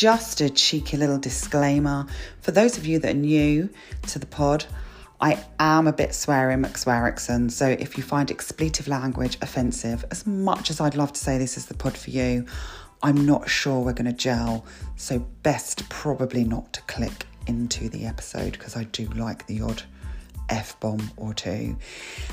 just 0.00 0.40
a 0.40 0.48
cheeky 0.48 0.96
little 0.96 1.18
disclaimer. 1.18 2.06
For 2.40 2.52
those 2.52 2.78
of 2.78 2.86
you 2.86 2.98
that 3.00 3.10
are 3.10 3.18
new 3.18 3.68
to 4.06 4.18
the 4.18 4.24
pod, 4.24 4.64
I 5.20 5.44
am 5.58 5.86
a 5.86 5.92
bit 5.92 6.14
swearing 6.14 6.62
McSwearrickson, 6.62 7.50
so 7.50 7.66
if 7.66 7.98
you 7.98 8.02
find 8.02 8.30
expletive 8.30 8.88
language 8.88 9.36
offensive, 9.42 10.02
as 10.10 10.26
much 10.26 10.70
as 10.70 10.80
I'd 10.80 10.94
love 10.94 11.12
to 11.12 11.20
say 11.20 11.36
this 11.36 11.58
is 11.58 11.66
the 11.66 11.74
pod 11.74 11.98
for 11.98 12.08
you, 12.08 12.46
I'm 13.02 13.26
not 13.26 13.50
sure 13.50 13.80
we're 13.80 13.92
going 13.92 14.06
to 14.06 14.16
gel, 14.16 14.64
so 14.96 15.18
best 15.42 15.86
probably 15.90 16.44
not 16.44 16.72
to 16.72 16.80
click 16.82 17.26
into 17.46 17.90
the 17.90 18.06
episode 18.06 18.52
because 18.52 18.76
I 18.76 18.84
do 18.84 19.04
like 19.08 19.46
the 19.48 19.60
odd 19.60 19.82
F 20.48 20.80
bomb 20.80 21.10
or 21.18 21.34
two. 21.34 21.76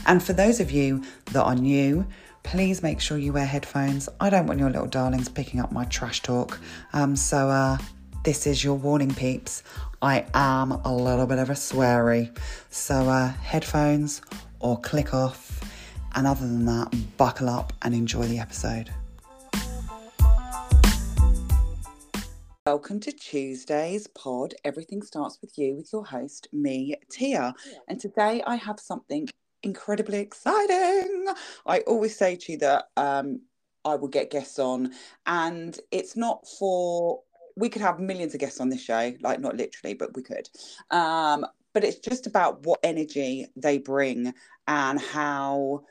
And 0.06 0.24
for 0.24 0.32
those 0.32 0.62
of 0.62 0.72
you 0.72 1.04
that 1.34 1.44
are 1.44 1.56
new, 1.56 2.08
please 2.48 2.82
make 2.82 3.02
sure 3.02 3.18
you 3.18 3.34
wear 3.34 3.46
headphones. 3.46 4.08
I 4.22 4.30
don't 4.30 4.48
want 4.48 4.58
your 4.58 4.70
little 4.70 4.88
darlings 4.88 5.28
picking 5.28 5.60
up 5.60 5.74
my 5.74 5.84
trash 5.84 6.22
talk. 6.22 6.58
Um, 6.94 7.14
so, 7.14 7.50
uh, 7.50 7.78
this 8.24 8.48
is 8.48 8.64
your 8.64 8.76
warning, 8.76 9.14
peeps. 9.14 9.64
I 10.02 10.26
am 10.34 10.72
a 10.72 10.96
little 10.96 11.28
bit 11.28 11.40
of 11.40 11.50
a 11.50 11.54
sweary. 11.54 12.34
So, 12.70 13.10
uh, 13.10 13.28
headphones 13.34 14.22
or 14.62 14.80
click 14.80 15.14
off. 15.14 15.60
And 16.16 16.26
other 16.26 16.48
than 16.48 16.66
that, 16.68 17.18
buckle 17.18 17.50
up 17.50 17.74
and 17.82 17.94
enjoy 17.94 18.24
the 18.28 18.40
episode. 18.40 18.92
Welcome 22.66 23.02
to 23.02 23.12
Tuesday's 23.12 24.08
pod. 24.08 24.54
Everything 24.64 25.02
starts 25.02 25.40
with 25.42 25.58
you, 25.58 25.76
with 25.76 25.90
your 25.92 26.06
host, 26.06 26.48
me, 26.54 26.96
Tia. 27.12 27.54
And 27.90 28.00
today 28.00 28.42
I 28.48 28.56
have 28.56 28.80
something 28.80 29.28
incredibly 29.64 30.20
exciting. 30.20 31.28
I 31.66 31.80
always 31.82 32.18
say 32.18 32.36
to 32.36 32.52
you 32.54 32.58
that 32.60 32.90
um, 32.98 33.42
I 33.86 33.96
will 33.96 34.08
get 34.08 34.32
guests 34.32 34.60
on, 34.60 34.92
and 35.26 35.80
it's 35.92 36.16
not 36.16 36.48
for, 36.60 37.22
we 37.56 37.70
could 37.70 37.82
have 37.82 38.00
millions 38.00 38.34
of 38.34 38.40
guests 38.40 38.60
on 38.60 38.70
this 38.70 38.82
show, 38.82 39.14
like 39.22 39.40
not 39.40 39.56
literally, 39.56 39.94
but 39.94 40.16
we 40.16 40.24
could. 40.24 40.50
Um, 40.92 41.46
but 41.74 41.84
it's 41.84 42.00
just 42.00 42.28
about 42.28 42.66
what 42.66 42.80
energy 42.84 43.48
they 43.56 43.78
bring 43.78 44.34
and 44.68 45.00
how 45.00 45.84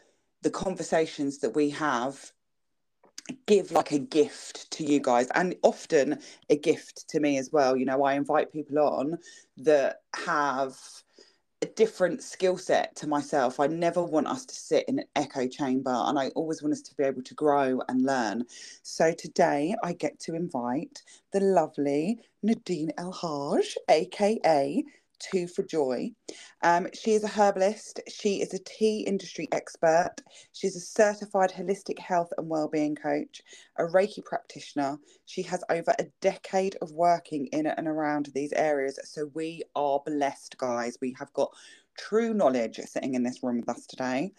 the 0.42 0.50
conversations 0.50 1.38
that 1.38 1.54
we 1.54 1.70
have 1.70 2.32
give 3.46 3.72
like 3.72 3.92
a 3.92 3.98
gift 3.98 4.70
to 4.70 4.84
you 4.84 5.00
guys 5.00 5.28
and 5.34 5.56
often 5.62 6.18
a 6.48 6.56
gift 6.56 7.08
to 7.08 7.18
me 7.18 7.38
as 7.38 7.50
well 7.50 7.76
you 7.76 7.84
know 7.84 8.04
i 8.04 8.14
invite 8.14 8.52
people 8.52 8.78
on 8.78 9.18
that 9.56 10.02
have 10.14 10.76
a 11.62 11.66
different 11.66 12.22
skill 12.22 12.58
set 12.58 12.94
to 12.96 13.06
myself. 13.06 13.58
I 13.60 13.66
never 13.66 14.02
want 14.02 14.26
us 14.26 14.44
to 14.44 14.54
sit 14.54 14.84
in 14.88 14.98
an 14.98 15.06
echo 15.16 15.48
chamber 15.48 15.94
and 15.94 16.18
i 16.18 16.28
always 16.30 16.62
want 16.62 16.74
us 16.74 16.82
to 16.82 16.94
be 16.96 17.04
able 17.04 17.22
to 17.22 17.34
grow 17.34 17.80
and 17.88 18.04
learn. 18.04 18.44
So 18.82 19.12
today 19.12 19.74
i 19.82 19.92
get 19.92 20.18
to 20.20 20.34
invite 20.34 21.02
the 21.32 21.40
lovely 21.40 22.18
nadine 22.42 22.90
el 22.98 23.12
haj 23.12 23.74
aka 23.88 24.84
two 25.18 25.46
for 25.46 25.62
joy. 25.62 26.10
Um, 26.62 26.88
she 26.94 27.12
is 27.12 27.24
a 27.24 27.28
herbalist. 27.28 28.00
She 28.08 28.40
is 28.42 28.54
a 28.54 28.58
tea 28.64 29.00
industry 29.06 29.48
expert. 29.52 30.16
She's 30.52 30.76
a 30.76 30.80
certified 30.80 31.52
holistic 31.52 31.98
health 31.98 32.32
and 32.38 32.48
well-being 32.48 32.96
coach, 32.96 33.42
a 33.78 33.84
Reiki 33.84 34.24
practitioner. 34.24 34.98
She 35.26 35.42
has 35.42 35.62
over 35.70 35.94
a 35.98 36.06
decade 36.20 36.76
of 36.82 36.92
working 36.92 37.46
in 37.48 37.66
and 37.66 37.88
around 37.88 38.30
these 38.34 38.52
areas. 38.52 38.98
So 39.04 39.30
we 39.34 39.62
are 39.74 40.00
blessed, 40.04 40.56
guys. 40.58 40.98
We 41.00 41.14
have 41.18 41.32
got 41.32 41.52
true 41.98 42.34
knowledge 42.34 42.78
sitting 42.84 43.14
in 43.14 43.22
this 43.22 43.42
room 43.42 43.60
with 43.60 43.68
us 43.68 43.86
today. 43.86 44.32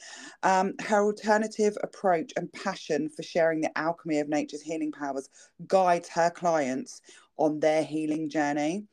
Um, 0.44 0.74
her 0.82 1.04
alternative 1.04 1.78
approach 1.84 2.32
and 2.38 2.52
passion 2.54 3.10
for 3.10 3.24
sharing 3.24 3.62
the 3.62 3.76
alchemy 3.78 4.20
of 4.20 4.30
nature's 4.30 4.62
healing 4.62 4.92
powers 4.92 5.30
guides 5.68 6.10
her 6.10 6.30
clients 6.30 7.02
on 7.38 7.60
their 7.60 7.84
healing 7.84 8.30
journey. 8.30 8.86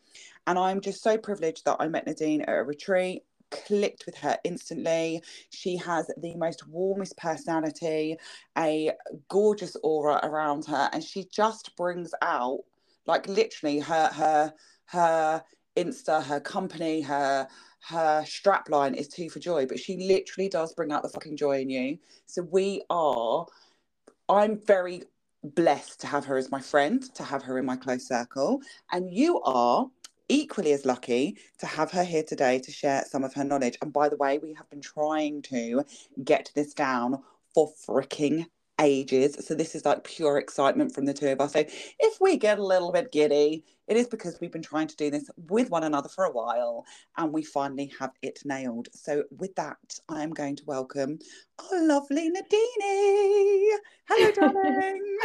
And 0.47 0.59
I'm 0.59 0.81
just 0.81 1.03
so 1.03 1.16
privileged 1.16 1.65
that 1.65 1.77
I 1.81 1.88
met 1.88 2.06
Nadine 2.06 2.43
at 2.43 2.50
a 2.50 2.62
retreat 2.62 3.22
clicked 3.50 4.06
with 4.06 4.16
her 4.16 4.37
instantly. 4.44 5.22
She 5.50 5.77
has 5.77 6.10
the 6.16 6.34
most 6.34 6.66
warmest 6.69 7.16
personality, 7.16 8.16
a 8.59 8.93
gorgeous 9.28 9.77
aura 9.83 10.21
around 10.22 10.66
her, 10.66 10.91
and 10.93 11.03
she 11.03 11.25
just 11.25 11.77
brings 11.77 12.12
out 12.22 12.60
like 13.06 13.28
literally 13.28 13.78
her 13.81 14.09
her 14.09 14.54
her 14.87 15.43
Insta, 15.77 16.22
her 16.22 16.41
company, 16.41 17.00
her 17.03 17.49
her 17.88 18.22
strapline 18.22 18.94
is 18.94 19.09
two 19.09 19.28
for 19.28 19.41
joy, 19.41 19.66
but 19.66 19.78
she 19.78 19.97
literally 19.99 20.49
does 20.49 20.75
bring 20.75 20.91
out 20.91 21.03
the 21.03 21.09
fucking 21.09 21.37
joy 21.37 21.60
in 21.60 21.71
you. 21.71 21.99
So 22.27 22.43
we 22.43 22.83
are 22.91 23.47
I'm 24.28 24.59
very 24.66 25.03
blessed 25.44 26.00
to 26.00 26.06
have 26.06 26.25
her 26.25 26.37
as 26.37 26.50
my 26.50 26.60
friend, 26.60 27.03
to 27.15 27.22
have 27.22 27.43
her 27.43 27.59
in 27.59 27.66
my 27.66 27.77
close 27.77 28.09
circle, 28.09 28.60
and 28.93 29.12
you 29.12 29.41
are 29.43 29.87
equally 30.28 30.72
as 30.72 30.87
lucky 30.87 31.37
to 31.59 31.66
have 31.66 31.91
her 31.91 32.05
here 32.05 32.22
today 32.22 32.59
to 32.59 32.71
share 32.71 33.05
some 33.06 33.25
of 33.25 33.34
her 33.34 33.44
knowledge. 33.44 33.77
And 33.83 33.93
by 33.93 34.09
the 34.09 34.16
way, 34.16 34.38
we 34.38 34.54
have 34.54 34.69
been 34.71 34.81
trying 34.81 35.43
to 35.43 35.84
get 36.25 36.50
this 36.54 36.72
down 36.72 37.22
for 37.54 37.71
freaking 37.87 38.47
ages. 38.81 39.37
So 39.47 39.55
this 39.55 39.75
is 39.75 39.85
like 39.85 40.05
pure 40.05 40.39
excitement 40.39 40.95
from 40.95 41.05
the 41.05 41.15
two 41.15 41.29
of 41.29 41.41
us. 41.41 41.53
So 41.53 41.61
if 41.61 42.21
we 42.21 42.37
get 42.37 42.59
a 42.59 42.65
little 42.65 42.93
bit 42.93 43.12
giddy, 43.12 43.65
it 43.87 43.97
is 43.97 44.07
because 44.07 44.39
we've 44.41 44.53
been 44.53 44.62
trying 44.62 44.89
to 44.89 44.97
do 44.97 45.11
this 45.11 45.31
with 45.37 45.71
one 45.71 45.85
another 45.85 46.09
for 46.09 46.25
a 46.25 46.31
while 46.31 46.84
and 47.17 47.33
we 47.33 47.43
finally 47.43 47.93
have 47.99 48.13
it 48.23 48.41
nailed. 48.45 48.89
So 48.93 49.25
with 49.37 49.55
that, 49.57 49.77
I 50.09 50.23
am 50.23 50.31
going 50.31 50.57
to 50.57 50.65
welcome 50.67 51.19
our 51.59 51.87
lovely 51.87 52.31
Nadine. 52.31 53.79
Hello, 54.09 54.33
darling. 54.33 55.19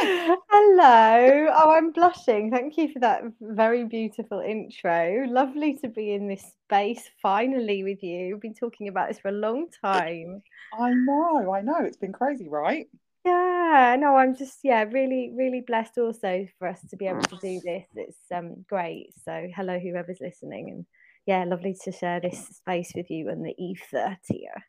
Hello. 0.50 1.48
Oh, 1.54 1.70
I'm 1.70 1.92
blushing. 1.92 2.50
Thank 2.50 2.76
you 2.76 2.92
for 2.92 3.00
that 3.00 3.22
very 3.40 3.84
beautiful 3.84 4.40
intro. 4.40 5.24
Lovely 5.28 5.76
to 5.78 5.88
be 5.88 6.12
in 6.12 6.28
this 6.28 6.44
space 6.64 7.10
finally 7.22 7.82
with 7.82 8.02
you. 8.02 8.34
We've 8.34 8.42
been 8.42 8.54
talking 8.54 8.88
about 8.88 9.08
this 9.08 9.18
for 9.18 9.28
a 9.28 9.32
long 9.32 9.68
time. 9.82 10.42
I 10.78 10.92
know, 10.92 11.52
I 11.52 11.62
know. 11.62 11.78
It's 11.80 11.96
been 11.96 12.12
crazy, 12.12 12.48
right? 12.48 12.86
Yeah, 13.24 13.96
no, 13.98 14.16
I'm 14.16 14.34
just 14.34 14.60
yeah, 14.62 14.84
really, 14.84 15.32
really 15.36 15.62
blessed 15.66 15.98
also 15.98 16.46
for 16.58 16.68
us 16.68 16.80
to 16.88 16.96
be 16.96 17.06
able 17.06 17.22
to 17.22 17.36
do 17.36 17.60
this. 17.64 17.86
It's 17.94 18.18
um 18.34 18.64
great. 18.68 19.12
So 19.24 19.46
hello 19.54 19.78
whoever's 19.78 20.20
listening 20.20 20.70
and 20.70 20.86
yeah, 21.26 21.44
lovely 21.44 21.76
to 21.84 21.92
share 21.92 22.20
this 22.20 22.48
space 22.48 22.92
with 22.96 23.10
you 23.10 23.28
and 23.28 23.44
the 23.44 23.54
ether 23.58 24.16
Tia. 24.26 24.64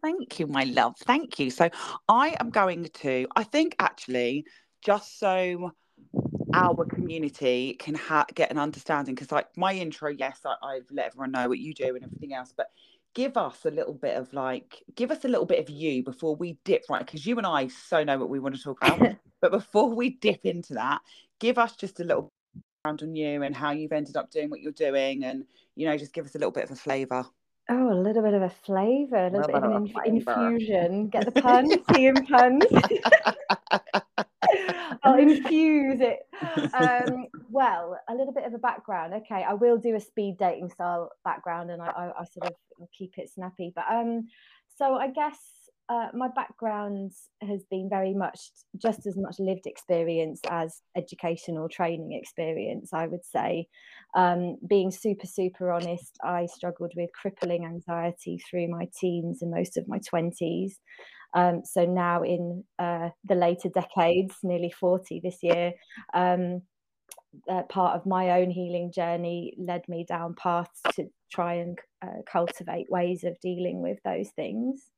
Thank 0.00 0.38
you, 0.38 0.46
my 0.46 0.64
love. 0.64 0.94
Thank 1.00 1.38
you. 1.38 1.50
So 1.50 1.68
I 2.08 2.36
am 2.40 2.50
going 2.50 2.84
to, 2.84 3.26
I 3.34 3.42
think 3.42 3.74
actually, 3.78 4.46
just 4.80 5.18
so 5.18 5.72
our 6.54 6.84
community 6.84 7.74
can 7.78 7.94
ha- 7.94 8.26
get 8.34 8.50
an 8.50 8.58
understanding, 8.58 9.14
because 9.14 9.32
like 9.32 9.48
my 9.56 9.74
intro, 9.74 10.10
yes, 10.10 10.40
I, 10.44 10.54
I've 10.64 10.86
let 10.90 11.06
everyone 11.06 11.32
know 11.32 11.48
what 11.48 11.58
you 11.58 11.74
do 11.74 11.94
and 11.94 12.04
everything 12.04 12.32
else, 12.34 12.52
but 12.56 12.70
give 13.14 13.36
us 13.36 13.64
a 13.64 13.70
little 13.70 13.94
bit 13.94 14.16
of 14.16 14.32
like 14.32 14.82
give 14.94 15.10
us 15.10 15.24
a 15.24 15.28
little 15.28 15.46
bit 15.46 15.58
of 15.58 15.68
you 15.68 16.02
before 16.02 16.34
we 16.36 16.58
dip 16.64 16.82
right? 16.88 17.04
Because 17.04 17.26
you 17.26 17.36
and 17.38 17.46
i 17.46 17.68
so 17.68 18.02
know 18.04 18.18
what 18.18 18.30
we 18.30 18.38
want 18.38 18.54
to 18.56 18.62
talk 18.62 18.78
about. 18.82 19.16
But 19.40 19.50
before 19.50 19.92
we 19.92 20.10
dip 20.10 20.44
into 20.44 20.74
that 20.74 21.00
give 21.40 21.58
us 21.58 21.74
just 21.74 21.98
a 21.98 22.04
little 22.04 22.30
background 22.84 23.02
on 23.02 23.16
you 23.16 23.42
and 23.42 23.56
how 23.56 23.72
you've 23.72 23.92
ended 23.92 24.16
up 24.16 24.30
doing 24.30 24.50
what 24.50 24.60
you're 24.60 24.72
doing 24.72 25.24
and 25.24 25.44
you 25.74 25.86
know 25.86 25.96
just 25.96 26.12
give 26.12 26.24
us 26.24 26.34
a 26.36 26.38
little 26.38 26.52
bit 26.52 26.64
of 26.64 26.70
a 26.70 26.76
flavor. 26.76 27.24
Oh, 27.68 27.92
a 27.92 27.94
little 27.94 28.22
bit 28.22 28.34
of 28.34 28.42
a 28.42 28.50
flavour, 28.50 29.26
a 29.26 29.30
little, 29.30 29.46
bit 29.46 29.54
of 29.54 29.64
an 29.64 29.72
inf- 29.72 30.26
infusion. 30.26 31.08
Get 31.08 31.32
the 31.32 31.42
puns, 31.42 31.74
tea 31.92 32.08
and 32.08 32.26
puns. 32.26 32.64
I'll 35.12 35.18
infuse 35.28 36.00
it. 36.00 36.20
Um, 36.74 37.26
well, 37.50 37.98
a 38.08 38.14
little 38.14 38.32
bit 38.32 38.44
of 38.44 38.54
a 38.54 38.58
background. 38.58 39.12
Okay, 39.14 39.44
I 39.46 39.52
will 39.52 39.76
do 39.76 39.94
a 39.94 40.00
speed 40.00 40.36
dating 40.38 40.70
style 40.70 41.10
background, 41.24 41.70
and 41.70 41.82
I, 41.82 41.86
I, 41.86 42.06
I 42.20 42.24
sort 42.24 42.46
of 42.46 42.88
keep 42.96 43.12
it 43.18 43.30
snappy. 43.30 43.72
But 43.76 43.84
um, 43.90 44.28
so 44.76 44.94
I 44.94 45.08
guess 45.08 45.38
uh, 45.88 46.08
my 46.14 46.28
background 46.34 47.12
has 47.42 47.64
been 47.70 47.88
very 47.90 48.14
much 48.14 48.38
just 48.80 49.06
as 49.06 49.16
much 49.16 49.36
lived 49.38 49.66
experience 49.66 50.40
as 50.48 50.80
educational 50.96 51.68
training 51.68 52.12
experience, 52.12 52.92
I 52.92 53.06
would 53.06 53.24
say. 53.24 53.68
Um, 54.14 54.56
being 54.66 54.90
super, 54.90 55.26
super 55.26 55.70
honest, 55.70 56.18
I 56.24 56.46
struggled 56.46 56.92
with 56.96 57.10
crippling 57.12 57.66
anxiety 57.66 58.40
through 58.48 58.68
my 58.68 58.88
teens 58.98 59.42
and 59.42 59.50
most 59.50 59.76
of 59.76 59.88
my 59.88 59.98
20s. 59.98 60.72
Um, 61.34 61.62
so 61.64 61.84
now 61.84 62.22
in 62.22 62.64
uh, 62.78 63.10
the 63.24 63.34
later 63.34 63.68
decades, 63.68 64.34
nearly 64.42 64.70
40 64.70 65.20
this 65.22 65.38
year, 65.42 65.72
um, 66.14 66.62
uh, 67.50 67.62
part 67.62 67.96
of 67.96 68.06
my 68.06 68.40
own 68.40 68.50
healing 68.50 68.92
journey 68.92 69.54
led 69.58 69.82
me 69.88 70.04
down 70.06 70.34
paths 70.34 70.80
to 70.96 71.06
try 71.30 71.54
and 71.54 71.78
uh, 72.02 72.20
cultivate 72.30 72.90
ways 72.90 73.24
of 73.24 73.40
dealing 73.40 73.80
with 73.80 73.98
those 74.04 74.28
things. 74.36 74.90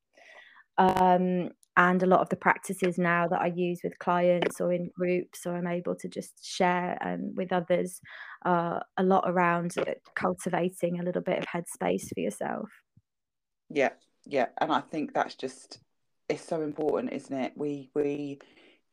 Um, 0.76 1.50
and 1.76 2.02
a 2.02 2.06
lot 2.06 2.20
of 2.20 2.28
the 2.28 2.36
practices 2.36 2.98
now 2.98 3.26
that 3.28 3.40
I 3.40 3.46
use 3.46 3.80
with 3.82 3.98
clients 3.98 4.60
or 4.60 4.72
in 4.72 4.90
groups, 4.96 5.44
or 5.44 5.56
I'm 5.56 5.66
able 5.66 5.96
to 5.96 6.08
just 6.08 6.44
share 6.44 6.96
um, 7.04 7.34
with 7.34 7.52
others, 7.52 8.00
uh, 8.44 8.78
a 8.96 9.02
lot 9.02 9.24
around 9.26 9.74
cultivating 10.14 11.00
a 11.00 11.02
little 11.02 11.22
bit 11.22 11.38
of 11.38 11.46
headspace 11.46 12.14
for 12.14 12.20
yourself. 12.20 12.68
Yeah, 13.70 13.90
yeah, 14.24 14.46
and 14.60 14.72
I 14.72 14.80
think 14.80 15.14
that's 15.14 15.34
just 15.34 15.80
it's 16.28 16.46
so 16.46 16.62
important, 16.62 17.12
isn't 17.12 17.36
it? 17.36 17.52
We 17.56 17.90
we 17.94 18.38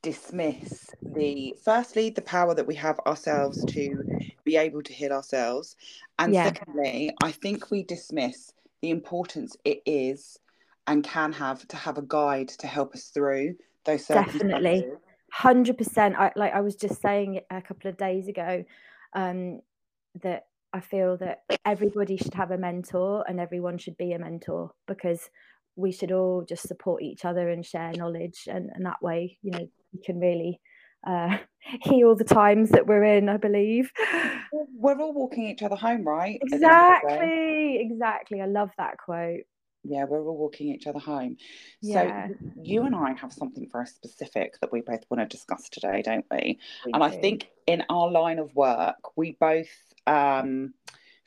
dismiss 0.01 0.89
the 1.01 1.55
firstly 1.63 2.09
the 2.09 2.21
power 2.21 2.55
that 2.55 2.65
we 2.65 2.75
have 2.75 2.99
ourselves 3.05 3.63
to 3.65 4.03
be 4.43 4.57
able 4.57 4.81
to 4.81 4.93
heal 4.93 5.11
ourselves 5.11 5.75
and 6.17 6.33
yeah. 6.33 6.45
secondly 6.45 7.11
i 7.21 7.31
think 7.31 7.69
we 7.69 7.83
dismiss 7.83 8.51
the 8.81 8.89
importance 8.89 9.55
it 9.63 9.79
is 9.85 10.39
and 10.87 11.03
can 11.03 11.31
have 11.31 11.67
to 11.67 11.77
have 11.77 11.99
a 11.99 12.01
guide 12.01 12.47
to 12.47 12.65
help 12.65 12.95
us 12.95 13.09
through 13.09 13.55
those 13.85 14.07
definitely 14.07 14.87
100% 15.37 16.15
I, 16.15 16.31
like 16.35 16.53
i 16.53 16.61
was 16.61 16.75
just 16.75 16.99
saying 16.99 17.41
a 17.51 17.61
couple 17.61 17.89
of 17.89 17.97
days 17.97 18.27
ago 18.27 18.65
um, 19.13 19.61
that 20.23 20.47
i 20.73 20.79
feel 20.79 21.15
that 21.17 21.43
everybody 21.63 22.17
should 22.17 22.33
have 22.33 22.49
a 22.49 22.57
mentor 22.57 23.23
and 23.27 23.39
everyone 23.39 23.77
should 23.77 23.97
be 23.97 24.13
a 24.13 24.19
mentor 24.19 24.71
because 24.87 25.29
we 25.75 25.91
should 25.91 26.11
all 26.11 26.43
just 26.47 26.67
support 26.67 27.01
each 27.01 27.25
other 27.25 27.49
and 27.49 27.65
share 27.65 27.91
knowledge 27.93 28.47
and, 28.47 28.69
and 28.73 28.85
that 28.85 29.01
way 29.01 29.37
you 29.41 29.51
know 29.51 29.67
we 29.93 29.99
can 30.03 30.19
really 30.19 30.59
uh, 31.07 31.37
heal 31.83 32.15
the 32.15 32.23
times 32.23 32.69
that 32.69 32.87
we're 32.87 33.03
in 33.03 33.29
i 33.29 33.37
believe. 33.37 33.91
We're 34.73 34.99
all 34.99 35.13
walking 35.13 35.47
each 35.47 35.61
other 35.61 35.75
home 35.75 36.03
right 36.03 36.39
exactly 36.41 37.79
exactly. 37.79 38.41
I 38.41 38.47
love 38.47 38.71
that 38.77 38.97
quote. 38.97 39.41
Yeah 39.83 40.05
we're 40.05 40.27
all 40.27 40.37
walking 40.37 40.67
each 40.69 40.87
other 40.87 40.99
home. 40.99 41.37
Yeah. 41.81 42.27
so 42.27 42.35
you 42.61 42.83
and 42.83 42.95
i 42.95 43.13
have 43.13 43.31
something 43.31 43.67
very 43.71 43.87
specific 43.87 44.59
that 44.61 44.71
we 44.71 44.81
both 44.81 45.03
want 45.09 45.21
to 45.21 45.25
discuss 45.25 45.69
today 45.69 46.01
don't 46.03 46.25
we, 46.31 46.59
we 46.85 46.93
and 46.93 47.01
do. 47.01 47.07
i 47.07 47.09
think 47.09 47.47
in 47.67 47.83
our 47.89 48.11
line 48.11 48.39
of 48.39 48.53
work 48.55 48.97
we 49.15 49.37
both 49.39 49.69
um, 50.07 50.73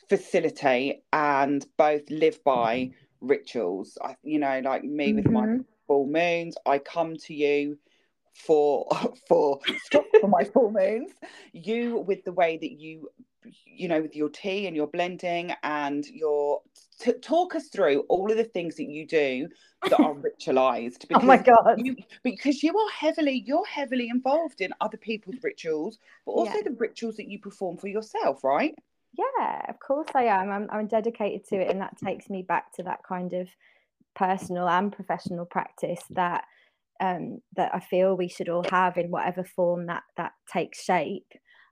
facilitate 0.08 1.02
and 1.12 1.66
both 1.76 2.08
live 2.10 2.42
by 2.44 2.90
rituals. 3.24 3.98
I, 4.02 4.16
you 4.22 4.38
know, 4.38 4.60
like 4.64 4.84
me 4.84 5.08
mm-hmm. 5.08 5.16
with 5.16 5.26
my 5.26 5.46
mm-hmm. 5.46 5.62
full 5.86 6.06
moons, 6.06 6.56
I 6.66 6.78
come 6.78 7.16
to 7.16 7.34
you 7.34 7.78
for 8.34 8.88
for 9.28 9.60
for 10.20 10.28
my 10.28 10.44
full 10.44 10.70
moons. 10.70 11.12
You 11.52 11.98
with 11.98 12.24
the 12.24 12.32
way 12.32 12.56
that 12.56 12.72
you 12.72 13.08
you 13.66 13.88
know 13.88 14.00
with 14.00 14.16
your 14.16 14.28
tea 14.28 14.66
and 14.66 14.76
your 14.76 14.86
blending 14.86 15.52
and 15.62 16.06
your 16.06 16.62
t- 16.98 17.12
talk 17.12 17.54
us 17.54 17.68
through 17.68 18.00
all 18.08 18.30
of 18.30 18.36
the 18.36 18.44
things 18.44 18.76
that 18.76 18.88
you 18.88 19.06
do 19.06 19.48
that 19.82 20.00
are 20.00 20.14
ritualized 20.40 21.04
oh 21.14 21.20
my 21.20 21.36
god 21.36 21.74
you, 21.76 21.96
because 22.22 22.62
you 22.62 22.76
are 22.76 22.90
heavily 22.90 23.42
you're 23.46 23.66
heavily 23.66 24.08
involved 24.08 24.60
in 24.60 24.72
other 24.80 24.96
people's 24.96 25.36
rituals 25.42 25.98
but 26.24 26.32
also 26.32 26.54
yeah. 26.54 26.62
the 26.64 26.76
rituals 26.78 27.16
that 27.16 27.28
you 27.28 27.38
perform 27.38 27.76
for 27.76 27.88
yourself 27.88 28.42
right 28.44 28.74
yeah, 29.16 29.62
of 29.68 29.78
course 29.80 30.08
I 30.14 30.24
am. 30.24 30.50
I'm, 30.50 30.68
I'm 30.70 30.86
dedicated 30.86 31.46
to 31.48 31.56
it, 31.56 31.70
and 31.70 31.80
that 31.80 31.96
takes 31.98 32.28
me 32.28 32.42
back 32.42 32.72
to 32.74 32.82
that 32.84 33.00
kind 33.06 33.32
of 33.32 33.48
personal 34.14 34.68
and 34.68 34.92
professional 34.92 35.44
practice 35.44 36.00
that 36.10 36.44
um, 37.00 37.40
that 37.56 37.74
I 37.74 37.80
feel 37.80 38.16
we 38.16 38.28
should 38.28 38.48
all 38.48 38.64
have 38.70 38.96
in 38.96 39.10
whatever 39.10 39.44
form 39.44 39.86
that 39.86 40.02
that 40.16 40.32
takes 40.52 40.82
shape 40.82 41.26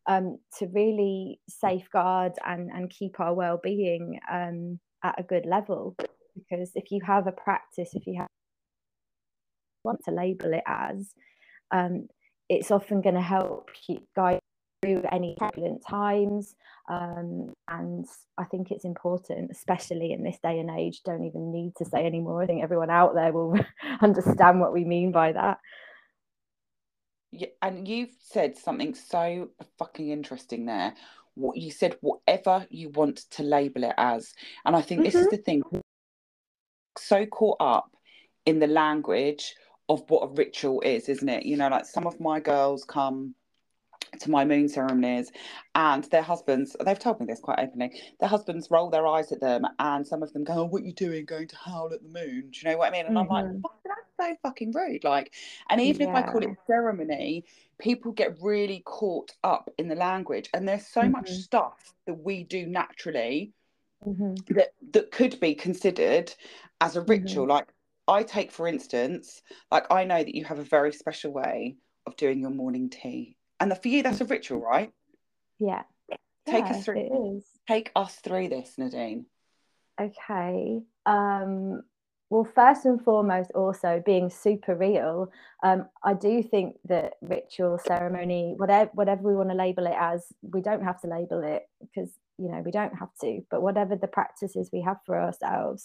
um, 0.07 0.39
to 0.59 0.67
really 0.69 1.41
safeguard 1.49 2.33
and 2.47 2.71
and 2.71 2.91
keep 2.91 3.21
our 3.21 3.35
well-being 3.35 4.19
um, 4.31 4.79
at 5.05 5.19
a 5.19 5.23
good 5.23 5.47
level. 5.47 5.97
Because 6.35 6.73
if 6.75 6.91
you 6.91 7.01
have 7.05 7.27
a 7.27 7.33
practice, 7.33 7.91
if 7.95 8.07
you 8.07 8.17
have 8.19 8.29
want 9.85 10.01
to 10.05 10.13
label 10.13 10.53
it 10.55 10.63
as, 10.67 11.13
um, 11.73 12.07
it's 12.49 12.71
often 12.71 13.01
going 13.01 13.17
to 13.17 13.21
help 13.21 13.71
keep 13.75 14.07
guide 14.15 14.39
through 14.83 15.03
any 15.11 15.37
turbulent 15.39 15.83
times. 15.87 16.55
Um, 16.89 17.53
and 17.69 18.05
I 18.37 18.45
think 18.45 18.71
it's 18.71 18.85
important, 18.85 19.51
especially 19.51 20.13
in 20.13 20.25
this 20.25 20.39
day 20.43 20.59
and 20.59 20.71
age, 20.71 21.03
don't 21.05 21.25
even 21.25 21.53
need 21.53 21.77
to 21.77 21.85
say 21.85 22.05
anymore. 22.05 22.43
I 22.43 22.47
think 22.47 22.63
everyone 22.63 22.91
out 22.91 23.15
there 23.15 23.33
will 23.33 23.59
understand 24.03 24.61
what 24.61 24.73
we 24.73 24.85
mean 24.85 25.13
by 25.13 25.33
that. 25.33 25.59
Yeah, 27.31 27.49
and 27.63 27.89
you've 27.89 28.15
said 28.21 28.59
something 28.59 28.95
so 28.95 29.51
fucking 29.79 30.11
interesting 30.11 30.67
there. 30.67 30.95
What 31.35 31.57
you 31.57 31.71
said, 31.71 31.97
whatever 32.03 32.67
you 32.69 32.91
want 32.91 33.19
to 33.31 33.43
label 33.43 33.85
it 33.85 33.95
as. 33.97 34.35
And 34.67 34.77
I 34.77 34.83
think 34.83 35.01
mm-hmm. 35.01 35.05
this 35.05 35.15
is 35.15 35.27
mm-hmm. 35.29 35.37
the 35.37 35.43
thing 35.43 35.63
so 36.99 37.25
caught 37.25 37.57
up 37.61 37.91
in 38.45 38.59
the 38.59 38.67
language 38.67 39.55
of 39.89 40.03
what 40.09 40.29
a 40.29 40.33
ritual 40.35 40.83
is, 40.83 41.09
isn't 41.09 41.29
it? 41.29 41.47
You 41.47 41.57
know, 41.57 41.69
like 41.69 41.87
some 41.87 42.07
of 42.07 42.21
my 42.21 42.39
girls 42.41 42.85
come 42.85 43.35
to 44.21 44.31
my 44.31 44.45
moon 44.45 44.69
ceremonies 44.69 45.31
and 45.75 46.05
their 46.05 46.23
husbands 46.23 46.77
they've 46.85 46.99
told 46.99 47.19
me 47.19 47.27
this 47.27 47.41
quite 47.41 47.59
openly 47.59 48.01
their 48.21 48.29
husbands 48.29 48.71
roll 48.71 48.91
their 48.91 49.07
eyes 49.07 49.33
at 49.33 49.41
them 49.41 49.65
and 49.79 50.07
some 50.07 50.23
of 50.23 50.33
them 50.33 50.45
go 50.45 50.55
oh, 50.55 50.65
what 50.65 50.83
are 50.83 50.87
you 50.87 50.93
doing 50.93 51.25
going 51.25 51.49
to 51.49 51.57
howl 51.57 51.91
at 51.93 52.03
the 52.03 52.09
moon 52.09 52.49
do 52.51 52.61
you 52.61 52.71
know 52.71 52.77
what 52.77 52.89
i 52.89 52.91
mean 52.91 53.07
and 53.07 53.17
mm-hmm. 53.17 53.33
i'm 53.33 53.45
like 53.45 53.45
mm-hmm. 53.45 53.61
that's 53.85 54.31
so 54.31 54.37
fucking 54.43 54.73
rude 54.73 55.03
like 55.05 55.33
and 55.71 55.81
even 55.81 56.09
yeah. 56.09 56.19
if 56.19 56.25
i 56.25 56.31
call 56.31 56.43
it 56.43 56.51
ceremony 56.67 57.45
people 57.81 58.13
get 58.13 58.37
really 58.41 58.83
caught 58.85 59.33
up 59.43 59.71
in 59.79 59.89
the 59.89 59.95
language 59.95 60.49
and 60.55 60.69
there's 60.69 60.87
so 60.87 61.01
mm-hmm. 61.01 61.13
much 61.13 61.31
stuff 61.31 61.95
that 62.07 62.15
we 62.15 62.45
do 62.45 62.67
naturally 62.67 63.53
mm-hmm. 64.07 64.35
that 64.55 64.75
that 64.93 65.11
could 65.11 65.39
be 65.41 65.55
considered 65.55 66.33
as 66.81 66.97
a 66.97 67.01
ritual 67.03 67.45
mm-hmm. 67.45 67.53
like 67.53 67.69
i 68.09 68.23
take 68.23 68.53
for 68.53 68.69
instance 68.69 69.43
like 69.71 69.91
i 69.91 70.05
know 70.05 70.23
that 70.23 70.35
you 70.35 70.45
have 70.45 70.59
a 70.59 70.65
very 70.65 70.93
special 70.93 71.33
way 71.33 71.77
of 72.07 72.17
doing 72.17 72.41
your 72.41 72.51
morning 72.51 72.91
tea 72.91 73.37
and 73.63 73.79
for 73.79 73.89
you, 73.89 74.03
that's 74.03 74.21
a 74.21 74.25
ritual, 74.25 74.61
right? 74.61 74.93
Yeah. 75.59 75.83
Take 76.47 76.65
yeah, 76.65 76.71
us 76.71 76.85
through. 76.85 77.43
Take 77.69 77.93
us 77.95 78.17
through 78.17 78.49
this, 78.49 78.75
Nadine. 78.77 79.27
Okay. 80.01 80.81
Um, 81.07 81.83
well, 82.29 82.49
first 82.57 82.87
and 82.87 83.01
foremost, 83.01 83.53
also 83.55 84.03
being 84.05 84.31
super 84.31 84.75
real, 84.75 85.31
um, 85.63 85.87
I 86.03 86.15
do 86.15 86.43
think 86.43 86.77
that 86.87 87.13
ritual, 87.21 87.79
ceremony, 87.79 88.55
whatever 88.57 88.91
whatever 88.95 89.23
we 89.23 89.37
want 89.37 89.51
to 89.51 89.55
label 89.55 89.87
it 89.87 89.95
as, 89.97 90.27
we 90.43 90.61
don't 90.61 90.83
have 90.83 91.01
to 91.03 91.07
label 91.07 91.43
it 91.45 91.63
because 91.81 92.11
you 92.39 92.51
know 92.51 92.63
we 92.65 92.73
don't 92.73 92.99
have 92.99 93.11
to. 93.21 93.43
But 93.51 93.63
whatever 93.63 93.95
the 93.95 94.09
practices 94.09 94.71
we 94.73 94.81
have 94.81 94.97
for 95.07 95.21
ourselves, 95.21 95.85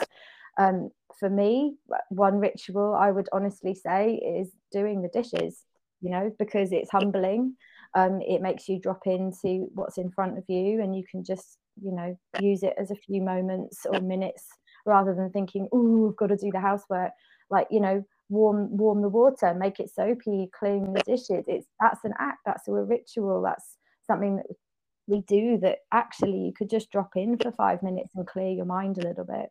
um, 0.58 0.90
for 1.20 1.30
me, 1.30 1.76
one 2.10 2.40
ritual 2.40 2.96
I 2.96 3.12
would 3.12 3.30
honestly 3.32 3.76
say 3.76 4.16
is 4.16 4.50
doing 4.72 5.04
the 5.04 5.10
dishes 5.10 5.64
you 6.02 6.12
know, 6.12 6.32
because 6.38 6.72
it's 6.72 6.92
humbling. 6.92 7.56
Um, 7.96 8.22
it 8.22 8.42
makes 8.42 8.68
you 8.68 8.80
drop 8.80 9.06
into 9.06 9.68
what's 9.74 9.98
in 9.98 10.12
front 10.12 10.38
of 10.38 10.44
you 10.48 10.82
and 10.82 10.96
you 10.96 11.04
can 11.10 11.24
just, 11.24 11.58
you 11.82 11.92
know, 11.92 12.18
use 12.40 12.64
it 12.64 12.74
as 12.80 12.92
a 12.92 12.96
few 12.96 13.22
moments 13.22 13.86
or 13.86 14.00
minutes 14.02 14.48
rather 14.86 15.14
than 15.14 15.32
thinking, 15.32 15.68
oh, 15.74 16.10
I've 16.10 16.18
got 16.18 16.28
to 16.28 16.38
do 16.38 16.52
the 16.52 16.60
housework. 16.60 17.12
Like, 17.50 17.68
you 17.72 17.80
know, 17.80 18.04
warm 18.30 18.76
warm 18.76 19.02
the 19.02 19.10
water, 19.10 19.54
make 19.54 19.80
it 19.80 19.90
soapy, 19.94 20.50
clean 20.58 20.94
the 20.94 21.02
dishes. 21.06 21.46
It's 21.48 21.68
that's 21.80 22.04
an 22.04 22.14
act, 22.20 22.40
that's 22.46 22.68
a 22.68 22.74
ritual, 22.74 23.42
that's 23.42 23.78
something 24.06 24.38
that 24.38 24.46
we 25.08 25.22
do 25.22 25.58
that 25.62 25.80
actually 25.94 26.38
you 26.38 26.54
could 26.58 26.70
just 26.70 26.92
drop 26.92 27.12
in 27.16 27.38
for 27.38 27.52
five 27.52 27.82
minutes 27.82 28.12
and 28.16 28.28
clear 28.28 28.50
your 28.50 28.66
mind 28.66 28.98
a 28.98 29.08
little 29.08 29.24
bit. 29.26 29.50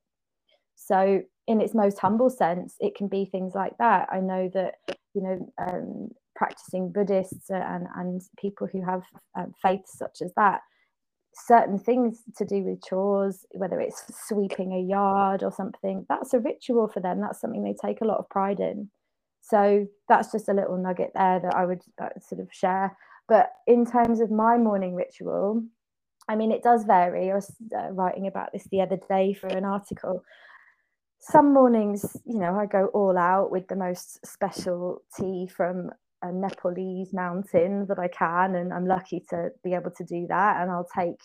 So, 0.77 1.23
in 1.47 1.61
its 1.61 1.75
most 1.75 1.99
humble 1.99 2.31
sense, 2.31 2.75
it 2.81 2.95
can 2.95 3.09
be 3.09 3.25
things 3.25 3.55
like 3.55 3.79
that. 3.79 4.09
I 4.13 4.21
know 4.21 4.51
that, 4.53 4.75
you 5.15 5.23
know, 5.23 5.53
um, 5.59 6.11
practicing 6.37 6.93
Buddhists 6.93 7.51
and, 7.51 7.87
and 7.97 8.23
people 8.39 8.69
who 8.71 8.85
have 8.85 9.03
um, 9.39 9.53
faiths 9.63 9.99
such 9.99 10.23
as 10.23 10.33
that, 10.37 10.61
certain 11.35 11.79
things 11.79 12.23
to 12.37 12.45
do 12.45 12.63
with 12.63 12.85
chores, 12.85 13.45
whether 13.53 13.81
it's 13.81 14.05
sweeping 14.29 14.73
a 14.73 14.81
yard 14.81 15.43
or 15.43 15.53
something, 15.53 16.07
that's 16.09 16.35
a 16.35 16.41
ritual 16.41 16.89
for 16.89 17.01
them. 17.01 17.21
That's 17.21 17.41
something 17.41 17.63
they 17.63 17.75
take 17.75 18.01
a 18.01 18.07
lot 18.07 18.19
of 18.19 18.29
pride 18.29 18.61
in. 18.61 18.91
So 19.41 19.87
that's 20.09 20.33
just 20.33 20.49
a 20.49 20.55
little 20.55 20.77
nugget 20.77 21.13
there 21.15 21.41
that 21.41 21.55
I 21.55 21.67
would 21.67 21.83
uh, 22.01 22.09
sort 22.21 22.41
of 22.41 22.49
share. 22.53 22.97
But 23.29 23.51
in 23.67 23.85
terms 23.85 24.21
of 24.21 24.31
my 24.31 24.57
morning 24.57 24.95
ritual, 24.95 25.63
I 26.29 26.37
mean, 26.37 26.53
it 26.53 26.63
does 26.63 26.85
vary. 26.85 27.31
I 27.31 27.35
was 27.35 27.55
uh, 27.77 27.91
writing 27.93 28.27
about 28.27 28.53
this 28.53 28.67
the 28.71 28.81
other 28.81 28.99
day 29.09 29.35
for 29.35 29.49
an 29.49 29.65
article 29.65 30.25
some 31.21 31.53
mornings, 31.53 32.17
you 32.25 32.39
know, 32.39 32.59
I 32.59 32.67
go 32.67 32.87
all 32.87 33.17
out 33.17 33.51
with 33.51 33.69
the 33.69 33.77
most 33.77 34.25
special 34.25 35.03
tea 35.19 35.49
from 35.49 35.91
a 36.27 36.33
Nepalese 36.33 37.13
mountain 37.13 37.87
that 37.87 37.99
I 37.99 38.09
can, 38.09 38.55
and 38.55 38.73
I'm 38.73 38.87
lucky 38.87 39.25
to 39.31 39.51
be 39.65 39.75
able 39.75 39.91
to 39.93 40.05
do 40.05 40.27
that. 40.29 40.61
And 40.61 40.71
I'll 40.71 40.89
take 40.95 41.21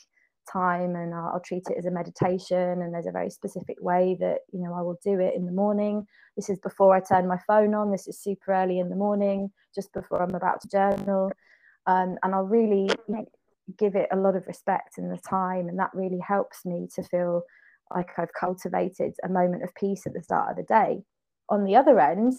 time 0.52 0.96
and 0.96 1.14
I'll, 1.14 1.34
I'll, 1.34 1.42
treat 1.42 1.64
it 1.70 1.78
as 1.78 1.86
a 1.86 1.92
meditation. 1.92 2.82
And 2.82 2.94
there's 2.94 3.08
a 3.08 3.12
very 3.12 3.30
specific 3.30 3.78
way 3.80 4.18
that 4.20 4.40
you 4.52 4.64
know 4.64 4.74
I 4.74 4.82
will 4.82 5.00
do 5.04 5.20
it 5.20 5.36
in 5.36 5.46
the 5.46 5.52
morning. 5.52 6.06
This 6.36 6.50
is 6.50 6.60
before 6.60 6.96
I 6.96 7.02
turn 7.02 7.28
my 7.28 7.40
phone 7.48 7.74
on. 7.74 7.92
This 7.92 8.08
is 8.08 8.20
super 8.20 8.54
early 8.54 8.80
in 8.80 8.90
the 8.90 8.96
morning, 8.96 9.52
just 9.76 9.94
before 9.94 10.22
I'm 10.22 10.36
about 10.36 10.62
to 10.62 10.68
journal, 10.70 11.32
um, 11.88 12.18
and 12.24 12.34
I'll 12.34 12.44
really 12.44 12.90
you 13.08 13.16
know, 13.16 13.26
give 13.78 13.96
it 13.96 14.10
a 14.12 14.18
lot 14.18 14.36
of 14.36 14.48
respect 14.48 14.98
and 14.98 15.12
the 15.12 15.22
time, 15.28 15.68
and 15.68 15.80
that 15.80 15.92
really 15.94 16.20
helps 16.20 16.66
me 16.66 16.88
to 16.96 17.04
feel 17.04 17.44
like 17.94 18.10
I've 18.18 18.34
cultivated 18.40 19.14
a 19.24 19.30
moment 19.30 19.64
of 19.64 19.76
peace 19.76 20.06
at 20.06 20.14
the 20.14 20.24
start 20.24 20.52
of 20.52 20.58
the 20.58 20.64
day. 20.64 21.04
On 21.50 21.66
the 21.66 21.76
other 21.76 22.00
end, 22.00 22.34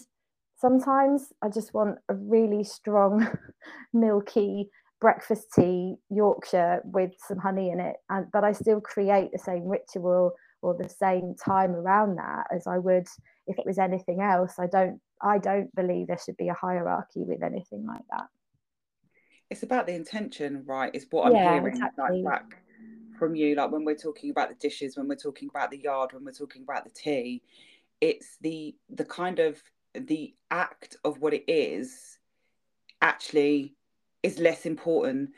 sometimes 0.63 1.33
I 1.41 1.49
just 1.49 1.73
want 1.73 1.97
a 2.07 2.15
really 2.15 2.63
strong, 2.63 3.27
milky 3.93 4.69
breakfast 5.01 5.47
tea, 5.53 5.95
Yorkshire 6.09 6.81
with 6.85 7.11
some 7.27 7.37
honey 7.37 7.69
in 7.69 7.81
it. 7.81 7.97
And 8.09 8.27
but 8.31 8.45
I 8.45 8.53
still 8.53 8.79
create 8.79 9.31
the 9.33 9.39
same 9.39 9.65
ritual 9.65 10.31
or 10.61 10.73
the 10.73 10.87
same 10.87 11.35
time 11.35 11.71
around 11.71 12.15
that 12.15 12.45
as 12.55 12.65
I 12.65 12.77
would 12.77 13.07
if 13.45 13.59
it 13.59 13.65
was 13.65 13.77
anything 13.77 14.21
else. 14.21 14.53
I 14.57 14.67
don't 14.67 15.01
I 15.21 15.37
don't 15.37 15.73
believe 15.75 16.07
there 16.07 16.19
should 16.25 16.37
be 16.37 16.47
a 16.47 16.53
hierarchy 16.53 17.23
with 17.25 17.43
anything 17.43 17.85
like 17.85 18.05
that. 18.11 18.27
It's 19.49 19.63
about 19.63 19.85
the 19.85 19.93
intention, 19.93 20.63
right? 20.65 20.95
Is 20.95 21.05
what 21.11 21.27
I'm 21.27 21.35
yeah, 21.35 21.55
hearing 21.55 21.75
exactly. 21.75 22.23
like 22.23 22.31
back 22.31 22.63
from 23.19 23.35
you, 23.35 23.55
like 23.55 23.71
when 23.71 23.83
we're 23.83 23.95
talking 23.95 24.31
about 24.31 24.47
the 24.47 24.55
dishes, 24.55 24.95
when 24.95 25.09
we're 25.09 25.15
talking 25.15 25.49
about 25.53 25.71
the 25.71 25.79
yard, 25.79 26.13
when 26.13 26.23
we're 26.23 26.31
talking 26.31 26.63
about 26.63 26.85
the 26.85 26.91
tea. 26.91 27.41
It's 27.99 28.37
the 28.41 28.75
the 28.89 29.05
kind 29.05 29.39
of 29.39 29.61
the 29.95 30.33
act 30.51 30.97
of 31.03 31.19
what 31.19 31.33
it 31.33 31.43
is 31.47 32.19
actually 33.01 33.75
is 34.21 34.39
less 34.39 34.65
important 34.65 35.31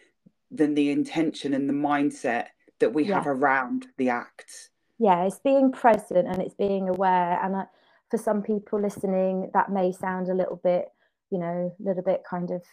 than 0.52 0.76
the 0.76 0.92
intention 0.92 1.54
and 1.54 1.68
the 1.68 1.74
mindset 1.74 2.48
that 2.80 2.94
we 2.94 3.06
yeah. 3.06 3.16
have 3.16 3.28
around 3.28 3.88
the 3.98 4.10
act. 4.10 4.70
Yeah, 5.00 5.24
it's 5.24 5.40
being 5.40 5.72
present 5.72 6.28
and 6.28 6.42
it's 6.42 6.54
being 6.56 6.88
aware. 6.90 7.40
And 7.44 7.56
uh, 7.56 7.66
for 8.10 8.18
some 8.18 8.42
people 8.42 8.80
listening, 8.80 9.50
that 9.54 9.72
may 9.72 9.92
sound 9.92 10.30
a 10.30 10.34
little 10.36 10.60
bit, 10.64 10.90
you 11.32 11.40
know, 11.40 11.76
a 11.78 11.84
little 11.84 12.04
bit 12.04 12.24
kind 12.30 12.52
of, 12.52 12.64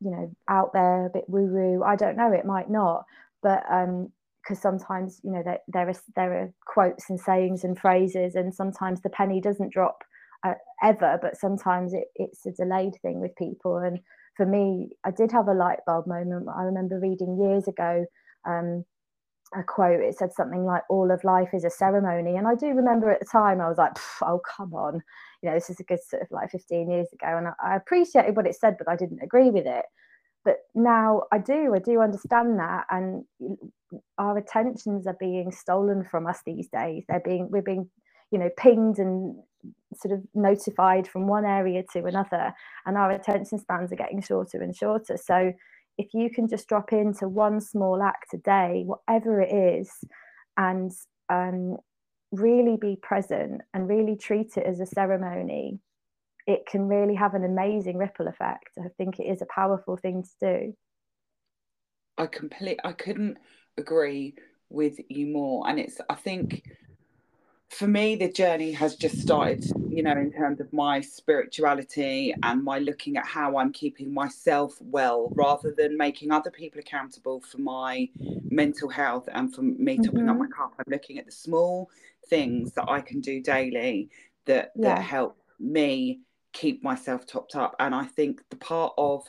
you 0.00 0.10
know, 0.10 0.34
out 0.48 0.72
there, 0.72 1.06
a 1.06 1.10
bit 1.10 1.24
woo 1.28 1.46
woo. 1.46 1.82
I 1.84 1.96
don't 1.96 2.16
know, 2.16 2.32
it 2.32 2.44
might 2.44 2.68
not. 2.68 3.04
But 3.42 3.64
um, 3.70 4.12
because 4.42 4.60
sometimes 4.60 5.20
you 5.22 5.30
know 5.30 5.42
there, 5.42 5.60
there 5.68 5.88
are 5.88 5.94
there 6.16 6.32
are 6.32 6.52
quotes 6.64 7.08
and 7.10 7.20
sayings 7.20 7.64
and 7.64 7.78
phrases 7.78 8.34
and 8.34 8.52
sometimes 8.52 9.00
the 9.00 9.08
penny 9.10 9.40
doesn't 9.40 9.72
drop 9.72 10.02
uh, 10.44 10.54
ever 10.82 11.18
but 11.22 11.36
sometimes 11.36 11.94
it, 11.94 12.04
it's 12.16 12.46
a 12.46 12.52
delayed 12.52 12.94
thing 13.02 13.20
with 13.20 13.34
people. 13.36 13.78
And 13.78 13.98
for 14.36 14.46
me 14.46 14.90
i 15.04 15.10
did 15.10 15.30
have 15.32 15.48
a 15.48 15.54
light 15.54 15.80
bulb 15.86 16.06
moment. 16.06 16.48
I 16.54 16.62
remember 16.62 16.98
reading 16.98 17.38
years 17.40 17.68
ago 17.68 18.04
um, 18.46 18.84
a 19.54 19.62
quote 19.62 20.00
it 20.00 20.16
said 20.16 20.32
something 20.32 20.64
like 20.64 20.82
all 20.88 21.10
of 21.10 21.22
life 21.24 21.50
is 21.52 21.64
a 21.64 21.70
ceremony. 21.70 22.36
And 22.36 22.48
i 22.48 22.54
do 22.54 22.68
remember 22.68 23.10
at 23.10 23.20
the 23.20 23.26
time 23.26 23.60
i 23.60 23.68
was 23.68 23.78
like 23.78 23.92
oh 24.22 24.40
come 24.56 24.74
on. 24.74 25.02
You 25.42 25.50
know 25.50 25.54
this 25.54 25.70
is 25.70 25.80
a 25.80 25.84
good 25.84 26.02
sort 26.02 26.22
of 26.22 26.28
like 26.30 26.50
15 26.50 26.90
years 26.90 27.08
ago. 27.12 27.36
And 27.36 27.48
I, 27.48 27.52
I 27.62 27.76
appreciated 27.76 28.36
what 28.36 28.46
it 28.46 28.56
said 28.56 28.76
but 28.78 28.88
i 28.88 28.96
didn't 28.96 29.22
agree 29.22 29.50
with 29.50 29.66
it. 29.66 29.84
But 30.44 30.58
now 30.74 31.22
i 31.30 31.38
do 31.38 31.74
i 31.74 31.78
do 31.78 32.00
understand 32.00 32.58
that. 32.58 32.86
And 32.90 33.24
our 34.18 34.38
attentions 34.38 35.06
are 35.06 35.16
being 35.18 35.52
stolen 35.52 36.04
from 36.04 36.26
us 36.26 36.40
these 36.46 36.68
days. 36.68 37.04
They're 37.08 37.20
being 37.20 37.48
we're 37.50 37.62
being 37.62 37.90
you 38.30 38.38
know 38.38 38.50
pinged 38.56 38.98
and 38.98 39.36
sort 39.94 40.12
of 40.14 40.24
notified 40.34 41.06
from 41.06 41.26
one 41.26 41.44
area 41.44 41.82
to 41.92 42.04
another 42.04 42.52
and 42.86 42.96
our 42.96 43.10
attention 43.10 43.58
spans 43.58 43.92
are 43.92 43.96
getting 43.96 44.22
shorter 44.22 44.62
and 44.62 44.74
shorter. 44.74 45.16
So 45.16 45.52
if 45.98 46.14
you 46.14 46.30
can 46.30 46.48
just 46.48 46.68
drop 46.68 46.92
into 46.92 47.28
one 47.28 47.60
small 47.60 48.02
act 48.02 48.34
a 48.34 48.38
day 48.38 48.84
whatever 48.86 49.40
it 49.40 49.52
is 49.52 49.90
and 50.56 50.90
um, 51.28 51.76
really 52.30 52.76
be 52.80 52.96
present 53.02 53.60
and 53.74 53.88
really 53.88 54.16
treat 54.16 54.56
it 54.56 54.64
as 54.64 54.80
a 54.80 54.86
ceremony 54.86 55.78
it 56.46 56.66
can 56.66 56.88
really 56.88 57.14
have 57.14 57.34
an 57.34 57.44
amazing 57.44 57.96
ripple 57.96 58.26
effect. 58.26 58.70
I 58.78 58.88
think 58.98 59.18
it 59.18 59.24
is 59.24 59.42
a 59.42 59.46
powerful 59.46 59.96
thing 59.96 60.22
to 60.22 60.30
do. 60.40 60.76
I 62.18 62.26
complete 62.26 62.78
i 62.84 62.92
couldn't 62.92 63.38
agree 63.78 64.34
with 64.68 64.98
you 65.08 65.26
more. 65.28 65.68
And 65.68 65.78
it's 65.78 65.98
i 66.10 66.14
think 66.14 66.62
for 67.72 67.86
me, 67.86 68.16
the 68.16 68.30
journey 68.30 68.70
has 68.72 68.96
just 68.96 69.18
started, 69.18 69.64
you 69.88 70.02
know, 70.02 70.12
in 70.12 70.30
terms 70.30 70.60
of 70.60 70.70
my 70.74 71.00
spirituality 71.00 72.34
and 72.42 72.62
my 72.62 72.78
looking 72.78 73.16
at 73.16 73.26
how 73.26 73.56
I'm 73.56 73.72
keeping 73.72 74.12
myself 74.12 74.76
well 74.80 75.32
rather 75.34 75.74
than 75.76 75.96
making 75.96 76.32
other 76.32 76.50
people 76.50 76.80
accountable 76.80 77.40
for 77.40 77.58
my 77.58 78.08
mental 78.50 78.90
health 78.90 79.26
and 79.32 79.54
for 79.54 79.62
me 79.62 79.94
mm-hmm. 79.94 80.02
topping 80.02 80.28
up 80.28 80.36
my 80.36 80.44
mm-hmm. 80.44 80.52
cup. 80.52 80.74
I'm 80.78 80.92
looking 80.92 81.18
at 81.18 81.24
the 81.24 81.32
small 81.32 81.88
things 82.28 82.72
that 82.72 82.90
I 82.90 83.00
can 83.00 83.20
do 83.20 83.40
daily 83.40 84.10
that, 84.44 84.72
yeah. 84.76 84.94
that 84.94 85.02
help 85.02 85.38
me 85.58 86.20
keep 86.52 86.82
myself 86.84 87.26
topped 87.26 87.56
up. 87.56 87.74
And 87.80 87.94
I 87.94 88.04
think 88.04 88.42
the 88.50 88.56
part 88.56 88.92
of 88.98 89.24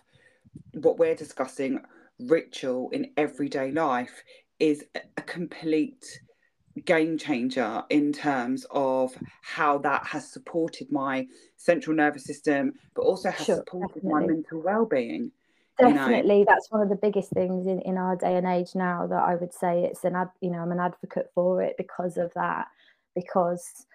what 0.74 1.00
we're 1.00 1.16
discussing, 1.16 1.80
ritual 2.20 2.90
in 2.90 3.12
everyday 3.16 3.72
life, 3.72 4.22
is 4.60 4.84
a 5.18 5.22
complete 5.22 6.06
game 6.86 7.18
changer 7.18 7.84
in 7.90 8.12
terms 8.12 8.66
of 8.72 9.16
how 9.42 9.78
that 9.80 10.06
has 10.08 10.32
supported 10.32 10.92
my 10.92 11.28
central 11.58 11.96
nervous 11.96 12.26
system, 12.26 12.74
but 12.96 13.04
also 13.04 13.30
has 13.30 13.46
sure, 13.46 13.56
supported 13.58 13.96
definitely. 13.96 14.28
my 14.28 14.34
mental 14.34 14.62
well-being. 14.62 15.32
Definitely, 15.80 16.40
you 16.40 16.46
know? 16.46 16.52
that's 16.52 16.72
one 16.72 16.82
of 16.82 16.90
the 16.90 16.96
biggest 16.96 17.32
things 17.32 17.66
in, 17.66 17.82
in 17.82 17.98
our 17.98 18.16
day 18.16 18.36
and 18.36 18.46
age 18.46 18.76
now. 18.76 19.08
That 19.08 19.24
I 19.24 19.36
would 19.36 19.54
say 19.54 19.84
it's 19.84 20.04
an 20.04 20.16
ad, 20.16 20.30
you 20.42 20.52
know, 20.52 20.60
I'm 20.60 20.72
an 20.72 20.80
advocate 20.80 21.32
for 21.34 21.64
it 21.64 21.76
because 21.78 22.18
of 22.18 22.32
that, 22.36 22.68
because 23.16 23.86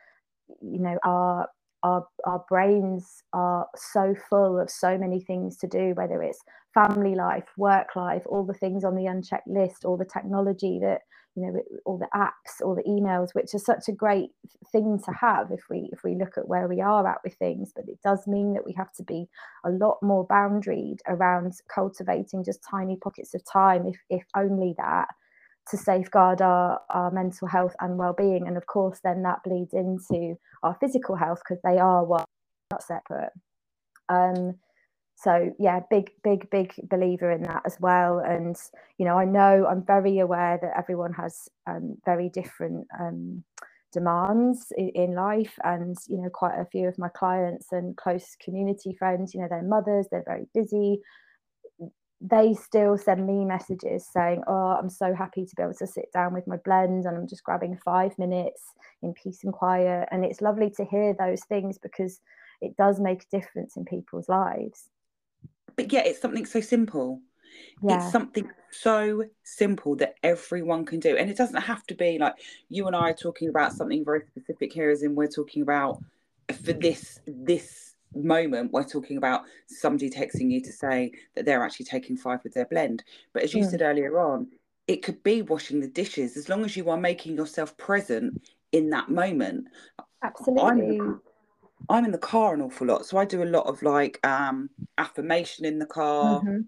you 0.61 0.81
know 0.81 0.99
our 1.05 1.49
our 1.85 2.07
our 2.25 2.45
brains 2.49 3.23
are 3.33 3.69
so 3.77 4.15
full 4.29 4.59
of 4.59 4.71
so 4.71 4.99
many 4.99 5.21
things 5.21 5.57
to 5.59 5.69
do, 5.69 5.93
whether 5.95 6.21
it's 6.23 6.43
family 6.75 7.15
life, 7.15 7.47
work 7.57 7.95
life, 7.95 8.23
all 8.27 8.45
the 8.45 8.55
things 8.55 8.85
on 8.85 8.97
the 8.97 9.07
unchecked 9.07 9.47
list, 9.47 9.85
all 9.85 9.97
the 9.97 10.05
technology 10.05 10.81
that 10.81 11.03
you 11.41 11.53
know 11.53 11.81
all 11.85 11.99
the 11.99 12.09
apps 12.15 12.65
all 12.65 12.75
the 12.75 12.83
emails 12.83 13.35
which 13.35 13.55
are 13.55 13.59
such 13.59 13.89
a 13.89 13.93
great 13.93 14.31
thing 14.73 14.99
to 15.05 15.13
have 15.13 15.51
if 15.51 15.61
we 15.71 15.89
if 15.93 16.03
we 16.03 16.15
look 16.15 16.37
at 16.37 16.49
where 16.49 16.69
we 16.69 16.81
are 16.81 17.07
at 17.07 17.19
with 17.25 17.35
things. 17.35 17.73
But 17.75 17.89
it 17.89 17.99
does 18.05 18.27
mean 18.27 18.55
that 18.55 18.67
we 18.67 18.73
have 18.75 18.93
to 18.95 19.03
be 19.03 19.29
a 19.65 19.71
lot 19.71 19.99
more 20.03 20.27
boundaried 20.27 20.99
around 21.07 21.55
cultivating 21.73 22.45
just 22.45 22.61
tiny 22.69 22.97
pockets 22.97 23.35
of 23.35 23.43
time 23.51 23.87
if 23.87 23.97
if 24.11 24.25
only 24.37 24.75
that 24.79 25.09
to 25.71 25.77
safeguard 25.77 26.41
our, 26.41 26.81
our 26.89 27.11
mental 27.11 27.47
health 27.47 27.75
and 27.81 27.99
well-being. 27.99 28.47
And 28.47 28.57
of 28.57 28.67
course 28.67 29.01
then 29.05 29.23
that 29.23 29.43
bleeds 29.45 29.75
into 29.75 30.37
our 30.63 30.77
physical 30.81 31.15
health 31.17 31.41
because 31.47 31.61
they 31.63 31.79
are 31.79 32.05
one 32.05 32.25
not 32.71 32.83
separate. 32.83 33.33
Um, 34.09 34.57
so 35.21 35.53
yeah 35.59 35.81
big 35.91 36.13
big 36.23 36.49
big 36.51 36.73
believer 36.89 37.31
in 37.31 37.43
that 37.43 37.63
as 37.67 37.77
well. 37.81 38.21
And 38.21 38.57
you 38.99 39.05
know 39.05 39.19
i 39.19 39.25
know 39.25 39.67
i'm 39.69 39.85
very 39.85 40.21
aware 40.21 40.59
that 40.63 40.79
everyone 40.79 41.13
has 41.15 41.49
um, 41.67 41.97
very 42.05 42.29
different 42.29 42.87
um, 42.99 43.43
demands 43.93 44.73
in, 44.77 44.91
in, 44.91 45.15
life. 45.15 45.59
And 45.65 45.97
you 46.09 46.19
know 46.19 46.31
quite 46.31 46.59
a 46.59 46.67
few 46.67 46.87
of 46.87 46.99
my 46.99 47.09
clients 47.09 47.73
and 47.73 47.97
close 47.97 48.37
community 48.43 48.95
friends 48.97 49.35
you 49.35 49.41
know 49.41 49.49
they're 49.51 49.63
mothers 49.63 50.07
they're 50.11 50.25
very 50.25 50.47
busy. 50.55 51.01
They 52.21 52.55
still 52.55 52.99
send 52.99 53.27
me 53.27 53.45
messages 53.45 54.07
saying 54.13 54.43
oh 54.47 54.77
i'm 54.79 54.91
so 54.91 55.15
happy 55.15 55.47
to 55.47 55.55
be 55.57 55.63
able 55.63 55.75
to 55.75 55.87
sit 55.87 56.13
down 56.13 56.33
with 56.33 56.47
my 56.47 56.59
blend 56.65 57.07
and 57.07 57.17
i'm 57.17 57.29
just 57.29 57.45
grabbing 57.45 57.77
five 57.85 58.17
minutes 58.19 58.63
in 59.03 59.15
peace 59.15 59.43
and 59.43 59.53
quiet. 59.53 60.09
And 60.13 60.25
it's 60.25 60.41
lovely 60.41 60.71
to 60.77 60.85
hear 60.85 61.15
those 61.19 61.43
things 61.49 61.77
because 61.79 62.21
it 62.61 62.77
does 62.77 63.01
make 63.01 63.23
a 63.23 63.37
difference 63.37 63.77
in 63.77 63.85
people's 63.85 64.29
lives 64.29 64.89
but 65.79 65.93
yet 65.93 66.09
it's 66.09 66.21
something 66.21 66.45
so 66.45 66.61
simple. 66.61 67.21
Yeah. 67.83 68.03
It's 68.03 68.11
something 68.11 68.51
so 68.73 69.23
simple 69.45 69.95
that 69.97 70.17
everyone 70.25 70.85
can 70.85 70.99
do. 70.99 71.17
And 71.17 71.31
it 71.31 71.37
doesn't 71.37 71.63
have 71.63 71.87
to 71.87 71.95
be 71.95 72.19
like 72.19 72.35
you 72.69 72.89
and 72.89 72.97
I 72.97 73.11
are 73.11 73.15
talking 73.15 73.49
about 73.49 73.73
something 73.73 74.05
very 74.05 74.23
specific 74.27 74.73
here, 74.73 74.91
as 74.91 75.05
in 75.05 75.15
we're 75.15 75.29
talking 75.29 75.63
about 75.63 76.03
for 76.65 76.73
this 76.73 77.21
this 77.29 77.95
moment, 78.13 78.73
we're 78.73 78.83
talking 78.83 79.19
about 79.19 79.43
somebody 79.69 80.11
texting 80.11 80.51
you 80.51 80.61
to 80.63 80.73
say 80.73 81.13
that 81.37 81.45
they're 81.45 81.63
actually 81.63 81.87
taking 81.87 82.17
five 82.17 82.43
with 82.43 82.55
their 82.55 82.67
blend. 82.67 83.05
But 83.33 83.45
as 83.45 83.55
you 83.55 83.63
yeah. 83.63 83.69
said 83.69 83.83
earlier 83.83 84.19
on, 84.19 84.49
it 84.89 85.05
could 85.05 85.23
be 85.23 85.43
washing 85.43 85.79
the 85.79 85.89
dishes 85.89 86.37
as 86.37 86.49
long 86.49 86.65
as 86.65 86.77
you 86.77 86.91
are 86.91 86.97
making 86.97 87.37
yourself 87.37 87.77
present 87.77 88.43
in 88.73 88.91
that 88.91 89.11
moment. 89.11 89.69
Absolutely. 90.25 90.99
I'm, 90.99 91.21
I'm 91.89 92.05
in 92.05 92.13
the 92.13 92.19
car 92.19 92.55
an 92.55 92.61
awful 92.61 92.87
lot, 92.87 93.07
so 93.07 93.19
I 93.19 93.25
do 93.25 93.43
a 93.43 93.45
lot 93.45 93.67
of 93.67 93.83
like 93.83 94.25
um, 94.27 94.71
affirmation 94.99 95.65
in 95.65 95.79
the 95.79 95.87
car. 95.87 96.41
Mm-hmm. 96.41 96.61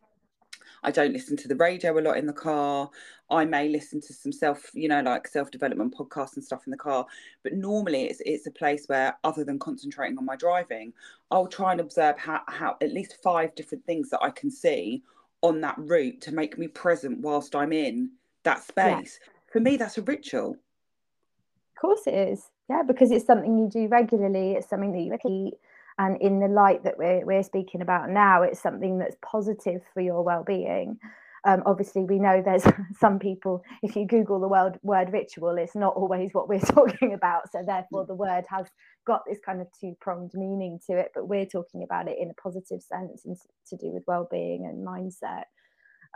I 0.83 0.91
don't 0.91 1.13
listen 1.13 1.37
to 1.39 1.49
the 1.49 1.57
radio 1.57 1.99
a 1.99 2.01
lot 2.01 2.17
in 2.17 2.27
the 2.27 2.33
car. 2.33 2.89
I 3.29 3.45
may 3.45 3.69
listen 3.69 4.01
to 4.01 4.13
some 4.13 4.33
self, 4.33 4.71
you 4.73 4.89
know, 4.89 5.03
like 5.03 5.29
self 5.29 5.51
development 5.51 5.95
podcasts 5.95 6.37
and 6.37 6.45
stuff 6.45 6.67
in 6.67 6.71
the 6.71 6.77
car. 6.77 7.07
But 7.43 7.53
normally, 7.53 8.05
it's 8.05 8.21
it's 8.25 8.47
a 8.47 8.51
place 8.51 8.87
where, 8.87 9.17
other 9.25 9.45
than 9.45 9.59
concentrating 9.59 10.19
on 10.19 10.25
my 10.25 10.37
driving, 10.37 10.93
I'll 11.31 11.47
try 11.47 11.73
and 11.73 11.81
observe 11.81 12.19
how, 12.19 12.41
how 12.49 12.77
at 12.81 12.93
least 12.93 13.19
five 13.23 13.55
different 13.55 13.85
things 13.85 14.11
that 14.11 14.23
I 14.23 14.31
can 14.31 14.51
see 14.51 15.03
on 15.43 15.61
that 15.61 15.77
route 15.79 16.21
to 16.23 16.33
make 16.33 16.59
me 16.59 16.67
present 16.67 17.21
whilst 17.21 17.55
I'm 17.55 17.73
in 17.73 18.11
that 18.43 18.63
space. 18.63 19.19
Yeah. 19.23 19.33
For 19.53 19.61
me, 19.61 19.77
that's 19.77 19.99
a 19.99 20.03
ritual. 20.03 20.51
Of 20.51 21.81
course, 21.81 22.07
it 22.07 22.15
is 22.15 22.51
yeah 22.71 22.83
because 22.87 23.11
it's 23.11 23.27
something 23.27 23.59
you 23.59 23.69
do 23.69 23.89
regularly 23.89 24.53
it's 24.53 24.71
something 24.71 24.93
that 24.93 25.01
you 25.01 25.13
eat 25.29 25.55
and 25.99 26.17
in 26.23 26.41
the 26.41 26.49
light 26.49 26.83
that 26.85 26.97
we're, 26.97 27.25
we're 27.27 27.43
speaking 27.43 27.83
about 27.83 28.09
now 28.09 28.43
it's 28.43 28.63
something 28.63 28.99
that's 28.99 29.17
positive 29.23 29.83
for 29.93 30.01
your 30.01 30.23
well-being. 30.23 30.99
Um, 31.45 31.63
obviously 31.67 32.05
we 32.05 32.19
know 32.19 32.43
there's 32.43 32.65
some 32.99 33.19
people 33.19 33.63
if 33.83 33.97
you 33.97 34.07
google 34.07 34.41
the 34.41 34.49
word 34.49 34.79
word 34.83 35.11
ritual 35.13 35.57
it's 35.57 35.75
not 35.75 35.95
always 35.95 36.33
what 36.33 36.49
we're 36.49 36.61
talking 36.79 37.15
about 37.15 37.51
so 37.51 37.63
therefore 37.67 38.07
the 38.07 38.15
word 38.15 38.45
has 38.49 38.67
got 39.07 39.23
this 39.27 39.39
kind 39.45 39.61
of 39.61 39.67
two-pronged 39.81 40.33
meaning 40.35 40.79
to 40.87 40.99
it 40.99 41.11
but 41.15 41.29
we're 41.29 41.47
talking 41.47 41.83
about 41.83 42.09
it 42.09 42.19
in 42.21 42.31
a 42.31 42.41
positive 42.43 42.83
sense 42.83 43.25
and 43.25 43.37
to 43.67 43.77
do 43.77 43.91
with 43.91 44.05
well-being 44.07 44.67
and 44.67 44.87
mindset. 44.87 45.45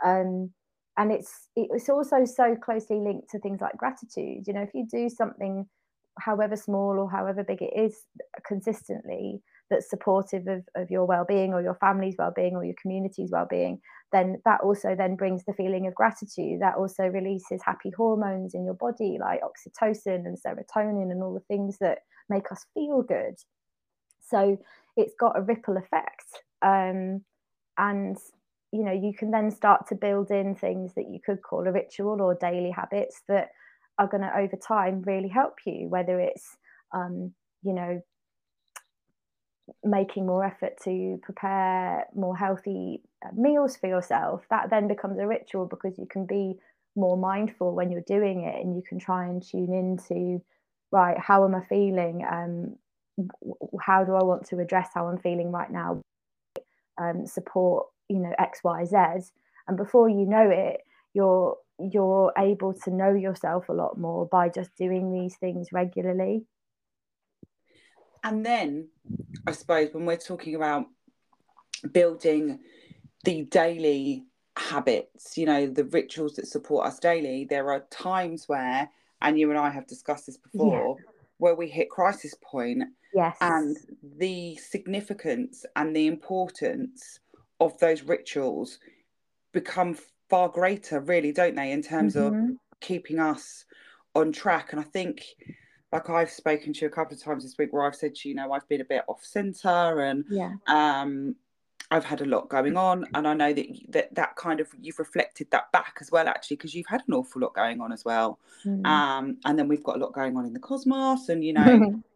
Um, 0.05 0.51
and 0.97 1.11
it's 1.11 1.49
it's 1.55 1.89
also 1.89 2.23
so 2.23 2.55
closely 2.55 2.99
linked 2.99 3.29
to 3.31 3.39
things 3.39 3.59
like 3.59 3.75
gratitude 3.77 4.47
you 4.47 4.53
know 4.53 4.61
if 4.61 4.73
you 4.73 4.87
do 4.89 5.09
something 5.09 5.67
however 6.19 6.55
small 6.55 6.97
or 6.99 7.09
however 7.09 7.43
big 7.43 7.61
it 7.61 7.73
is 7.75 8.05
consistently 8.47 9.41
that's 9.69 9.89
supportive 9.89 10.47
of, 10.47 10.63
of 10.75 10.91
your 10.91 11.05
well-being 11.05 11.53
or 11.53 11.61
your 11.61 11.75
family's 11.75 12.15
well-being 12.17 12.55
or 12.55 12.63
your 12.63 12.75
community's 12.81 13.31
well-being 13.31 13.79
then 14.11 14.41
that 14.45 14.61
also 14.61 14.95
then 14.95 15.15
brings 15.15 15.43
the 15.43 15.53
feeling 15.53 15.87
of 15.87 15.95
gratitude. 15.95 16.61
That 16.61 16.75
also 16.75 17.03
releases 17.03 17.61
happy 17.63 17.91
hormones 17.95 18.53
in 18.53 18.63
your 18.63 18.75
body 18.75 19.17
like 19.19 19.41
oxytocin 19.41 20.25
and 20.25 20.37
serotonin 20.37 21.11
and 21.11 21.21
all 21.21 21.33
the 21.33 21.53
things 21.53 21.77
that 21.79 21.99
make 22.29 22.51
us 22.51 22.65
feel 22.73 23.01
good. 23.01 23.35
So 24.21 24.57
it's 24.95 25.15
got 25.19 25.37
a 25.37 25.41
ripple 25.41 25.77
effect 25.77 26.43
um, 26.61 27.23
and 27.77 28.17
you 28.71 28.83
know 28.83 28.91
you 28.91 29.13
can 29.13 29.31
then 29.31 29.51
start 29.51 29.87
to 29.87 29.95
build 29.95 30.31
in 30.31 30.55
things 30.55 30.93
that 30.95 31.09
you 31.09 31.19
could 31.25 31.41
call 31.41 31.67
a 31.67 31.71
ritual 31.71 32.21
or 32.21 32.35
daily 32.35 32.71
habits 32.71 33.21
that 33.27 33.49
are 33.97 34.07
going 34.07 34.21
to 34.21 34.37
over 34.37 34.57
time 34.57 35.01
really 35.03 35.29
help 35.29 35.55
you 35.65 35.87
whether 35.89 36.19
it's 36.19 36.57
um, 36.93 37.33
you 37.63 37.73
know 37.73 38.01
making 39.83 40.25
more 40.25 40.43
effort 40.45 40.73
to 40.83 41.19
prepare 41.23 42.05
more 42.15 42.35
healthy 42.37 43.01
uh, 43.25 43.29
meals 43.35 43.75
for 43.75 43.87
yourself 43.87 44.43
that 44.49 44.69
then 44.69 44.87
becomes 44.87 45.17
a 45.19 45.27
ritual 45.27 45.65
because 45.65 45.97
you 45.97 46.05
can 46.05 46.25
be 46.25 46.55
more 46.95 47.17
mindful 47.17 47.75
when 47.75 47.91
you're 47.91 48.01
doing 48.01 48.43
it 48.43 48.63
and 48.63 48.75
you 48.75 48.81
can 48.87 48.99
try 48.99 49.25
and 49.25 49.43
tune 49.43 49.73
into 49.73 50.41
right 50.91 51.17
how 51.19 51.43
am 51.43 51.55
i 51.55 51.61
feeling? 51.65 52.25
Um 52.29 52.75
how 53.81 54.03
do 54.03 54.13
i 54.13 54.23
want 54.23 54.45
to 54.47 54.59
address 54.59 54.89
how 54.93 55.07
i'm 55.07 55.17
feeling 55.17 55.51
right 55.51 55.71
now? 55.71 56.01
Um, 57.01 57.25
support 57.25 57.87
you 58.07 58.19
know 58.19 58.33
x 58.37 58.59
y 58.63 58.85
z. 58.85 58.95
And 59.67 59.77
before 59.77 60.09
you 60.09 60.25
know 60.25 60.49
it 60.49 60.81
you're 61.13 61.57
you're 61.79 62.31
able 62.37 62.73
to 62.73 62.89
know 62.89 63.13
yourself 63.13 63.69
a 63.69 63.73
lot 63.73 63.97
more 63.97 64.25
by 64.25 64.49
just 64.49 64.75
doing 64.75 65.11
these 65.11 65.35
things 65.35 65.69
regularly 65.71 66.45
and 68.23 68.45
then 68.45 68.87
i 69.47 69.51
suppose 69.51 69.89
when 69.93 70.05
we're 70.05 70.15
talking 70.15 70.55
about 70.55 70.85
building 71.91 72.59
the 73.23 73.43
daily 73.43 74.25
habits 74.57 75.37
you 75.37 75.45
know 75.45 75.67
the 75.67 75.83
rituals 75.85 76.35
that 76.35 76.47
support 76.47 76.87
us 76.87 76.99
daily 76.99 77.45
there 77.49 77.71
are 77.71 77.85
times 77.91 78.45
where 78.47 78.89
and 79.21 79.37
you 79.37 79.49
and 79.49 79.59
i 79.59 79.69
have 79.69 79.85
discussed 79.85 80.27
this 80.27 80.37
before 80.37 80.95
yeah. 80.97 81.05
where 81.37 81.55
we 81.55 81.67
hit 81.67 81.89
crisis 81.89 82.33
point 82.41 82.83
yes 83.13 83.35
and 83.41 83.75
the 84.17 84.55
significance 84.55 85.65
and 85.75 85.93
the 85.95 86.07
importance 86.07 87.19
of 87.59 87.77
those 87.79 88.03
rituals 88.03 88.79
become 89.51 89.97
far 90.29 90.49
greater, 90.49 90.99
really, 90.99 91.31
don't 91.31 91.55
they, 91.55 91.71
in 91.71 91.81
terms 91.81 92.15
mm-hmm. 92.15 92.51
of 92.51 92.57
keeping 92.81 93.19
us 93.19 93.65
on 94.13 94.31
track? 94.31 94.71
And 94.71 94.79
I 94.79 94.83
think, 94.83 95.23
like 95.91 96.09
I've 96.09 96.31
spoken 96.31 96.73
to 96.73 96.81
you 96.81 96.87
a 96.87 96.91
couple 96.91 97.15
of 97.15 97.23
times 97.23 97.43
this 97.43 97.57
week, 97.57 97.71
where 97.71 97.85
I've 97.85 97.95
said 97.95 98.15
to 98.15 98.29
you, 98.29 98.33
you 98.33 98.35
know, 98.35 98.51
I've 98.51 98.67
been 98.67 98.81
a 98.81 98.85
bit 98.85 99.03
off 99.07 99.23
centre, 99.23 100.01
and 100.01 100.25
yeah. 100.29 100.53
um, 100.67 101.35
I've 101.91 102.05
had 102.05 102.21
a 102.21 102.25
lot 102.25 102.49
going 102.49 102.77
on, 102.77 103.05
and 103.13 103.27
I 103.27 103.33
know 103.33 103.53
that 103.53 103.67
that 103.89 104.15
that 104.15 104.35
kind 104.35 104.59
of 104.59 104.67
you've 104.79 104.99
reflected 104.99 105.47
that 105.51 105.71
back 105.71 105.97
as 106.01 106.11
well, 106.11 106.27
actually, 106.27 106.57
because 106.57 106.73
you've 106.73 106.87
had 106.87 107.03
an 107.07 107.13
awful 107.13 107.41
lot 107.41 107.53
going 107.53 107.81
on 107.81 107.91
as 107.91 108.03
well. 108.03 108.39
Mm. 108.65 108.85
Um, 108.85 109.37
and 109.45 109.57
then 109.57 109.67
we've 109.67 109.83
got 109.83 109.97
a 109.97 109.99
lot 109.99 110.13
going 110.13 110.35
on 110.37 110.45
in 110.45 110.53
the 110.53 110.59
cosmos, 110.59 111.29
and 111.29 111.43
you 111.43 111.53
know, 111.53 112.03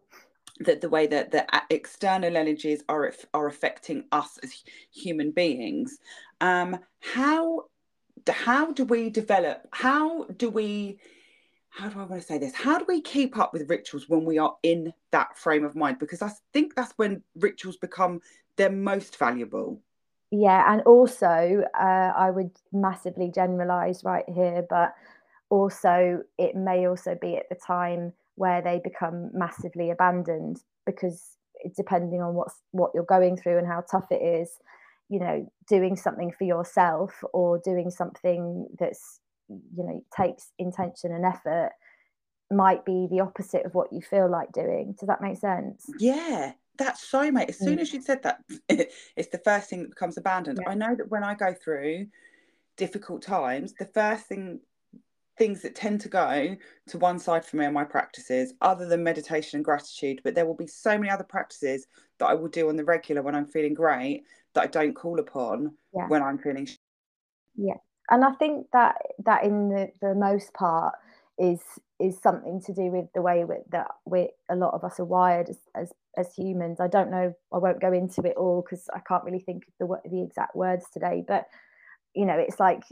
that 0.59 0.81
the 0.81 0.89
way 0.89 1.07
that 1.07 1.31
the 1.31 1.45
external 1.69 2.35
energies 2.35 2.83
are 2.89 3.13
are 3.33 3.47
affecting 3.47 4.03
us 4.11 4.37
as 4.43 4.63
human 4.91 5.31
beings 5.31 5.99
um 6.41 6.77
how 6.99 7.63
how 8.27 8.71
do 8.71 8.85
we 8.85 9.09
develop 9.09 9.67
how 9.71 10.25
do 10.25 10.49
we 10.49 10.99
how 11.69 11.87
do 11.87 11.99
I 11.99 12.03
want 12.03 12.21
to 12.21 12.27
say 12.27 12.37
this? 12.37 12.53
How 12.53 12.79
do 12.79 12.85
we 12.87 12.99
keep 12.99 13.37
up 13.37 13.53
with 13.53 13.69
rituals 13.69 14.09
when 14.09 14.25
we 14.25 14.37
are 14.37 14.55
in 14.63 14.91
that 15.11 15.37
frame 15.37 15.63
of 15.63 15.75
mind? 15.75 15.99
Because 15.99 16.21
I 16.21 16.31
think 16.51 16.75
that's 16.75 16.93
when 16.97 17.23
rituals 17.35 17.77
become 17.77 18.21
their 18.57 18.71
most 18.71 19.17
valuable. 19.17 19.79
Yeah, 20.31 20.71
and 20.71 20.81
also 20.81 21.63
uh, 21.79 22.13
I 22.15 22.31
would 22.31 22.51
massively 22.73 23.31
generalize 23.33 24.03
right 24.03 24.25
here, 24.27 24.65
but 24.69 24.93
also 25.49 26.23
it 26.37 26.55
may 26.55 26.87
also 26.87 27.17
be 27.19 27.37
at 27.37 27.49
the 27.49 27.55
time 27.55 28.13
where 28.35 28.61
they 28.61 28.79
become 28.83 29.29
massively 29.33 29.91
abandoned 29.91 30.61
because 30.85 31.37
depending 31.75 32.21
on 32.21 32.35
what's 32.35 32.61
what 32.71 32.91
you're 32.93 33.03
going 33.03 33.35
through 33.35 33.57
and 33.57 33.67
how 33.67 33.83
tough 33.89 34.05
it 34.11 34.21
is 34.21 34.59
you 35.09 35.19
know 35.19 35.51
doing 35.67 35.95
something 35.95 36.31
for 36.31 36.43
yourself 36.43 37.23
or 37.33 37.59
doing 37.59 37.89
something 37.89 38.67
that's 38.79 39.19
you 39.49 39.83
know 39.83 40.03
takes 40.15 40.51
intention 40.57 41.11
and 41.11 41.25
effort 41.25 41.71
might 42.51 42.85
be 42.85 43.07
the 43.11 43.19
opposite 43.19 43.65
of 43.65 43.73
what 43.75 43.91
you 43.91 44.01
feel 44.01 44.29
like 44.29 44.51
doing 44.51 44.95
does 44.99 45.07
that 45.07 45.21
make 45.21 45.37
sense 45.37 45.85
yeah 45.99 46.51
that's 46.77 47.03
so 47.07 47.31
mate 47.31 47.49
as 47.49 47.59
soon 47.59 47.77
mm. 47.77 47.81
as 47.81 47.93
you 47.93 48.01
said 48.01 48.23
that 48.23 48.39
it's 48.69 49.29
the 49.31 49.41
first 49.43 49.69
thing 49.69 49.81
that 49.81 49.89
becomes 49.89 50.17
abandoned 50.17 50.59
yeah. 50.61 50.69
i 50.69 50.73
know 50.73 50.95
that 50.95 51.09
when 51.09 51.23
i 51.23 51.33
go 51.33 51.53
through 51.53 52.07
difficult 52.77 53.21
times 53.21 53.73
the 53.73 53.85
first 53.85 54.25
thing 54.25 54.59
things 55.37 55.61
that 55.61 55.73
tend 55.73 56.01
to 56.01 56.09
go 56.09 56.55
to 56.85 56.97
one 56.97 57.17
side 57.17 57.45
for 57.45 57.55
me 57.55 57.65
on 57.65 57.73
my 57.73 57.83
practices 57.83 58.53
other 58.61 58.85
than 58.85 59.03
meditation 59.03 59.57
and 59.57 59.65
gratitude 59.65 60.19
but 60.23 60.35
there 60.35 60.45
will 60.45 60.55
be 60.55 60.67
so 60.67 60.97
many 60.97 61.09
other 61.09 61.23
practices 61.23 61.87
that 62.17 62.27
i 62.27 62.33
will 62.33 62.49
do 62.49 62.67
on 62.67 62.75
the 62.75 62.83
regular 62.83 63.21
when 63.21 63.35
i'm 63.35 63.45
feeling 63.45 63.73
great 63.73 64.23
that 64.53 64.63
i 64.63 64.67
don't 64.67 64.93
call 64.93 65.19
upon 65.19 65.73
yeah. 65.93 66.07
when 66.07 66.21
i'm 66.21 66.37
feeling 66.37 66.67
yeah 67.55 67.75
and 68.09 68.23
i 68.23 68.31
think 68.33 68.67
that 68.73 68.95
that 69.25 69.43
in 69.43 69.69
the, 69.69 69.89
the 70.01 70.15
most 70.15 70.53
part 70.53 70.93
is 71.37 71.59
is 71.99 72.19
something 72.21 72.61
to 72.61 72.73
do 72.73 72.91
with 72.91 73.05
the 73.13 73.21
way 73.21 73.43
with, 73.43 73.61
that 73.71 73.87
we 74.05 74.29
a 74.49 74.55
lot 74.55 74.73
of 74.73 74.83
us 74.83 74.99
are 74.99 75.05
wired 75.05 75.49
as, 75.49 75.57
as 75.75 75.91
as 76.17 76.33
humans 76.33 76.79
i 76.79 76.87
don't 76.87 77.11
know 77.11 77.33
i 77.53 77.57
won't 77.57 77.81
go 77.81 77.93
into 77.93 78.21
it 78.23 78.35
all 78.37 78.61
because 78.61 78.89
i 78.93 78.99
can't 79.07 79.23
really 79.23 79.39
think 79.39 79.63
of 79.67 79.73
the 80.03 80.09
the 80.09 80.21
exact 80.21 80.55
words 80.55 80.85
today 80.91 81.23
but 81.27 81.45
you 82.13 82.25
know 82.25 82.37
it's 82.37 82.59
like 82.59 82.83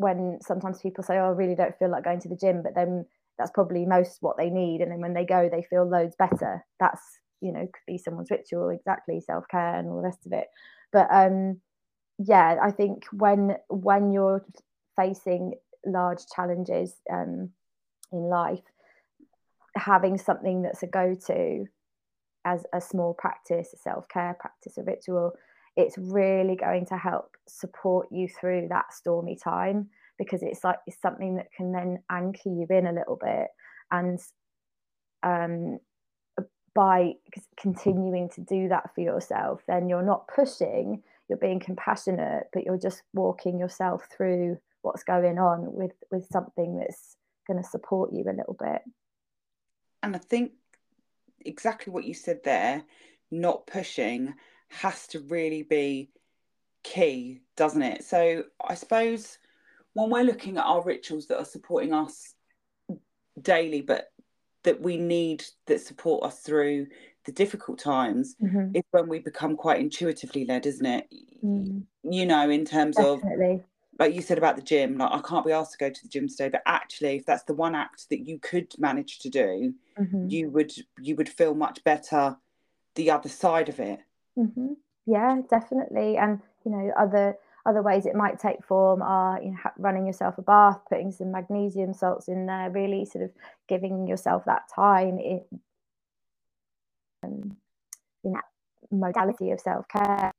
when 0.00 0.38
sometimes 0.40 0.80
people 0.80 1.04
say, 1.04 1.18
"Oh, 1.18 1.26
I 1.26 1.28
really 1.28 1.54
don't 1.54 1.78
feel 1.78 1.90
like 1.90 2.04
going 2.04 2.20
to 2.20 2.28
the 2.28 2.36
gym," 2.36 2.62
but 2.62 2.74
then 2.74 3.06
that's 3.38 3.50
probably 3.50 3.86
most 3.86 4.22
what 4.22 4.36
they 4.36 4.50
need, 4.50 4.80
and 4.80 4.90
then 4.90 5.00
when 5.00 5.14
they 5.14 5.24
go, 5.24 5.48
they 5.48 5.62
feel 5.62 5.84
loads 5.84 6.16
better. 6.16 6.64
That's 6.80 7.02
you 7.40 7.52
know 7.52 7.60
could 7.60 7.86
be 7.86 7.98
someone's 7.98 8.30
ritual, 8.30 8.70
exactly 8.70 9.20
self 9.20 9.44
care 9.48 9.76
and 9.76 9.88
all 9.88 9.96
the 9.96 10.02
rest 10.02 10.26
of 10.26 10.32
it. 10.32 10.46
But 10.92 11.08
um, 11.10 11.60
yeah, 12.18 12.56
I 12.62 12.70
think 12.70 13.04
when 13.12 13.56
when 13.68 14.12
you're 14.12 14.44
facing 14.96 15.54
large 15.86 16.26
challenges 16.34 16.94
um, 17.10 17.50
in 18.12 18.22
life, 18.28 18.62
having 19.76 20.18
something 20.18 20.62
that's 20.62 20.82
a 20.82 20.86
go 20.86 21.16
to 21.26 21.66
as 22.44 22.64
a 22.72 22.80
small 22.80 23.14
practice, 23.14 23.72
a 23.74 23.78
self 23.78 24.08
care 24.08 24.36
practice, 24.38 24.78
a 24.78 24.82
ritual 24.82 25.34
it's 25.76 25.96
really 25.98 26.56
going 26.56 26.86
to 26.86 26.96
help 26.96 27.36
support 27.48 28.08
you 28.10 28.28
through 28.28 28.68
that 28.68 28.92
stormy 28.92 29.36
time 29.36 29.88
because 30.18 30.42
it's 30.42 30.64
like 30.64 30.78
it's 30.86 31.00
something 31.00 31.36
that 31.36 31.52
can 31.56 31.72
then 31.72 32.02
anchor 32.10 32.48
you 32.48 32.66
in 32.68 32.86
a 32.86 32.92
little 32.92 33.16
bit 33.16 33.48
and 33.90 34.18
um, 35.22 35.78
by 36.74 37.12
continuing 37.56 38.28
to 38.28 38.40
do 38.40 38.68
that 38.68 38.94
for 38.94 39.00
yourself 39.00 39.62
then 39.66 39.88
you're 39.88 40.02
not 40.02 40.28
pushing 40.28 41.02
you're 41.28 41.38
being 41.38 41.60
compassionate 41.60 42.48
but 42.52 42.64
you're 42.64 42.78
just 42.78 43.02
walking 43.12 43.58
yourself 43.58 44.06
through 44.16 44.58
what's 44.82 45.02
going 45.02 45.38
on 45.38 45.72
with 45.72 45.92
with 46.10 46.26
something 46.30 46.78
that's 46.78 47.16
going 47.46 47.60
to 47.60 47.68
support 47.68 48.12
you 48.12 48.22
a 48.22 48.36
little 48.36 48.56
bit 48.58 48.82
and 50.02 50.14
i 50.14 50.18
think 50.18 50.52
exactly 51.40 51.92
what 51.92 52.04
you 52.04 52.14
said 52.14 52.40
there 52.44 52.82
not 53.30 53.66
pushing 53.66 54.34
has 54.68 55.06
to 55.08 55.20
really 55.20 55.62
be 55.62 56.10
key, 56.82 57.42
doesn't 57.56 57.82
it? 57.82 58.04
So 58.04 58.44
I 58.64 58.74
suppose 58.74 59.38
when 59.94 60.10
we're 60.10 60.22
looking 60.24 60.56
at 60.56 60.64
our 60.64 60.82
rituals 60.82 61.26
that 61.26 61.38
are 61.38 61.44
supporting 61.44 61.92
us 61.92 62.34
daily, 63.40 63.82
but 63.82 64.10
that 64.62 64.80
we 64.80 64.96
need 64.96 65.44
that 65.66 65.80
support 65.80 66.24
us 66.24 66.40
through 66.40 66.86
the 67.24 67.32
difficult 67.32 67.78
times 67.78 68.34
mm-hmm. 68.42 68.74
is 68.74 68.82
when 68.90 69.08
we 69.08 69.18
become 69.18 69.56
quite 69.56 69.80
intuitively 69.80 70.44
led, 70.44 70.66
isn't 70.66 70.86
it? 70.86 71.08
Mm. 71.44 71.82
You 72.02 72.26
know, 72.26 72.48
in 72.48 72.64
terms 72.64 72.96
Definitely. 72.96 73.54
of 73.54 73.60
like 73.98 74.14
you 74.14 74.22
said 74.22 74.38
about 74.38 74.56
the 74.56 74.62
gym, 74.62 74.96
like 74.96 75.12
I 75.12 75.20
can't 75.20 75.44
be 75.44 75.52
asked 75.52 75.72
to 75.72 75.78
go 75.78 75.90
to 75.90 76.02
the 76.02 76.08
gym 76.08 76.26
today, 76.26 76.48
but 76.48 76.62
actually, 76.64 77.16
if 77.16 77.26
that's 77.26 77.42
the 77.44 77.54
one 77.54 77.74
act 77.74 78.08
that 78.08 78.26
you 78.26 78.38
could 78.38 78.72
manage 78.78 79.18
to 79.20 79.28
do, 79.28 79.74
mm-hmm. 79.98 80.26
you 80.28 80.48
would 80.50 80.72
you 80.98 81.14
would 81.16 81.28
feel 81.28 81.54
much 81.54 81.84
better 81.84 82.36
the 82.94 83.10
other 83.10 83.28
side 83.28 83.68
of 83.68 83.78
it. 83.78 84.00
Mm-hmm. 84.38 84.72
Yeah, 85.06 85.42
definitely. 85.50 86.16
And 86.16 86.40
you 86.64 86.70
know, 86.70 86.90
other 86.98 87.36
other 87.66 87.82
ways 87.82 88.06
it 88.06 88.14
might 88.14 88.38
take 88.38 88.64
form 88.64 89.02
are 89.02 89.40
you 89.42 89.50
know, 89.50 89.58
running 89.78 90.06
yourself 90.06 90.38
a 90.38 90.42
bath, 90.42 90.80
putting 90.88 91.12
some 91.12 91.30
magnesium 91.30 91.92
salts 91.92 92.28
in 92.28 92.46
there, 92.46 92.70
really 92.70 93.04
sort 93.04 93.24
of 93.24 93.30
giving 93.68 94.06
yourself 94.06 94.44
that 94.46 94.62
time 94.74 95.18
in, 95.18 95.42
um, 97.22 97.56
in 98.24 98.32
that 98.32 98.44
modality 98.90 99.50
of 99.50 99.60
self 99.60 99.86
care. 99.88 100.32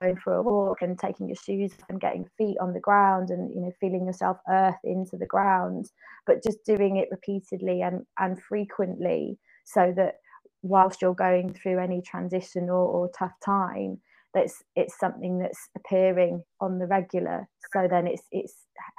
Going 0.00 0.16
for 0.16 0.34
a 0.34 0.42
walk 0.42 0.82
and 0.82 0.98
taking 0.98 1.28
your 1.28 1.36
shoes 1.36 1.70
and 1.88 2.00
getting 2.00 2.28
feet 2.36 2.56
on 2.60 2.72
the 2.72 2.80
ground 2.80 3.30
and 3.30 3.54
you 3.54 3.60
know 3.60 3.72
feeling 3.80 4.04
yourself 4.04 4.38
earth 4.50 4.74
into 4.84 5.16
the 5.16 5.26
ground, 5.26 5.90
but 6.26 6.42
just 6.42 6.64
doing 6.66 6.96
it 6.96 7.08
repeatedly 7.10 7.82
and 7.82 8.04
and 8.18 8.42
frequently 8.42 9.38
so 9.64 9.92
that 9.96 10.16
whilst 10.62 11.02
you're 11.02 11.14
going 11.14 11.52
through 11.52 11.78
any 11.78 12.02
transition 12.02 12.64
or, 12.68 12.84
or 12.84 13.10
tough 13.16 13.32
time 13.44 13.98
that's 14.34 14.62
it's 14.76 14.98
something 14.98 15.38
that's 15.38 15.68
appearing 15.76 16.42
on 16.60 16.78
the 16.78 16.86
regular 16.86 17.48
so 17.72 17.86
then 17.88 18.06
it's 18.06 18.22
it's 18.30 18.54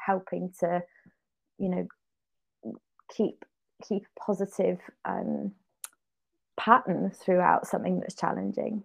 helping 0.05 0.51
to 0.59 0.81
you 1.57 1.69
know 1.69 1.87
keep 3.15 3.43
keep 3.87 4.03
positive 4.17 4.79
um, 5.05 5.51
pattern 6.57 7.11
throughout 7.11 7.67
something 7.67 7.99
that's 7.99 8.15
challenging 8.15 8.83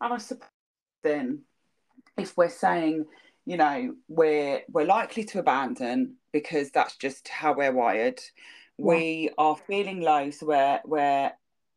and 0.00 0.12
i 0.12 0.18
suppose 0.18 0.48
then 1.02 1.42
if 2.16 2.36
we're 2.36 2.48
saying 2.48 3.04
you 3.44 3.56
know 3.56 3.94
we're 4.08 4.62
we're 4.70 4.86
likely 4.86 5.24
to 5.24 5.38
abandon 5.38 6.16
because 6.32 6.70
that's 6.70 6.96
just 6.96 7.28
how 7.28 7.54
we're 7.54 7.72
wired 7.72 8.20
yeah. 8.78 8.84
we 8.84 9.30
are 9.38 9.56
feeling 9.66 10.00
low 10.00 10.30
so 10.30 10.46
we're 10.46 10.80
we're 10.84 11.30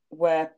we're 0.10 0.50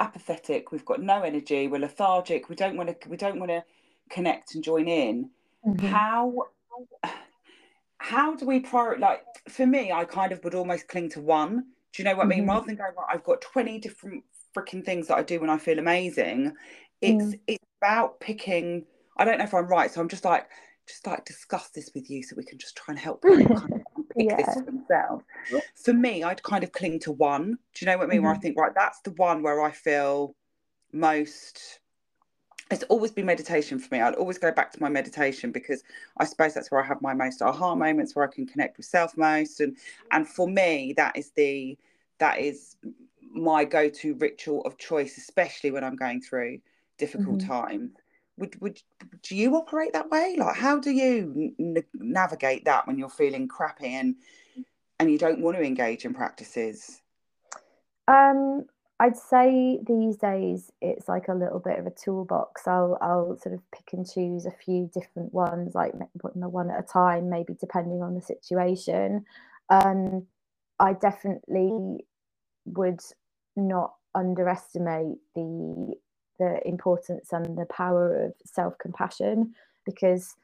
apathetic 0.00 0.72
we've 0.72 0.84
got 0.84 1.00
no 1.00 1.22
energy 1.22 1.68
we're 1.68 1.78
lethargic 1.78 2.48
we 2.48 2.56
don't 2.56 2.76
want 2.76 2.88
to 2.88 3.08
we 3.08 3.16
don't 3.16 3.38
want 3.38 3.50
to 3.50 3.64
connect 4.10 4.54
and 4.54 4.62
join 4.62 4.88
in 4.88 5.30
mm-hmm. 5.66 5.86
how 5.86 6.34
how 7.98 8.34
do 8.36 8.46
we 8.46 8.60
prioritize 8.60 9.00
like 9.00 9.22
for 9.48 9.66
me 9.66 9.90
i 9.90 10.04
kind 10.04 10.32
of 10.32 10.42
would 10.44 10.54
almost 10.54 10.86
cling 10.88 11.08
to 11.08 11.20
one 11.20 11.64
do 11.92 12.02
you 12.02 12.04
know 12.04 12.14
what 12.14 12.24
mm-hmm. 12.24 12.32
i 12.32 12.34
mean 12.36 12.40
mm-hmm. 12.40 12.50
rather 12.50 12.66
than 12.66 12.76
going 12.76 12.92
right 12.96 13.06
i've 13.10 13.24
got 13.24 13.40
20 13.40 13.78
different 13.78 14.22
freaking 14.54 14.84
things 14.84 15.08
that 15.08 15.16
i 15.16 15.22
do 15.22 15.40
when 15.40 15.50
i 15.50 15.58
feel 15.58 15.78
amazing 15.78 16.52
it's 17.00 17.24
mm. 17.24 17.40
it's 17.46 17.64
about 17.80 18.20
picking 18.20 18.84
i 19.16 19.24
don't 19.24 19.38
know 19.38 19.44
if 19.44 19.54
i'm 19.54 19.66
right 19.66 19.90
so 19.90 20.00
i'm 20.00 20.08
just 20.08 20.24
like 20.24 20.46
just 20.86 21.06
like 21.06 21.24
discuss 21.24 21.70
this 21.70 21.90
with 21.94 22.08
you 22.10 22.22
so 22.22 22.36
we 22.36 22.44
can 22.44 22.58
just 22.58 22.76
try 22.76 22.92
and 22.92 22.98
help 22.98 23.22
kind 23.22 23.50
of 23.50 23.75
pick 24.16 24.30
yeah. 24.30 24.36
this 24.36 24.54
for 24.54 24.62
themselves. 24.62 25.24
For 25.74 25.92
me, 25.92 26.22
I'd 26.22 26.42
kind 26.42 26.64
of 26.64 26.72
cling 26.72 27.00
to 27.00 27.12
one. 27.12 27.58
Do 27.74 27.84
you 27.84 27.86
know 27.86 27.98
what 27.98 28.04
I 28.04 28.06
mean? 28.06 28.18
Mm-hmm. 28.18 28.24
Where 28.24 28.32
I 28.32 28.36
mm-hmm. 28.36 28.42
think, 28.42 28.58
right, 28.58 28.72
that's 28.74 29.00
the 29.00 29.12
one 29.12 29.42
where 29.42 29.62
I 29.62 29.70
feel 29.70 30.34
most. 30.92 31.80
It's 32.70 32.82
always 32.84 33.12
been 33.12 33.26
meditation 33.26 33.78
for 33.78 33.94
me. 33.94 34.00
I'd 34.00 34.14
always 34.14 34.38
go 34.38 34.50
back 34.50 34.72
to 34.72 34.80
my 34.80 34.88
meditation 34.88 35.52
because 35.52 35.84
I 36.18 36.24
suppose 36.24 36.54
that's 36.54 36.70
where 36.70 36.82
I 36.82 36.86
have 36.86 37.00
my 37.00 37.14
most 37.14 37.40
aha 37.42 37.74
moments, 37.74 38.16
where 38.16 38.26
I 38.26 38.32
can 38.32 38.46
connect 38.46 38.76
with 38.76 38.86
self 38.86 39.16
most, 39.16 39.60
and 39.60 39.76
and 40.10 40.26
for 40.26 40.48
me, 40.48 40.94
that 40.96 41.16
is 41.16 41.30
the 41.36 41.78
that 42.18 42.40
is 42.40 42.76
my 43.30 43.64
go-to 43.64 44.14
ritual 44.14 44.62
of 44.62 44.78
choice, 44.78 45.18
especially 45.18 45.70
when 45.70 45.84
I'm 45.84 45.96
going 45.96 46.22
through 46.22 46.58
difficult 46.98 47.38
mm-hmm. 47.38 47.48
times 47.48 47.90
would 48.38 48.60
would 48.60 48.80
do 49.22 49.36
you 49.36 49.56
operate 49.56 49.92
that 49.92 50.10
way? 50.10 50.36
Like 50.38 50.56
how 50.56 50.78
do 50.78 50.90
you 50.90 51.54
n- 51.58 51.84
navigate 51.94 52.64
that 52.64 52.86
when 52.86 52.98
you're 52.98 53.08
feeling 53.08 53.48
crappy 53.48 53.94
and 53.94 54.16
and 54.98 55.10
you 55.10 55.18
don't 55.18 55.40
want 55.40 55.56
to 55.56 55.62
engage 55.62 56.04
in 56.04 56.14
practices? 56.14 57.00
Um 58.08 58.66
i'd 58.98 59.16
say 59.16 59.78
these 59.86 60.16
days 60.16 60.72
it's 60.80 61.06
like 61.06 61.28
a 61.28 61.34
little 61.34 61.58
bit 61.58 61.78
of 61.78 61.86
a 61.86 61.90
toolbox. 61.90 62.66
I'll 62.66 62.96
i'll 63.00 63.36
sort 63.38 63.54
of 63.54 63.60
pick 63.70 63.92
and 63.92 64.08
choose 64.08 64.46
a 64.46 64.50
few 64.50 64.90
different 64.94 65.34
ones 65.34 65.74
like 65.74 65.92
putting 66.18 66.40
the 66.40 66.48
one 66.48 66.70
at 66.70 66.80
a 66.80 66.82
time 66.82 67.28
maybe 67.28 67.54
depending 67.60 68.02
on 68.02 68.14
the 68.14 68.22
situation. 68.22 69.24
Um 69.70 70.26
i 70.78 70.92
definitely 70.92 72.04
would 72.66 73.00
not 73.56 73.94
underestimate 74.14 75.18
the 75.34 75.94
the 76.38 76.60
importance 76.66 77.32
and 77.32 77.58
the 77.58 77.66
power 77.66 78.26
of 78.26 78.34
self 78.44 78.78
compassion 78.78 79.54
because 79.84 80.34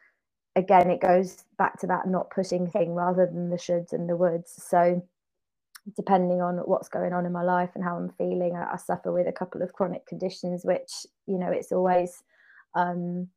again 0.56 0.90
it 0.90 1.00
goes 1.00 1.44
back 1.58 1.78
to 1.80 1.86
that 1.86 2.06
not 2.08 2.30
pushing 2.30 2.68
thing 2.70 2.94
rather 2.94 3.26
than 3.26 3.50
the 3.50 3.56
shoulds 3.56 3.92
and 3.92 4.08
the 4.08 4.16
woulds. 4.16 4.50
So 4.56 5.02
depending 5.96 6.40
on 6.40 6.58
what's 6.58 6.88
going 6.88 7.12
on 7.12 7.26
in 7.26 7.32
my 7.32 7.42
life 7.42 7.70
and 7.74 7.82
how 7.82 7.96
i'm 7.96 8.10
feeling 8.10 8.54
i, 8.54 8.74
I 8.74 8.76
suffer 8.76 9.12
with 9.12 9.26
a 9.26 9.32
couple 9.32 9.62
of 9.62 9.72
chronic 9.72 10.06
conditions 10.06 10.64
which 10.64 11.06
you 11.26 11.38
know 11.38 11.50
it's 11.50 11.72
always 11.72 12.22
um, 12.76 13.28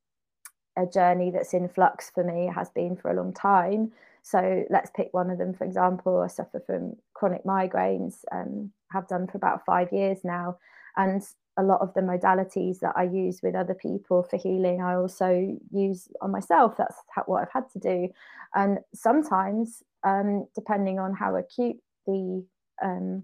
a 0.77 0.85
journey 0.85 1.31
that's 1.31 1.53
in 1.53 1.67
flux 1.69 2.11
for 2.13 2.23
me 2.23 2.47
it 2.47 2.53
has 2.53 2.69
been 2.69 2.95
for 2.95 3.11
a 3.11 3.15
long 3.15 3.33
time. 3.33 3.91
So 4.23 4.63
let's 4.69 4.91
pick 4.95 5.09
one 5.13 5.29
of 5.29 5.37
them 5.37 5.53
for 5.53 5.65
example. 5.65 6.21
I 6.21 6.27
suffer 6.27 6.61
from 6.65 6.95
chronic 7.13 7.43
migraines 7.43 8.15
um, 8.31 8.71
have 8.91 9.07
done 9.07 9.27
for 9.27 9.37
about 9.37 9.65
five 9.65 9.91
years 9.91 10.19
now. 10.23 10.57
And 10.97 11.23
a 11.57 11.63
lot 11.63 11.81
of 11.81 11.93
the 11.93 12.01
modalities 12.01 12.79
that 12.79 12.93
I 12.95 13.03
use 13.03 13.39
with 13.41 13.55
other 13.55 13.73
people 13.75 14.23
for 14.23 14.37
healing, 14.37 14.81
I 14.81 14.95
also 14.95 15.57
use 15.71 16.07
on 16.21 16.31
myself. 16.31 16.75
That's 16.77 16.95
how, 17.13 17.23
what 17.23 17.41
I've 17.43 17.51
had 17.53 17.69
to 17.73 17.79
do. 17.79 18.09
And 18.53 18.79
sometimes, 18.93 19.83
um, 20.03 20.47
depending 20.55 20.99
on 20.99 21.13
how 21.13 21.35
acute 21.35 21.77
the 22.07 22.45
um, 22.83 23.23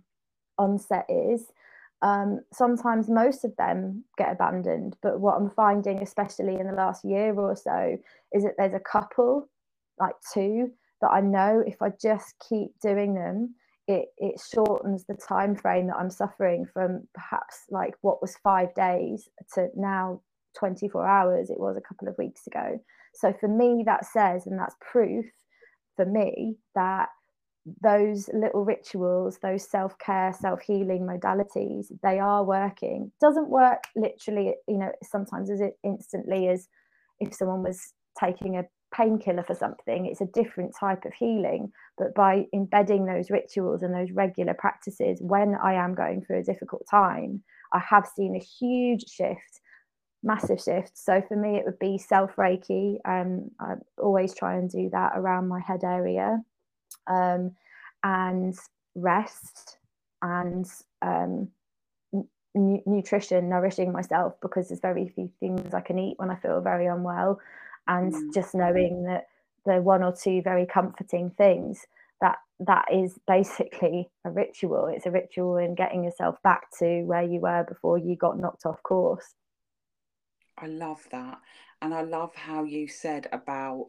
onset 0.57 1.05
is, 1.09 1.45
um, 2.01 2.39
sometimes 2.51 3.09
most 3.09 3.43
of 3.45 3.55
them 3.57 4.03
get 4.17 4.31
abandoned. 4.31 4.97
But 5.03 5.19
what 5.19 5.35
I'm 5.35 5.49
finding, 5.51 6.01
especially 6.01 6.59
in 6.59 6.67
the 6.67 6.73
last 6.73 7.05
year 7.05 7.33
or 7.33 7.55
so, 7.55 7.97
is 8.33 8.43
that 8.43 8.53
there's 8.57 8.73
a 8.73 8.79
couple, 8.79 9.49
like 9.99 10.15
two, 10.33 10.71
that 11.01 11.09
I 11.09 11.21
know 11.21 11.63
if 11.65 11.81
I 11.81 11.89
just 12.01 12.35
keep 12.47 12.71
doing 12.81 13.13
them, 13.13 13.55
it 13.91 14.05
it 14.17 14.41
shortens 14.53 15.05
the 15.05 15.15
time 15.15 15.55
frame 15.55 15.87
that 15.87 15.97
I'm 15.97 16.09
suffering 16.09 16.65
from 16.73 17.07
perhaps 17.13 17.63
like 17.69 17.93
what 18.01 18.21
was 18.21 18.35
five 18.43 18.73
days 18.73 19.27
to 19.55 19.67
now 19.75 20.21
24 20.57 21.07
hours 21.07 21.49
it 21.49 21.59
was 21.59 21.77
a 21.77 21.87
couple 21.87 22.07
of 22.07 22.17
weeks 22.17 22.47
ago. 22.47 22.79
So 23.13 23.33
for 23.39 23.47
me 23.47 23.83
that 23.85 24.05
says 24.05 24.47
and 24.47 24.59
that's 24.59 24.75
proof 24.79 25.25
for 25.95 26.05
me 26.05 26.57
that 26.75 27.09
those 27.83 28.27
little 28.33 28.65
rituals 28.65 29.37
those 29.43 29.69
self-care 29.69 30.33
self-healing 30.39 31.05
modalities 31.05 31.87
they 32.01 32.19
are 32.19 32.43
working. 32.43 33.11
Doesn't 33.19 33.49
work 33.49 33.83
literally 33.95 34.55
you 34.67 34.77
know 34.77 34.91
sometimes 35.03 35.49
as 35.49 35.61
it 35.61 35.73
instantly 35.83 36.47
as 36.47 36.67
if 37.19 37.33
someone 37.33 37.63
was 37.63 37.93
taking 38.19 38.57
a 38.57 38.63
painkiller 38.91 39.43
for 39.43 39.55
something 39.55 40.05
it's 40.05 40.21
a 40.21 40.25
different 40.25 40.75
type 40.77 41.05
of 41.05 41.13
healing. 41.13 41.71
But 41.97 42.13
by 42.15 42.45
embedding 42.53 43.05
those 43.05 43.29
rituals 43.29 43.83
and 43.83 43.93
those 43.93 44.11
regular 44.11 44.53
practices 44.53 45.19
when 45.21 45.55
i 45.63 45.73
am 45.73 45.93
going 45.95 46.23
through 46.23 46.39
a 46.39 46.43
difficult 46.43 46.83
time 46.89 47.43
i 47.73 47.79
have 47.79 48.07
seen 48.07 48.35
a 48.35 48.39
huge 48.39 49.07
shift 49.07 49.61
massive 50.23 50.61
shift. 50.61 50.97
So 50.97 51.21
for 51.27 51.35
me 51.35 51.57
it 51.57 51.65
would 51.65 51.79
be 51.79 51.97
self 51.97 52.35
reiki 52.35 52.97
um, 53.05 53.49
i 53.59 53.73
always 53.97 54.35
try 54.35 54.55
and 54.55 54.69
do 54.69 54.89
that 54.91 55.13
around 55.15 55.47
my 55.47 55.59
head 55.59 55.83
area. 55.83 56.39
Um, 57.07 57.55
and 58.03 58.55
rest 58.95 59.77
and 60.21 60.65
um, 61.01 61.49
n- 62.13 62.81
nutrition 62.85 63.49
nourishing 63.49 63.91
myself 63.91 64.33
because 64.41 64.67
there's 64.67 64.79
very 64.79 65.07
few 65.09 65.29
things 65.39 65.73
i 65.73 65.81
can 65.81 65.97
eat 65.99 66.15
when 66.17 66.29
i 66.29 66.35
feel 66.35 66.61
very 66.61 66.87
unwell 66.87 67.39
and 67.87 68.13
mm. 68.13 68.33
just 68.33 68.55
knowing 68.55 69.03
that 69.03 69.25
the 69.65 69.81
one 69.81 70.03
or 70.03 70.15
two 70.15 70.41
very 70.41 70.65
comforting 70.65 71.29
things 71.31 71.85
that 72.21 72.37
that 72.59 72.85
is 72.93 73.17
basically 73.27 74.09
a 74.25 74.31
ritual 74.31 74.87
it's 74.87 75.05
a 75.05 75.11
ritual 75.11 75.57
in 75.57 75.75
getting 75.75 76.03
yourself 76.03 76.41
back 76.43 76.63
to 76.77 77.03
where 77.03 77.23
you 77.23 77.39
were 77.39 77.65
before 77.67 77.97
you 77.97 78.15
got 78.15 78.39
knocked 78.39 78.65
off 78.65 78.81
course 78.83 79.35
i 80.57 80.67
love 80.67 81.05
that 81.11 81.39
and 81.81 81.93
i 81.93 82.01
love 82.01 82.33
how 82.35 82.63
you 82.63 82.87
said 82.87 83.27
about 83.31 83.87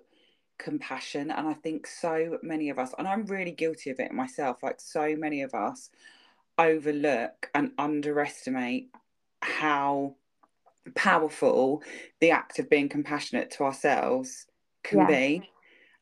compassion 0.58 1.30
and 1.30 1.48
i 1.48 1.54
think 1.54 1.86
so 1.86 2.38
many 2.42 2.70
of 2.70 2.78
us 2.78 2.94
and 2.98 3.08
i'm 3.08 3.26
really 3.26 3.50
guilty 3.50 3.90
of 3.90 3.98
it 3.98 4.12
myself 4.12 4.62
like 4.62 4.80
so 4.80 5.16
many 5.16 5.42
of 5.42 5.54
us 5.54 5.90
overlook 6.58 7.50
and 7.54 7.72
underestimate 7.78 8.90
how 9.40 10.14
powerful 10.94 11.82
the 12.20 12.30
act 12.30 12.58
of 12.58 12.68
being 12.68 12.88
compassionate 12.88 13.50
to 13.52 13.64
ourselves 13.64 14.46
can 14.82 15.00
yeah. 15.00 15.06
be. 15.06 15.50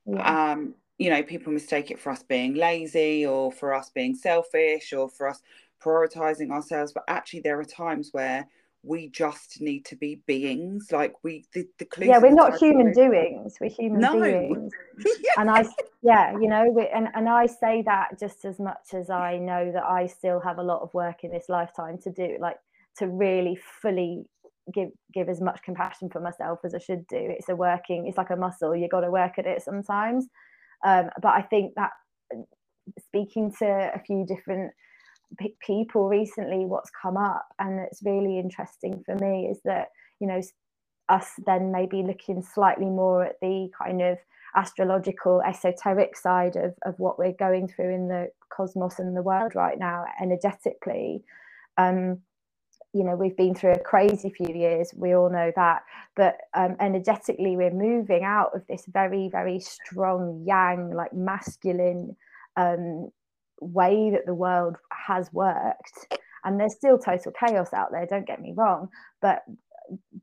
Yeah. 0.06 0.52
Um, 0.52 0.74
you 0.98 1.10
know, 1.10 1.22
people 1.22 1.52
mistake 1.52 1.90
it 1.90 1.98
for 1.98 2.10
us 2.10 2.22
being 2.22 2.54
lazy 2.54 3.24
or 3.24 3.50
for 3.50 3.74
us 3.74 3.90
being 3.90 4.14
selfish 4.14 4.92
or 4.92 5.08
for 5.08 5.28
us 5.28 5.40
prioritizing 5.82 6.50
ourselves, 6.50 6.92
but 6.92 7.04
actually, 7.08 7.40
there 7.40 7.58
are 7.58 7.64
times 7.64 8.10
where 8.12 8.46
we 8.82 9.08
just 9.08 9.60
need 9.60 9.84
to 9.84 9.96
be 9.96 10.22
beings 10.26 10.88
like 10.90 11.12
we 11.22 11.44
the, 11.52 11.68
the 11.78 11.86
yeah 11.98 12.18
we're 12.18 12.30
not 12.30 12.56
human 12.56 12.92
doings 12.92 13.58
we're 13.60 13.68
human 13.68 14.00
no. 14.00 14.18
beings 14.22 14.72
yeah. 15.20 15.32
and 15.36 15.50
i 15.50 15.62
yeah 16.02 16.32
you 16.32 16.48
know 16.48 16.64
we, 16.70 16.88
and, 16.88 17.08
and 17.14 17.28
i 17.28 17.44
say 17.44 17.82
that 17.82 18.18
just 18.18 18.46
as 18.46 18.58
much 18.58 18.94
as 18.94 19.10
i 19.10 19.36
know 19.36 19.70
that 19.70 19.84
i 19.84 20.06
still 20.06 20.40
have 20.40 20.56
a 20.56 20.62
lot 20.62 20.80
of 20.80 20.92
work 20.94 21.24
in 21.24 21.30
this 21.30 21.50
lifetime 21.50 21.98
to 21.98 22.10
do 22.10 22.38
like 22.40 22.56
to 22.96 23.06
really 23.06 23.58
fully 23.82 24.24
give 24.74 24.90
give 25.14 25.28
as 25.28 25.40
much 25.40 25.60
compassion 25.64 26.10
for 26.10 26.20
myself 26.20 26.60
as 26.64 26.74
I 26.74 26.78
should 26.78 27.06
do. 27.08 27.18
It's 27.18 27.48
a 27.48 27.56
working, 27.56 28.06
it's 28.06 28.18
like 28.18 28.30
a 28.30 28.36
muscle. 28.36 28.76
You 28.76 28.88
got 28.88 29.00
to 29.02 29.10
work 29.10 29.38
at 29.38 29.46
it 29.46 29.62
sometimes. 29.62 30.26
Um, 30.86 31.10
but 31.22 31.34
I 31.34 31.42
think 31.42 31.74
that 31.76 31.90
speaking 33.00 33.52
to 33.60 33.66
a 33.94 34.00
few 34.06 34.26
different 34.26 34.72
p- 35.38 35.56
people 35.66 36.08
recently, 36.08 36.66
what's 36.66 36.90
come 37.02 37.16
up 37.16 37.46
and 37.58 37.80
it's 37.80 38.02
really 38.04 38.38
interesting 38.38 39.02
for 39.06 39.16
me 39.16 39.48
is 39.50 39.60
that 39.64 39.88
you 40.20 40.28
know 40.28 40.40
us 41.10 41.30
then 41.46 41.72
maybe 41.72 42.04
looking 42.04 42.42
slightly 42.42 42.86
more 42.86 43.24
at 43.26 43.36
the 43.42 43.70
kind 43.82 44.02
of 44.02 44.18
astrological 44.56 45.42
esoteric 45.42 46.16
side 46.16 46.56
of, 46.56 46.74
of 46.86 46.96
what 46.98 47.20
we're 47.20 47.34
going 47.34 47.68
through 47.68 47.94
in 47.94 48.08
the 48.08 48.28
cosmos 48.56 49.00
and 49.00 49.16
the 49.16 49.22
world 49.22 49.54
right 49.56 49.78
now 49.78 50.04
energetically 50.22 51.22
um, 51.78 52.20
you 52.92 53.04
know 53.04 53.14
we've 53.14 53.36
been 53.36 53.54
through 53.54 53.72
a 53.72 53.78
crazy 53.78 54.30
few 54.30 54.54
years 54.54 54.92
we 54.96 55.14
all 55.14 55.30
know 55.30 55.52
that 55.54 55.82
but 56.16 56.36
um, 56.54 56.76
energetically 56.80 57.56
we're 57.56 57.70
moving 57.70 58.24
out 58.24 58.50
of 58.54 58.66
this 58.68 58.84
very 58.88 59.28
very 59.28 59.60
strong 59.60 60.42
yang 60.46 60.92
like 60.94 61.12
masculine 61.12 62.16
um, 62.56 63.08
way 63.60 64.10
that 64.10 64.26
the 64.26 64.34
world 64.34 64.76
has 64.92 65.32
worked 65.32 66.18
and 66.44 66.58
there's 66.58 66.74
still 66.74 66.98
total 66.98 67.32
chaos 67.32 67.72
out 67.72 67.90
there 67.92 68.06
don't 68.06 68.26
get 68.26 68.40
me 68.40 68.52
wrong 68.56 68.88
but 69.22 69.42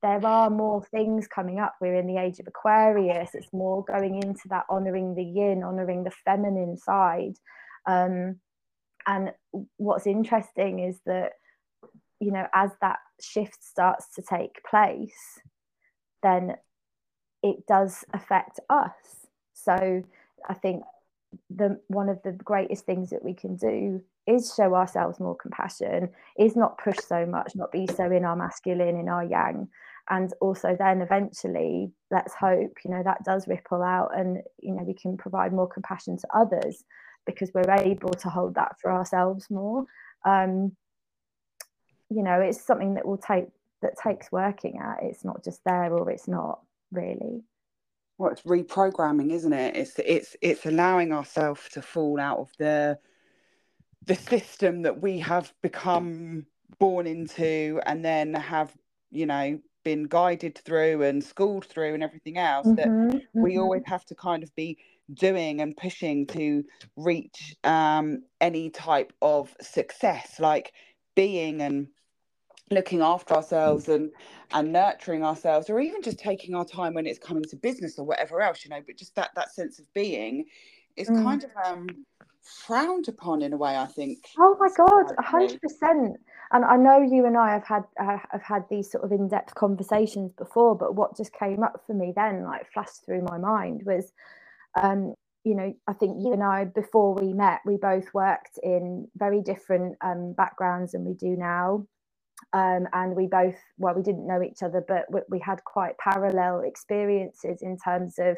there 0.02 0.26
are 0.26 0.50
more 0.50 0.82
things 0.92 1.28
coming 1.28 1.60
up. 1.60 1.76
We're 1.82 1.96
in 1.96 2.08
the 2.08 2.18
age 2.18 2.40
of 2.40 2.48
aquarius 2.48 3.32
it's 3.34 3.52
more 3.54 3.84
going 3.84 4.22
into 4.22 4.48
that 4.50 4.66
honoring 4.70 5.16
the 5.16 5.24
yin 5.24 5.64
honoring 5.64 6.04
the 6.04 6.12
feminine 6.12 6.78
side 6.78 7.36
um, 7.86 8.40
and 9.06 9.32
what's 9.78 10.08
interesting 10.08 10.80
is 10.80 11.00
that 11.06 11.34
you 12.20 12.32
know 12.32 12.48
as 12.54 12.72
that 12.82 13.00
shift 13.22 13.64
starts 13.64 14.14
to 14.16 14.22
take 14.22 14.64
place 14.64 15.40
then 16.24 16.56
it 17.44 17.68
does 17.68 18.04
affect 18.14 18.60
us. 18.70 19.28
So 19.54 20.04
i 20.50 20.54
think 20.54 20.84
the 21.50 21.80
one 21.88 22.10
of 22.10 22.22
the 22.24 22.32
greatest 22.32 22.86
things 22.86 23.10
that 23.10 23.24
we 23.24 23.34
can 23.34 23.56
do 23.56 24.02
is 24.28 24.54
show 24.56 24.74
ourselves 24.76 25.20
more 25.20 25.36
compassion 25.36 26.10
is 26.38 26.56
not 26.56 26.78
push 26.78 26.98
so 27.00 27.26
much 27.26 27.56
not 27.56 27.72
be 27.72 27.88
so 27.96 28.12
in 28.12 28.26
our 28.26 28.36
masculine 28.36 28.98
in 28.98 29.10
our 29.10 29.24
yang. 29.24 29.68
And 30.10 30.32
also 30.40 30.76
then 30.80 31.02
eventually 31.02 31.92
let's 32.12 32.34
hope 32.34 32.78
you 32.84 32.92
know 32.92 33.04
that 33.04 33.24
does 33.24 33.48
ripple 33.48 33.84
out 33.84 34.18
and 34.18 34.42
you 34.60 34.74
know 34.74 34.84
we 34.84 34.94
can 34.94 35.18
provide 35.18 35.54
more 35.54 35.68
compassion 35.68 36.18
to 36.18 36.28
others 36.34 36.84
because 37.26 37.52
we're 37.54 37.70
able 37.80 38.14
to 38.14 38.30
hold 38.30 38.56
that 38.56 38.76
for 38.82 38.92
ourselves 38.92 39.50
more. 39.50 39.86
Um, 40.26 40.76
you 42.10 42.24
know 42.24 42.40
it's 42.40 42.64
something 42.64 42.96
that 42.96 43.06
will 43.06 43.18
take 43.18 43.48
that 43.82 43.94
takes 44.02 44.32
working 44.32 44.80
at. 44.80 45.04
It's 45.04 45.24
not 45.24 45.44
just 45.44 45.64
there 45.64 45.94
or 45.94 46.10
it's 46.10 46.28
not 46.28 46.62
really. 46.92 47.44
Well 48.18 48.32
it's 48.32 48.42
reprogramming 48.44 49.32
isn't 49.32 49.54
it? 49.54 49.76
It's 49.76 50.00
it's 50.00 50.36
it's 50.42 50.66
allowing 50.66 51.14
ourselves 51.14 51.70
to 51.70 51.82
fall 51.82 52.20
out 52.20 52.40
of 52.40 52.52
the 52.58 52.98
the 54.06 54.16
system 54.16 54.84
that 54.84 55.02
we 55.02 55.20
have 55.20 55.54
become 55.62 56.46
born 56.80 57.08
into 57.08 57.80
and 57.86 58.04
then 58.04 58.34
have 58.34 58.74
you 59.12 59.26
know 59.26 59.60
been 59.84 60.04
guided 60.04 60.58
through 60.66 61.02
and 61.04 61.24
schooled 61.24 61.66
through 61.66 61.94
and 61.94 62.04
everything 62.04 62.38
else 62.38 62.68
mm-hmm, 62.68 62.76
that 62.76 62.88
mm-hmm. 62.88 63.42
we 63.42 63.58
always 63.58 63.84
have 63.86 64.04
to 64.06 64.16
kind 64.16 64.44
of 64.44 64.54
be 64.56 64.78
doing 65.14 65.62
and 65.62 65.78
pushing 65.78 66.28
to 66.28 66.64
reach 66.98 67.56
um, 67.64 68.22
any 68.42 68.70
type 68.70 69.14
of 69.22 69.56
success 69.62 70.40
like 70.40 70.74
being 71.16 71.62
and 71.62 71.88
looking 72.70 73.02
after 73.02 73.34
ourselves 73.34 73.88
and 73.88 74.12
and 74.52 74.72
nurturing 74.72 75.24
ourselves 75.24 75.70
or 75.70 75.80
even 75.80 76.02
just 76.02 76.20
taking 76.20 76.56
our 76.56 76.66
time 76.66 76.94
when 76.94 77.06
it's 77.06 77.20
coming 77.20 77.44
to 77.44 77.56
business 77.56 77.98
or 77.98 78.06
whatever 78.06 78.42
else 78.42 78.64
you 78.64 78.70
know 78.70 78.82
but 78.86 78.98
just 78.98 79.16
that 79.16 79.32
that 79.36 79.54
sense 79.54 79.80
of 79.80 79.94
being 79.94 80.46
is 80.96 81.10
mm. 81.10 81.24
kind 81.24 81.44
of 81.44 81.52
um 81.66 81.88
frowned 82.42 83.08
upon 83.08 83.42
in 83.42 83.54
a 83.54 83.58
way 83.58 83.76
i 83.76 83.86
think 83.86 84.20
oh 84.38 84.56
my 84.60 84.68
god 84.78 85.14
100% 85.18 86.14
and 86.52 86.66
i 86.66 86.78
know 86.78 87.02
you 87.02 87.26
and 87.26 87.38
i 87.38 87.52
have 87.52 87.66
had 87.66 87.84
uh, 88.00 88.18
have 88.32 88.42
had 88.42 88.64
these 88.70 88.90
sort 88.90 89.04
of 89.04 89.12
in-depth 89.12 89.54
conversations 89.56 90.32
before 90.38 90.76
but 90.76 90.96
what 90.96 91.16
just 91.16 91.34
came 91.34 91.62
up 91.64 91.82
for 91.86 91.94
me 91.94 92.14
then 92.16 92.44
like 92.44 92.72
flashed 92.72 93.06
through 93.06 93.22
my 93.22 93.38
mind 93.38 93.82
was 93.86 94.12
um 94.82 95.14
you 95.44 95.56
know, 95.56 95.74
I 95.88 95.94
think 95.94 96.18
you 96.20 96.34
and 96.34 96.44
I, 96.44 96.66
before 96.66 97.14
we 97.14 97.32
met, 97.32 97.62
we 97.66 97.78
both 97.78 98.14
worked 98.14 98.60
in 98.62 99.08
very 99.16 99.42
different 99.42 99.96
um, 100.02 100.34
backgrounds 100.34 100.92
than 100.92 101.06
we 101.06 101.14
do 101.14 101.38
now. 101.38 101.88
Um, 102.54 102.88
and 102.94 103.16
we 103.16 103.28
both, 103.28 103.56
well, 103.78 103.94
we 103.94 104.04
didn't 104.04 104.28
know 104.28 104.42
each 104.42 104.64
other, 104.64 104.84
but 104.88 105.06
we, 105.12 105.22
we, 105.30 105.40
had 105.40 105.64
quite 105.66 105.98
parallel 105.98 106.62
experiences 106.62 107.62
in 107.62 107.78
terms 107.78 108.20
of 108.20 108.38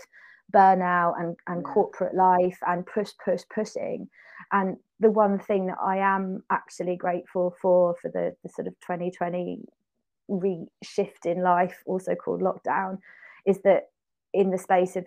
burnout 0.51 1.19
and, 1.19 1.35
and 1.47 1.63
yeah. 1.65 1.73
corporate 1.73 2.15
life 2.15 2.57
and 2.65 2.85
push, 2.85 3.12
push, 3.23 3.41
pushing. 3.53 4.09
And 4.51 4.77
the 4.99 5.12
one 5.12 5.38
thing 5.38 5.67
that 5.67 5.77
I 5.83 5.97
am 5.97 6.43
actually 6.49 6.95
grateful 6.95 7.55
for, 7.62 7.95
for 8.01 8.09
the, 8.09 8.35
the 8.41 8.49
sort 8.49 8.67
of 8.67 8.73
2020 8.79 9.59
reshift 10.29 11.25
in 11.25 11.43
life, 11.43 11.83
also 11.85 12.15
called 12.15 12.41
lockdown, 12.41 12.99
is 13.45 13.62
that 13.62 13.89
in 14.33 14.49
the 14.49 14.57
space 14.57 14.95
of 14.95 15.05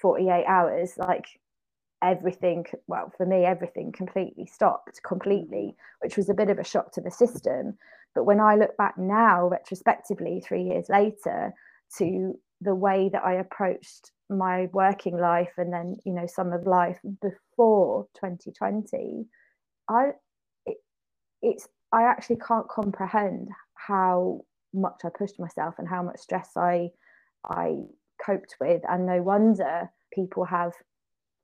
48 0.00 0.44
hours, 0.46 0.92
like 0.96 1.26
everything 2.04 2.66
well 2.86 3.10
for 3.16 3.24
me 3.24 3.44
everything 3.44 3.90
completely 3.90 4.44
stopped 4.44 5.02
completely 5.02 5.74
mm. 5.74 5.74
which 6.02 6.16
was 6.16 6.28
a 6.28 6.34
bit 6.34 6.50
of 6.50 6.58
a 6.58 6.64
shock 6.64 6.92
to 6.92 7.00
the 7.00 7.10
system 7.10 7.78
but 8.14 8.24
when 8.24 8.40
I 8.40 8.56
look 8.56 8.76
back 8.76 8.96
now, 8.96 9.48
retrospectively, 9.48 10.40
three 10.40 10.62
years 10.62 10.86
later, 10.88 11.52
to 11.98 12.34
the 12.60 12.74
way 12.74 13.10
that 13.12 13.24
I 13.24 13.34
approached 13.34 14.12
my 14.30 14.68
working 14.72 15.18
life 15.18 15.52
and 15.58 15.72
then, 15.72 15.96
you 16.04 16.12
know, 16.14 16.26
some 16.26 16.52
of 16.52 16.66
life 16.66 16.98
before 17.20 18.06
2020, 18.20 19.26
I 19.88 20.10
it, 20.66 20.76
it's 21.42 21.68
I 21.92 22.02
actually 22.04 22.38
can't 22.46 22.68
comprehend 22.68 23.48
how 23.74 24.42
much 24.72 25.00
I 25.04 25.08
pushed 25.16 25.38
myself 25.38 25.74
and 25.78 25.88
how 25.88 26.02
much 26.02 26.18
stress 26.18 26.50
I 26.56 26.90
I 27.48 27.76
coped 28.24 28.56
with. 28.60 28.82
And 28.88 29.06
no 29.06 29.22
wonder 29.22 29.90
people 30.12 30.44
have 30.44 30.72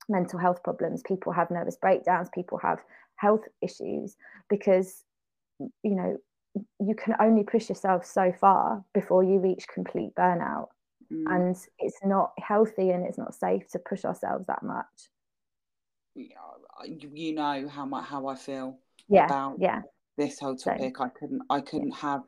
mental 0.08 0.38
health 0.38 0.62
problems, 0.62 1.02
people 1.02 1.32
have 1.32 1.50
nervous 1.50 1.76
breakdowns, 1.76 2.28
people 2.34 2.58
have 2.58 2.80
health 3.16 3.42
issues 3.62 4.16
because 4.48 5.04
you 5.82 5.94
know 5.94 6.16
you 6.54 6.94
can 6.94 7.14
only 7.20 7.44
push 7.44 7.68
yourself 7.68 8.04
so 8.04 8.32
far 8.40 8.84
before 8.92 9.22
you 9.22 9.38
reach 9.38 9.66
complete 9.72 10.14
burnout 10.16 10.68
mm. 11.12 11.24
and 11.26 11.56
it's 11.78 11.98
not 12.04 12.32
healthy 12.38 12.90
and 12.90 13.06
it's 13.06 13.18
not 13.18 13.34
safe 13.34 13.68
to 13.70 13.78
push 13.78 14.04
ourselves 14.04 14.46
that 14.46 14.62
much 14.62 14.86
you 16.14 17.34
know 17.34 17.68
how 17.68 17.84
much 17.84 18.04
how 18.06 18.26
i 18.26 18.34
feel 18.34 18.78
yeah 19.08 19.26
about 19.26 19.56
yeah 19.60 19.82
this 20.16 20.40
whole 20.40 20.56
topic 20.56 20.96
so, 20.96 21.04
i 21.04 21.08
couldn't 21.08 21.42
i 21.50 21.60
couldn't 21.60 21.90
yeah. 21.90 21.96
have 21.96 22.22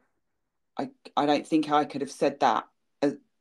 i 0.79 0.89
i 1.17 1.27
don't 1.27 1.47
think 1.47 1.71
i 1.71 1.85
could 1.85 2.01
have 2.01 2.11
said 2.11 2.39
that 2.41 2.65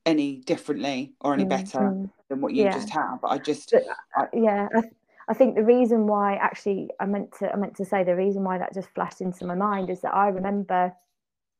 any 0.05 0.37
differently 0.37 1.13
or 1.21 1.33
any 1.33 1.45
better 1.45 1.79
mm-hmm. 1.79 2.05
than 2.27 2.41
what 2.41 2.53
you 2.53 2.63
yeah. 2.63 2.71
just 2.71 2.89
have 2.89 3.19
i 3.23 3.37
just 3.37 3.71
but, 3.71 3.83
I, 4.15 4.25
yeah 4.33 4.67
I, 4.75 4.81
I 5.29 5.33
think 5.33 5.55
the 5.55 5.63
reason 5.63 6.07
why 6.07 6.35
actually 6.35 6.89
I 6.99 7.05
meant 7.05 7.33
to 7.39 7.51
I 7.51 7.55
meant 7.55 7.75
to 7.77 7.85
say 7.85 8.03
the 8.03 8.15
reason 8.15 8.43
why 8.43 8.57
that 8.57 8.73
just 8.73 8.89
flashed 8.89 9.21
into 9.21 9.45
my 9.45 9.55
mind 9.55 9.89
is 9.89 10.01
that 10.01 10.13
I 10.13 10.27
remember 10.27 10.93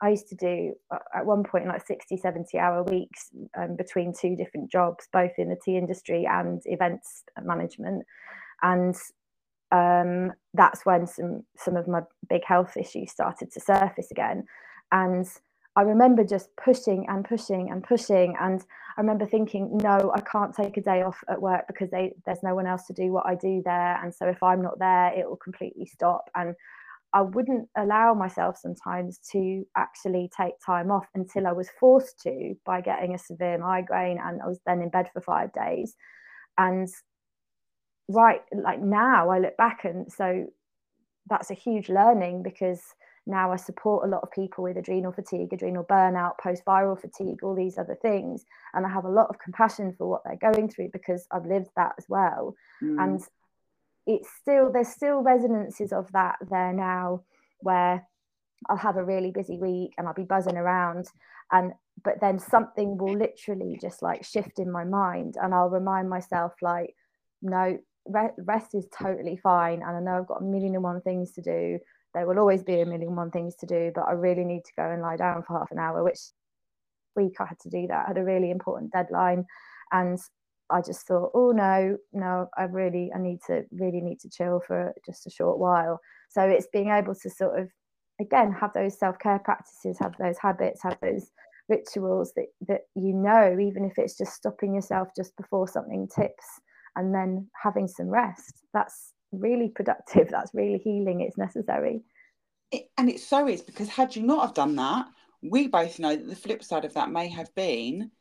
I 0.02 0.10
used 0.10 0.28
to 0.30 0.36
do 0.36 0.74
uh, 0.90 0.98
at 1.16 1.26
one 1.26 1.44
point 1.44 1.68
like 1.68 1.86
60 1.86 2.18
70 2.18 2.58
hour 2.58 2.84
weeks 2.84 3.30
um, 3.58 3.76
between 3.76 4.14
two 4.14 4.36
different 4.36 4.72
jobs 4.72 5.08
both 5.14 5.32
in 5.38 5.50
the 5.50 5.58
tea 5.64 5.78
industry 5.78 6.26
and 6.26 6.62
events 6.66 7.24
management. 7.44 8.06
And 8.64 8.96
um, 9.72 10.34
that's 10.54 10.86
when 10.86 11.08
some 11.08 11.44
some 11.56 11.78
of 11.78 11.88
my 11.88 12.02
big 12.30 12.44
health 12.44 12.76
issues 12.78 13.12
started 13.12 13.52
to 13.52 13.60
surface 13.60 14.10
again. 14.12 14.46
And 14.92 15.28
I 15.78 15.84
remember 15.84 16.24
just 16.24 16.50
pushing 16.58 17.06
and 17.08 17.24
pushing 17.24 17.70
and 17.72 17.84
pushing. 17.84 18.36
And 18.40 18.62
I 18.98 19.02
remember 19.02 19.26
thinking, 19.26 19.78
no, 19.78 20.12
I 20.14 20.20
can't 20.22 20.54
take 20.54 20.76
a 20.78 20.82
day 20.82 21.02
off 21.02 21.24
at 21.30 21.42
work 21.42 21.66
because 21.68 21.90
they, 21.90 22.14
there's 22.26 22.44
no 22.44 22.56
one 22.56 22.68
else 22.68 22.86
to 22.88 22.94
do 22.94 23.12
what 23.12 23.26
I 23.26 23.36
do 23.36 23.62
there. 23.64 24.04
And 24.04 24.14
so 24.14 24.28
if 24.28 24.44
I'm 24.44 24.62
not 24.62 24.80
there, 24.80 25.14
it 25.18 25.28
will 25.28 25.38
completely 25.38 25.86
stop. 25.86 26.30
And 26.36 26.56
I 27.14 27.22
wouldn't 27.22 27.70
allow 27.78 28.14
myself 28.14 28.58
sometimes 28.58 29.20
to 29.32 29.66
actually 29.78 30.30
take 30.36 30.54
time 30.66 30.92
off 30.92 31.08
until 31.16 31.48
I 31.48 31.54
was 31.54 31.70
forced 31.80 32.20
to 32.24 32.56
by 32.66 32.82
getting 32.82 33.16
a 33.16 33.20
severe 33.20 33.58
migraine. 33.58 34.20
And 34.22 34.42
I 34.42 34.48
was 34.48 34.60
then 34.66 34.82
in 34.82 34.90
bed 34.90 35.10
for 35.14 35.22
five 35.22 35.54
days. 35.54 35.96
And 36.58 36.90
right, 38.10 38.42
like 38.54 38.82
now 38.82 39.30
I 39.30 39.40
look 39.40 39.56
back 39.58 39.86
and 39.86 40.12
so 40.12 40.48
that's 41.30 41.52
a 41.52 41.56
huge 41.56 41.90
learning 41.90 42.44
because 42.44 42.82
now 43.28 43.52
I 43.52 43.56
support 43.56 44.06
a 44.06 44.10
lot 44.10 44.24
of 44.24 44.32
people 44.32 44.64
with 44.64 44.78
adrenal 44.78 45.12
fatigue, 45.12 45.54
adrenal 45.54 45.84
burnout, 45.84 46.40
post 46.42 46.64
viral 46.66 47.00
fatigue, 47.00 47.44
all 47.44 47.56
these 47.56 47.78
other 47.78 47.98
things. 48.02 48.46
And 48.74 48.86
I 48.86 48.90
have 48.90 49.06
a 49.06 49.12
lot 49.12 49.30
of 49.30 49.40
compassion 49.40 49.94
for 49.98 50.08
what 50.08 50.24
they're 50.26 50.52
going 50.52 50.70
through 50.70 50.90
because 50.92 51.28
I've 51.32 51.46
lived 51.46 51.70
that 51.76 51.94
as 51.98 52.06
well. 52.10 52.56
Mm. 52.82 53.04
And 53.04 53.22
it's 54.08 54.28
still, 54.42 54.72
there's 54.72 54.90
still 54.90 55.22
resonances 55.22 55.94
of 55.94 56.12
that 56.14 56.38
there 56.50 56.74
now 56.74 57.24
where 57.60 58.08
I'll 58.68 58.78
have 58.78 58.98
a 58.98 59.04
really 59.04 59.32
busy 59.32 59.58
week 59.58 59.94
and 59.98 60.08
I'll 60.08 60.16
be 60.16 60.24
buzzing 60.24 60.58
around. 60.58 61.06
And, 61.52 61.74
but 62.04 62.20
then 62.22 62.40
something 62.40 62.98
will 62.98 63.16
literally 63.16 63.78
just 63.80 64.02
like 64.02 64.26
shift 64.26 64.58
in 64.58 64.72
my 64.72 64.84
mind 64.84 65.36
and 65.40 65.54
I'll 65.54 65.70
remind 65.70 66.10
myself, 66.10 66.54
like, 66.64 66.96
no, 67.44 67.78
rest 68.40 68.74
is 68.74 68.88
totally 68.98 69.38
fine. 69.38 69.84
And 69.84 69.96
I 69.96 70.00
know 70.00 70.18
I've 70.18 70.28
got 70.28 70.42
a 70.42 70.46
million 70.46 70.74
and 70.74 70.84
one 70.84 71.02
things 71.02 71.34
to 71.34 71.42
do 71.44 71.80
there 72.14 72.28
will 72.28 72.40
always 72.40 72.64
be 72.64 72.82
a 72.82 72.86
million 72.86 73.16
one 73.16 73.32
things 73.32 73.56
to 73.58 73.66
do, 73.66 73.92
but 73.94 74.02
I 74.02 74.12
really 74.14 74.44
need 74.44 74.66
to 74.66 74.74
go 74.78 74.90
and 74.90 75.02
lie 75.02 75.18
down 75.18 75.44
for 75.44 75.58
half 75.58 75.72
an 75.72 75.80
hour, 75.80 76.04
which 76.04 76.20
week 77.16 77.36
I 77.40 77.46
had 77.46 77.60
to 77.60 77.70
do 77.70 77.88
that. 77.88 78.06
I 78.06 78.08
had 78.10 78.18
a 78.18 78.24
really 78.24 78.52
important 78.52 78.92
deadline. 78.92 79.46
And 79.92 80.20
I 80.70 80.82
just 80.82 81.08
thought, 81.08 81.32
oh 81.34 81.52
no, 81.52 81.98
no, 82.14 82.48
I 82.58 82.64
really, 82.64 83.12
I 83.14 83.20
need 83.20 83.40
to 83.48 83.66
really 83.72 84.02
need 84.02 84.20
to 84.22 84.30
chill 84.30 84.62
for 84.66 84.94
just 85.06 85.28
a 85.28 85.30
short 85.30 85.60
while. 85.60 86.00
So 86.30 86.44
it's 86.44 86.68
being 86.72 86.90
able 86.90 87.16
to 87.16 87.30
sort 87.30 87.60
of, 87.60 87.70
again, 88.20 88.52
have 88.54 88.74
those 88.74 88.98
self 88.98 89.20
care 89.20 89.40
practices, 89.40 89.98
have 90.00 90.16
those 90.18 90.38
habits, 90.38 90.82
have 90.84 90.98
those 91.02 91.30
rituals 91.70 92.34
that 92.36 92.48
that 92.68 92.82
you 92.96 93.14
know, 93.14 93.58
even 93.60 93.86
if 93.86 93.98
it's 93.98 94.18
just 94.18 94.34
stopping 94.34 94.76
yourself 94.76 95.10
just 95.16 95.36
before 95.38 95.68
something 95.68 96.08
tips, 96.08 96.46
and 96.96 97.14
then 97.14 97.50
having 97.62 97.88
some 97.88 98.08
rest. 98.08 98.64
That's 98.74 99.11
really 99.32 99.70
productive. 99.70 100.28
That's 100.32 100.54
really 100.54 100.80
healing. 100.80 101.22
It's 101.22 101.38
necessary. 101.38 102.02
It, 102.72 102.90
and 102.98 103.10
it 103.10 103.20
so 103.20 103.48
is 103.48 103.62
because 103.62 103.90
had 103.90 104.16
you 104.16 104.24
not 104.24 104.46
have 104.46 104.54
done 104.54 104.76
that, 104.78 105.08
we 105.42 105.68
both 105.68 106.00
know 106.00 106.16
that 106.16 106.28
the 106.28 106.36
flip 106.36 106.64
side 106.64 106.86
of 106.86 106.94
that 106.94 107.12
may 107.12 107.28
have 107.28 107.54
been 107.56 108.12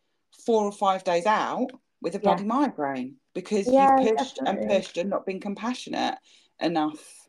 four 0.44 0.64
or 0.64 0.72
five 0.72 1.04
days 1.04 1.26
out 1.26 1.68
with 2.00 2.14
a 2.14 2.18
bloody 2.18 2.44
migraine 2.44 3.16
because 3.34 3.70
yeah, 3.70 3.98
you've 4.00 4.16
pushed 4.16 4.36
definitely. 4.36 4.62
and 4.62 4.70
pushed 4.70 4.96
and 4.96 5.10
not 5.10 5.26
been 5.26 5.40
compassionate 5.40 6.16
enough 6.60 7.20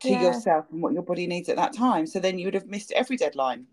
to 0.00 0.10
yeah. 0.10 0.22
yourself 0.22 0.66
and 0.70 0.82
what 0.82 0.92
your 0.92 1.02
body 1.02 1.26
needs 1.26 1.48
at 1.48 1.56
that 1.56 1.74
time. 1.74 2.06
So 2.06 2.20
then 2.20 2.38
you 2.38 2.46
would 2.46 2.54
have 2.54 2.66
missed 2.66 2.92
every 2.92 3.16
deadline. 3.16 3.66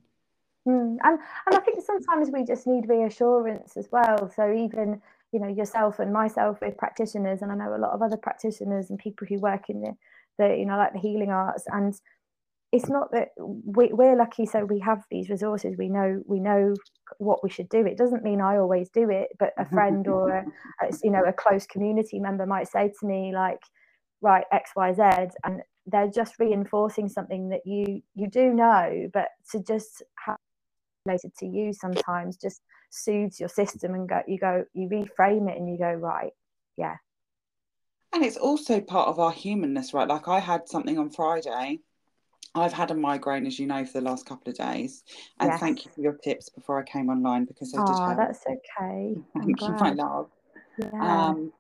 Mm. 0.68 0.98
And 1.04 1.20
and 1.46 1.56
I 1.56 1.60
think 1.60 1.84
sometimes 1.84 2.30
we 2.32 2.44
just 2.44 2.68
need 2.68 2.88
reassurance 2.88 3.78
as 3.78 3.88
well. 3.92 4.32
So 4.36 4.52
even 4.54 5.02
you 5.32 5.39
know 5.39 5.48
yourself 5.48 6.00
and 6.00 6.12
myself 6.12 6.60
with 6.62 6.78
practitioners, 6.78 7.41
and 7.41 7.52
I 7.52 7.56
know 7.56 7.76
a 7.76 7.78
lot 7.80 7.91
of 7.91 8.02
other 8.02 8.17
practitioners 8.17 8.89
and 8.89 9.00
people 9.00 9.28
who 9.28 9.39
work 9.39 9.70
in 9.70 9.82
the, 9.82 9.94
the 10.38 10.56
you 10.58 10.65
know 10.65 10.78
like 10.78 10.94
the 10.94 11.00
healing 11.00 11.32
arts. 11.32 11.63
And 11.67 11.94
it's 12.72 12.89
not 12.89 13.12
that 13.12 13.30
we, 13.38 13.89
we're 13.91 14.15
lucky 14.15 14.46
so 14.46 14.63
we 14.65 14.80
have 14.80 15.04
these 15.10 15.30
resources. 15.30 15.76
We 15.78 15.89
know 15.89 16.22
we 16.26 16.39
know 16.39 16.74
what 17.17 17.44
we 17.44 17.50
should 17.50 17.70
do. 17.70 17.86
It 17.86 17.98
doesn't 17.98 18.24
mean 18.24 18.41
i 18.41 18.58
always 18.58 18.89
do 18.89 19.10
it 19.10 19.30
but 19.39 19.54
a 19.58 19.65
friend 19.70 20.08
or 20.08 20.30
a, 20.30 20.46
a, 20.82 20.91
you 21.04 21.12
know 21.12 21.24
a 21.24 21.34
close 21.34 21.65
community 21.65 22.20
member 22.20 22.46
might 22.46 22.67
say 22.67 22.91
to 23.00 23.06
me 23.06 23.34
like 23.34 23.60
right 24.22 24.46
xyz 24.54 25.32
and 25.44 25.62
they're 25.88 26.10
just 26.10 26.36
reinforcing 26.39 27.10
something 27.10 27.50
that 27.50 27.62
you 27.65 28.02
you 28.15 28.28
do 28.28 28.54
know 28.54 29.10
but 29.13 29.30
to 29.52 29.62
just 29.63 30.04
have 30.26 30.38
related 31.06 31.32
to 31.38 31.46
you 31.46 31.74
sometimes 31.74 32.38
just 32.38 32.62
soothes 32.90 33.40
your 33.40 33.50
system 33.50 33.94
and 33.94 34.08
go 34.08 34.22
you 34.28 34.38
go 34.38 34.64
you 34.74 34.88
reframe 34.90 35.50
it 35.50 35.58
and 35.58 35.70
you 35.70 35.78
go 35.78 35.92
right 35.92 36.32
yeah 36.78 36.96
and 38.14 38.24
it's 38.24 38.38
also 38.38 38.82
part 38.82 39.08
of 39.08 39.20
our 39.20 39.32
humanness 39.32 39.94
right 39.94 40.08
like 40.08 40.28
i 40.28 40.40
had 40.40 40.68
something 40.68 40.98
on 40.98 41.10
friday 41.10 41.80
I've 42.54 42.74
had 42.74 42.92
a 42.92 42.96
migraine, 42.96 43.46
as 43.46 43.58
you 43.60 43.68
know, 43.68 43.86
for 43.86 44.00
the 44.00 44.02
last 44.02 44.26
couple 44.26 44.52
of 44.52 44.58
days. 44.58 45.04
And 45.40 45.52
yes. 45.52 45.60
thank 45.60 45.86
you 45.86 45.92
for 45.92 46.02
your 46.02 46.14
tips 46.14 46.50
before 46.50 46.80
I 46.80 46.84
came 46.84 47.10
online 47.10 47.46
because 47.46 47.74
I 47.74 47.78
did 47.78 47.98
help. 47.98 48.18
that's 48.18 48.44
okay. 48.46 49.16
Thank 49.38 49.62
you, 49.62 49.74
my 49.80 49.94
love. 49.94 50.30
Yeah. 50.78 51.28
Um, 51.30 51.54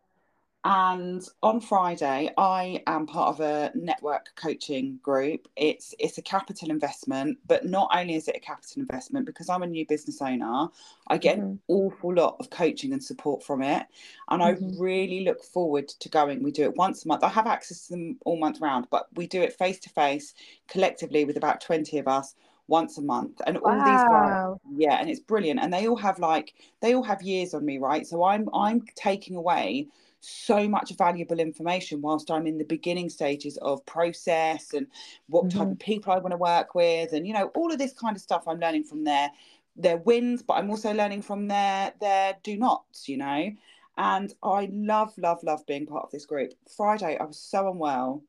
and 0.63 1.27
on 1.41 1.59
Friday, 1.59 2.31
I 2.37 2.83
am 2.85 3.07
part 3.07 3.29
of 3.29 3.39
a 3.39 3.71
network 3.73 4.27
coaching 4.35 4.99
group. 5.01 5.47
It's 5.55 5.95
it's 5.97 6.19
a 6.19 6.21
capital 6.21 6.69
investment, 6.69 7.39
but 7.47 7.65
not 7.65 7.89
only 7.95 8.13
is 8.13 8.27
it 8.27 8.35
a 8.35 8.39
capital 8.39 8.81
investment 8.81 9.25
because 9.25 9.49
I'm 9.49 9.63
a 9.63 9.67
new 9.67 9.87
business 9.87 10.21
owner, 10.21 10.67
I 11.07 11.17
get 11.17 11.37
mm-hmm. 11.37 11.45
an 11.47 11.59
awful 11.67 12.13
lot 12.13 12.35
of 12.39 12.51
coaching 12.51 12.93
and 12.93 13.03
support 13.03 13.43
from 13.43 13.63
it, 13.63 13.87
and 14.29 14.41
mm-hmm. 14.41 14.75
I 14.77 14.79
really 14.79 15.23
look 15.23 15.43
forward 15.43 15.87
to 15.87 16.09
going. 16.09 16.43
We 16.43 16.51
do 16.51 16.63
it 16.63 16.75
once 16.75 17.05
a 17.05 17.07
month. 17.07 17.23
I 17.23 17.29
have 17.29 17.47
access 17.47 17.87
to 17.87 17.93
them 17.93 18.19
all 18.23 18.37
month 18.37 18.61
round, 18.61 18.85
but 18.91 19.07
we 19.15 19.25
do 19.25 19.41
it 19.41 19.53
face 19.53 19.79
to 19.79 19.89
face, 19.89 20.35
collectively 20.67 21.25
with 21.25 21.37
about 21.37 21.61
twenty 21.61 21.97
of 21.97 22.07
us 22.07 22.35
once 22.67 22.99
a 22.99 23.01
month 23.01 23.41
and 23.47 23.57
all 23.57 23.75
wow. 23.75 24.57
these 24.57 24.71
guys 24.71 24.79
yeah 24.79 24.97
and 25.01 25.09
it's 25.09 25.19
brilliant 25.19 25.59
and 25.59 25.73
they 25.73 25.87
all 25.89 25.95
have 25.97 26.19
like 26.19 26.53
they 26.79 26.95
all 26.95 27.03
have 27.03 27.21
years 27.21 27.53
on 27.53 27.65
me 27.65 27.77
right 27.77 28.07
so 28.07 28.23
i'm 28.23 28.47
i'm 28.53 28.81
taking 28.95 29.35
away 29.35 29.85
so 30.21 30.67
much 30.67 30.95
valuable 30.97 31.39
information 31.39 32.01
whilst 32.01 32.31
I'm 32.31 32.47
in 32.47 32.57
the 32.57 32.63
beginning 32.63 33.09
stages 33.09 33.57
of 33.57 33.85
process 33.85 34.73
and 34.73 34.87
what 35.27 35.45
mm-hmm. 35.45 35.59
type 35.59 35.71
of 35.71 35.79
people 35.79 36.13
I 36.13 36.19
want 36.19 36.31
to 36.31 36.37
work 36.37 36.75
with 36.75 37.13
and 37.13 37.27
you 37.27 37.33
know 37.33 37.51
all 37.55 37.71
of 37.71 37.79
this 37.79 37.93
kind 37.93 38.15
of 38.15 38.21
stuff 38.21 38.47
I'm 38.47 38.59
learning 38.59 38.83
from 38.83 39.03
their 39.03 39.31
their 39.75 39.97
wins 39.97 40.43
but 40.43 40.53
I'm 40.53 40.69
also 40.69 40.93
learning 40.93 41.23
from 41.23 41.47
their 41.47 41.93
their 41.99 42.35
do 42.43 42.55
nots 42.55 43.09
you 43.09 43.17
know 43.17 43.51
and 43.97 44.33
I 44.43 44.69
love 44.71 45.13
love 45.17 45.43
love 45.43 45.65
being 45.65 45.87
part 45.87 46.05
of 46.05 46.11
this 46.11 46.25
group 46.25 46.53
Friday 46.75 47.17
I 47.19 47.23
was 47.23 47.37
so 47.37 47.69
unwell 47.69 48.23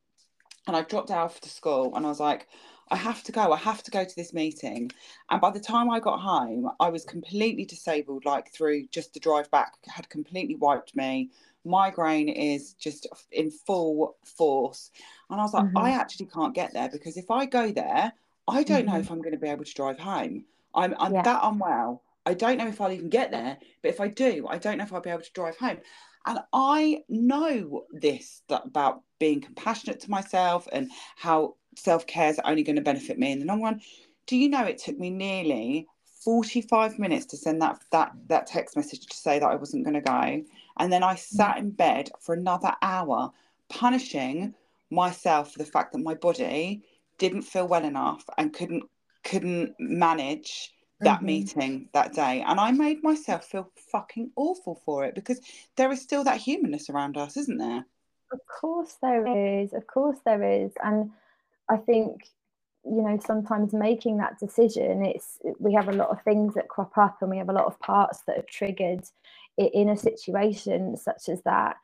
and 0.66 0.76
I 0.76 0.82
dropped 0.82 1.10
out 1.10 1.34
to 1.42 1.48
school 1.48 1.94
and 1.94 2.06
I 2.06 2.08
was 2.08 2.20
like 2.20 2.48
I 2.90 2.96
have 2.96 3.22
to 3.24 3.32
go. 3.32 3.52
I 3.52 3.56
have 3.56 3.82
to 3.84 3.90
go 3.90 4.04
to 4.04 4.16
this 4.16 4.32
meeting. 4.32 4.90
And 5.30 5.40
by 5.40 5.50
the 5.50 5.60
time 5.60 5.90
I 5.90 6.00
got 6.00 6.20
home, 6.20 6.70
I 6.80 6.90
was 6.90 7.04
completely 7.04 7.64
disabled, 7.64 8.24
like 8.24 8.52
through 8.52 8.86
just 8.88 9.14
the 9.14 9.20
drive 9.20 9.50
back, 9.50 9.74
had 9.86 10.08
completely 10.08 10.56
wiped 10.56 10.94
me 10.94 11.30
migraine 11.64 12.28
is 12.28 12.74
just 12.74 13.06
in 13.30 13.50
full 13.50 14.16
force. 14.24 14.90
And 15.30 15.40
I 15.40 15.44
was 15.44 15.54
like, 15.54 15.64
mm-hmm. 15.64 15.78
I 15.78 15.90
actually 15.90 16.26
can't 16.26 16.54
get 16.54 16.72
there 16.72 16.88
because 16.88 17.16
if 17.16 17.30
I 17.30 17.46
go 17.46 17.70
there, 17.70 18.12
I 18.48 18.62
don't 18.62 18.84
mm-hmm. 18.84 18.94
know 18.94 19.00
if 19.00 19.10
I'm 19.10 19.20
going 19.20 19.32
to 19.32 19.38
be 19.38 19.48
able 19.48 19.64
to 19.64 19.74
drive 19.74 19.98
home. 19.98 20.44
I'm, 20.74 20.94
I'm 20.98 21.12
yeah. 21.12 21.22
that 21.22 21.40
unwell. 21.42 22.02
I 22.24 22.34
don't 22.34 22.58
know 22.58 22.68
if 22.68 22.80
I'll 22.80 22.92
even 22.92 23.08
get 23.08 23.30
there, 23.30 23.58
but 23.82 23.88
if 23.88 24.00
I 24.00 24.08
do, 24.08 24.46
I 24.48 24.58
don't 24.58 24.78
know 24.78 24.84
if 24.84 24.92
I'll 24.92 25.00
be 25.00 25.10
able 25.10 25.22
to 25.22 25.32
drive 25.32 25.56
home. 25.56 25.78
And 26.24 26.38
I 26.52 27.02
know 27.08 27.84
this 27.92 28.42
that 28.48 28.64
about 28.64 29.02
being 29.18 29.40
compassionate 29.40 30.00
to 30.00 30.10
myself 30.10 30.68
and 30.72 30.88
how 31.16 31.56
self 31.76 32.06
care 32.06 32.30
is 32.30 32.40
only 32.44 32.62
going 32.62 32.76
to 32.76 32.82
benefit 32.82 33.18
me 33.18 33.32
in 33.32 33.40
the 33.40 33.46
long 33.46 33.62
run. 33.62 33.80
Do 34.26 34.36
you 34.36 34.48
know 34.48 34.64
it 34.64 34.78
took 34.78 34.98
me 34.98 35.10
nearly 35.10 35.86
45 36.24 36.98
minutes 36.98 37.26
to 37.26 37.36
send 37.36 37.60
that 37.62 37.82
that 37.90 38.12
that 38.28 38.46
text 38.46 38.76
message 38.76 39.06
to 39.06 39.16
say 39.16 39.38
that 39.38 39.50
I 39.50 39.56
wasn't 39.56 39.84
going 39.84 39.94
to 39.94 40.00
go. 40.00 40.44
And 40.78 40.92
then 40.92 41.02
I 41.02 41.16
sat 41.16 41.58
in 41.58 41.70
bed 41.70 42.10
for 42.20 42.34
another 42.34 42.72
hour, 42.80 43.32
punishing 43.68 44.54
myself 44.90 45.52
for 45.52 45.58
the 45.58 45.64
fact 45.64 45.92
that 45.92 45.98
my 45.98 46.14
body 46.14 46.82
didn't 47.18 47.42
feel 47.42 47.66
well 47.66 47.84
enough 47.84 48.24
and 48.38 48.52
couldn't 48.52 48.84
couldn't 49.24 49.74
manage 49.78 50.72
that 51.00 51.18
mm-hmm. 51.18 51.26
meeting 51.26 51.88
that 51.92 52.12
day. 52.12 52.44
And 52.46 52.60
I 52.60 52.70
made 52.70 53.02
myself 53.02 53.44
feel 53.44 53.70
fucking 53.90 54.30
awful 54.36 54.80
for 54.84 55.04
it 55.04 55.14
because 55.14 55.40
there 55.76 55.90
is 55.90 56.00
still 56.00 56.24
that 56.24 56.40
humanness 56.40 56.88
around 56.88 57.16
us, 57.16 57.36
isn't 57.36 57.58
there? 57.58 57.84
Of 58.32 58.40
course 58.46 58.96
there 59.02 59.60
is. 59.60 59.72
Of 59.72 59.86
course 59.86 60.18
there 60.24 60.64
is. 60.64 60.72
And 60.82 61.10
I 61.72 61.78
think 61.78 62.28
you 62.84 63.02
know 63.02 63.18
sometimes 63.24 63.72
making 63.72 64.16
that 64.18 64.40
decision 64.40 65.04
it's 65.04 65.38
we 65.60 65.72
have 65.72 65.88
a 65.88 65.92
lot 65.92 66.10
of 66.10 66.20
things 66.22 66.54
that 66.54 66.68
crop 66.68 66.98
up 66.98 67.18
and 67.20 67.30
we 67.30 67.38
have 67.38 67.48
a 67.48 67.52
lot 67.52 67.66
of 67.66 67.78
parts 67.78 68.22
that 68.26 68.38
are 68.38 68.44
triggered 68.50 69.04
in 69.56 69.88
a 69.88 69.96
situation 69.96 70.96
such 70.96 71.28
as 71.28 71.42
that. 71.42 71.76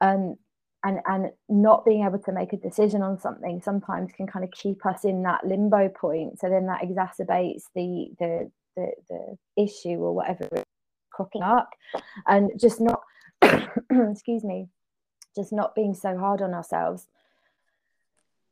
Um, 0.00 0.36
and 0.84 1.00
and 1.06 1.30
not 1.48 1.84
being 1.84 2.04
able 2.04 2.18
to 2.18 2.32
make 2.32 2.52
a 2.52 2.58
decision 2.58 3.02
on 3.02 3.18
something 3.18 3.60
sometimes 3.60 4.12
can 4.12 4.26
kind 4.26 4.44
of 4.44 4.50
keep 4.52 4.84
us 4.86 5.04
in 5.04 5.22
that 5.22 5.44
limbo 5.44 5.88
point. 5.88 6.38
So 6.38 6.48
then 6.48 6.66
that 6.66 6.82
exacerbates 6.82 7.64
the 7.74 8.10
the 8.18 8.50
the, 8.76 8.90
the 9.08 9.36
issue 9.56 9.96
or 9.98 10.14
whatever 10.14 10.48
is 10.52 10.62
cropping 11.10 11.42
up. 11.42 11.70
And 12.26 12.50
just 12.58 12.80
not 12.80 13.00
excuse 13.90 14.44
me 14.44 14.68
just 15.34 15.52
not 15.52 15.74
being 15.74 15.94
so 15.94 16.16
hard 16.16 16.40
on 16.40 16.54
ourselves 16.54 17.08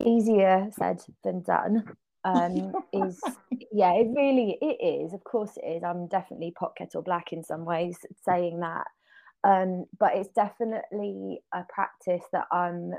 easier 0.04 0.68
said 0.72 1.00
than 1.22 1.42
done. 1.42 1.84
Um, 2.24 2.72
is 2.92 3.20
yeah 3.70 3.92
it 3.92 4.08
really 4.16 4.56
it 4.62 4.82
is 4.82 5.12
of 5.12 5.22
course 5.24 5.52
it 5.56 5.66
is. 5.66 5.82
I'm 5.84 6.06
definitely 6.08 6.52
pot 6.52 6.74
kettle 6.76 7.02
black 7.02 7.32
in 7.32 7.44
some 7.44 7.64
ways 7.64 7.98
saying 8.24 8.60
that. 8.60 8.86
Um, 9.44 9.84
but 9.98 10.12
it's 10.14 10.30
definitely 10.30 11.42
a 11.52 11.64
practice 11.68 12.24
that 12.32 12.46
i'm 12.50 12.92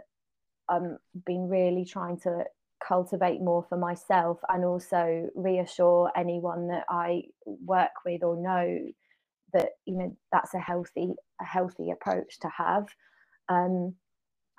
i'm 0.69 0.97
been 1.25 1.49
really 1.49 1.85
trying 1.85 2.19
to 2.19 2.43
cultivate 2.87 3.41
more 3.41 3.65
for 3.67 3.77
myself 3.77 4.39
and 4.49 4.63
also 4.63 5.27
reassure 5.33 6.11
anyone 6.15 6.67
that 6.67 6.83
i 6.87 7.23
work 7.45 7.91
with 8.05 8.21
or 8.21 8.35
know 8.35 8.77
that 9.53 9.69
you 9.85 9.97
know 9.97 10.15
that's 10.31 10.53
a 10.53 10.59
healthy 10.59 11.13
a 11.41 11.45
healthy 11.45 11.89
approach 11.89 12.39
to 12.41 12.49
have. 12.55 12.87
Um, 13.49 13.95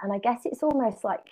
and 0.01 0.13
i 0.13 0.19
guess 0.19 0.43
it's 0.45 0.63
almost 0.63 1.05
like 1.05 1.25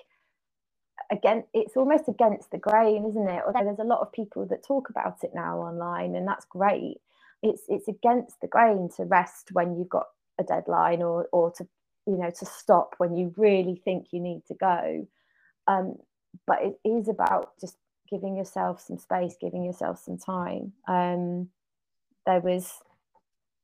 again 1.11 1.45
it's 1.53 1.77
almost 1.77 2.09
against 2.09 2.51
the 2.51 2.59
grain 2.59 3.05
isn't 3.07 3.29
it? 3.29 3.43
Although 3.47 3.65
there's 3.65 3.79
a 3.79 3.85
lot 3.85 4.01
of 4.01 4.13
people 4.13 4.47
that 4.47 4.65
talk 4.65 4.91
about 4.91 5.23
it 5.23 5.33
now 5.35 5.59
online 5.59 6.15
and 6.15 6.27
that's 6.27 6.45
great. 6.47 6.99
It's 7.43 7.63
it's 7.69 7.89
against 7.89 8.41
the 8.41 8.49
grain 8.49 8.89
to 8.97 9.05
rest 9.05 9.51
when 9.53 9.77
you've 9.77 9.89
got 9.89 10.07
a 10.39 10.45
deadline 10.45 11.03
or 11.03 11.29
or 11.33 11.51
to 11.53 11.67
you 12.07 12.17
know 12.17 12.31
to 12.31 12.47
stop 12.47 12.95
when 12.99 13.17
you 13.17 13.33
really 13.37 13.81
think 13.85 14.09
you 14.11 14.21
need 14.21 14.43
to 14.49 14.55
go. 14.55 15.07
Um, 15.67 15.97
but 16.47 16.59
it 16.63 16.79
is 16.85 17.09
about 17.09 17.53
just 17.61 17.77
giving 18.11 18.37
yourself 18.37 18.81
some 18.81 18.99
space 18.99 19.37
giving 19.41 19.65
yourself 19.65 19.99
some 19.99 20.19
time. 20.19 20.73
Um, 20.87 21.49
there 22.27 22.41
was 22.41 22.73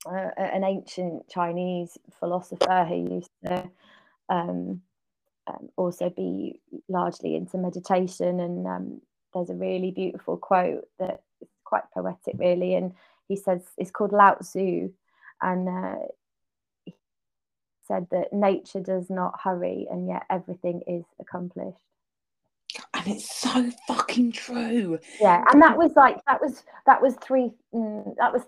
uh, 0.06 0.30
an 0.36 0.64
ancient 0.64 1.28
chinese 1.28 1.98
philosopher 2.18 2.84
who 2.84 3.14
used 3.16 3.30
to 3.44 3.70
um, 4.28 4.82
um, 5.50 5.68
also 5.76 6.10
be 6.10 6.60
largely 6.88 7.34
into 7.34 7.58
meditation. 7.58 8.40
And 8.40 8.66
um, 8.66 9.00
there's 9.34 9.50
a 9.50 9.54
really 9.54 9.90
beautiful 9.90 10.36
quote 10.36 10.86
that 10.98 11.22
is 11.40 11.48
quite 11.64 11.84
poetic, 11.92 12.34
really. 12.38 12.74
And 12.74 12.92
he 13.28 13.36
says 13.36 13.62
it's 13.76 13.90
called 13.90 14.12
Lao 14.12 14.34
Tzu, 14.34 14.90
and 15.42 15.68
uh, 15.68 15.96
said 17.90 18.06
that 18.10 18.32
nature 18.32 18.80
does 18.80 19.10
not 19.10 19.34
hurry 19.42 19.86
and 19.90 20.08
yet 20.08 20.22
everything 20.30 20.82
is 20.86 21.04
accomplished 21.20 21.82
and 22.94 23.08
it's 23.08 23.28
so 23.28 23.68
fucking 23.88 24.30
true 24.30 24.96
yeah 25.20 25.42
and 25.52 25.60
that 25.60 25.76
was 25.76 25.92
like 25.96 26.16
that 26.26 26.40
was 26.40 26.62
that 26.86 27.02
was 27.02 27.16
three 27.16 27.50
mm, 27.74 28.16
that 28.16 28.32
was 28.32 28.42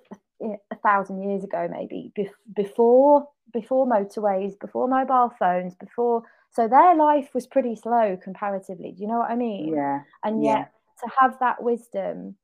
a 0.70 0.76
thousand 0.76 1.22
years 1.22 1.42
ago 1.42 1.68
maybe 1.70 2.12
before 2.54 3.26
before 3.52 3.86
motorways 3.86 4.58
before 4.60 4.86
mobile 4.86 5.32
phones 5.38 5.74
before 5.74 6.22
so 6.52 6.68
their 6.68 6.94
life 6.94 7.30
was 7.34 7.46
pretty 7.46 7.74
slow 7.74 8.16
comparatively 8.22 8.92
do 8.92 9.02
you 9.02 9.08
know 9.08 9.18
what 9.18 9.30
i 9.30 9.36
mean 9.36 9.74
yeah 9.74 10.00
and 10.24 10.42
yet 10.42 10.72
yeah. 10.72 11.04
to 11.04 11.14
have 11.18 11.38
that 11.40 11.62
wisdom 11.62 12.36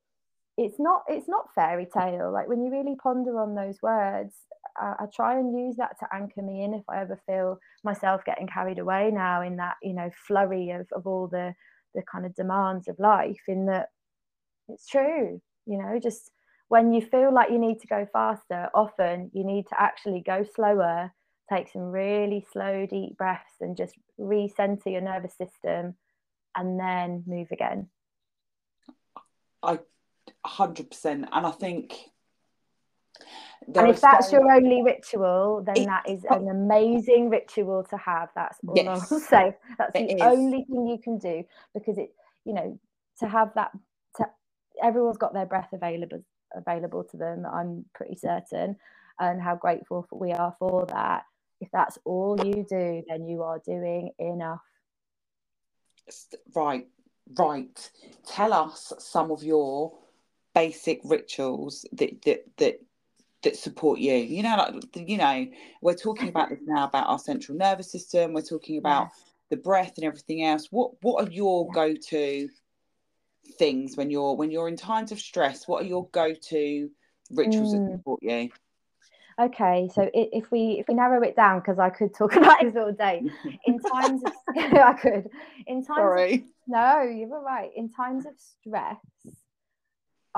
it's 0.56 0.78
not 0.78 1.04
it's 1.09 1.28
not 1.28 1.54
fairy 1.54 1.86
tale 1.86 2.32
like 2.32 2.48
when 2.48 2.62
you 2.62 2.70
really 2.70 2.96
ponder 2.96 3.38
on 3.38 3.54
those 3.54 3.80
words 3.80 4.34
I, 4.76 4.94
I, 5.00 5.06
try 5.14 5.38
and 5.38 5.56
use 5.59 5.76
that 5.76 5.98
to 6.00 6.06
anchor 6.12 6.42
me 6.42 6.64
in 6.64 6.74
if 6.74 6.82
i 6.88 7.00
ever 7.00 7.18
feel 7.26 7.59
myself 7.84 8.24
getting 8.24 8.48
carried 8.48 8.78
away 8.78 9.11
now 9.12 9.42
in 9.42 9.56
that 9.56 9.76
you 9.82 9.94
know 9.94 10.11
flurry 10.26 10.70
of, 10.70 10.86
of 10.92 11.06
all 11.06 11.28
the 11.28 11.54
the 11.94 12.02
kind 12.02 12.26
of 12.26 12.34
demands 12.34 12.88
of 12.88 12.98
life 12.98 13.40
in 13.46 13.66
that 13.66 13.88
it's 14.68 14.86
true 14.86 15.40
you 15.66 15.78
know 15.78 15.98
just 16.02 16.30
when 16.68 16.92
you 16.92 17.00
feel 17.00 17.32
like 17.32 17.50
you 17.50 17.59
need 17.59 17.80
to 17.80 17.86
go 17.86 18.06
faster 18.12 18.68
often 18.74 19.30
you 19.32 19.44
need 19.44 19.66
to 19.68 19.80
actually 19.80 20.22
go 20.26 20.44
slower 20.54 21.12
take 21.53 21.70
some 21.70 21.82
really 21.82 22.46
slow 22.53 22.86
deep 22.86 23.16
breaths 23.16 23.55
and 23.61 23.76
just 23.76 23.94
recenter 24.18 24.86
your 24.86 25.01
nervous 25.01 25.36
system 25.36 25.94
and 26.57 26.78
then 26.78 27.24
move 27.26 27.49
again. 27.51 27.88
I 29.62 29.78
100% 30.46 31.05
and 31.05 31.26
i 31.32 31.51
think 31.51 31.94
and 33.74 33.88
if 33.88 34.01
that's 34.01 34.30
so... 34.30 34.36
your 34.36 34.53
only 34.53 34.82
ritual 34.82 35.62
then 35.64 35.76
it, 35.76 35.86
that 35.86 36.09
is 36.09 36.24
an 36.30 36.49
amazing 36.49 37.28
ritual 37.28 37.84
to 37.90 37.96
have 37.96 38.28
that's 38.34 38.59
all 38.66 38.74
yes, 38.76 39.12
i'll 39.12 39.20
say. 39.20 39.57
That's 39.76 39.92
the 39.92 40.14
is. 40.14 40.20
only 40.20 40.64
thing 40.64 40.86
you 40.86 40.99
can 41.03 41.18
do 41.18 41.44
because 41.74 41.99
it 41.99 42.11
you 42.44 42.55
know 42.55 42.78
to 43.20 43.28
have 43.28 43.53
that 43.55 43.72
to, 44.16 44.26
everyone's 44.82 45.18
got 45.18 45.34
their 45.34 45.46
breath 45.46 45.68
available 45.72 46.22
available 46.55 47.05
to 47.05 47.16
them 47.16 47.44
i'm 47.53 47.84
pretty 47.94 48.16
certain 48.16 48.76
and 49.20 49.42
how 49.42 49.57
grateful 49.57 50.07
we 50.12 50.32
are 50.32 50.55
for 50.59 50.86
that 50.86 51.24
if 51.61 51.68
that's 51.72 51.98
all 52.04 52.38
you 52.44 52.66
do 52.68 53.02
then 53.09 53.26
you 53.26 53.42
are 53.42 53.61
doing 53.64 54.11
enough. 54.18 54.61
Right 56.54 56.86
right. 57.36 57.90
Tell 58.26 58.52
us 58.52 58.92
some 58.98 59.30
of 59.30 59.42
your 59.42 59.92
basic 60.54 61.00
rituals 61.04 61.86
that 61.92 62.22
that 62.22 62.44
that 62.59 62.80
that 63.42 63.56
support 63.56 63.98
you. 63.98 64.14
You 64.14 64.42
know 64.42 64.56
like 64.56 65.09
you 65.09 65.18
know 65.18 65.46
we're 65.82 65.94
talking 65.94 66.28
about 66.28 66.50
this 66.50 66.61
now 66.64 66.84
about 66.84 67.09
our 67.09 67.18
central 67.18 67.59
nervous 67.59 67.90
system. 67.90 68.32
We're 68.32 68.42
talking 68.42 68.78
about 68.78 69.02
yeah. 69.02 69.09
the 69.50 69.56
breath 69.56 69.94
and 69.96 70.04
everything 70.04 70.44
else. 70.44 70.68
What 70.70 70.92
what 71.02 71.24
are 71.24 71.30
your 71.30 71.66
yeah. 71.68 71.74
go-to 71.74 72.48
things 73.59 73.96
when 73.96 74.11
you're 74.11 74.34
when 74.34 74.50
you're 74.50 74.68
in 74.68 74.76
times 74.76 75.12
of 75.12 75.20
stress? 75.20 75.66
What 75.66 75.82
are 75.82 75.88
your 75.88 76.09
go-to 76.09 76.90
rituals 77.30 77.74
mm. 77.74 77.86
that 77.86 77.98
support 77.98 78.20
you 78.22 78.48
okay 79.41 79.89
so 79.95 80.11
if 80.14 80.51
we 80.51 80.78
if 80.80 80.89
we 80.89 80.95
narrow 80.95 81.22
it 81.22 81.36
down 81.36 81.61
because 81.61 81.78
i 81.78 81.89
could 81.89 82.14
talk 82.14 82.34
about 82.36 82.61
this 82.61 82.74
all 82.76 82.93
day 82.93 83.22
in 83.66 83.78
times 83.78 84.22
of 84.24 84.32
i 84.57 84.93
could 84.93 85.28
in 85.66 85.84
times 85.84 85.99
Sorry. 85.99 86.34
Of, 86.34 86.41
no 86.66 87.03
you 87.03 87.28
were 87.28 87.43
right 87.43 87.70
in 87.76 87.91
times 87.91 88.26
of 88.26 88.32
stress 88.36 88.97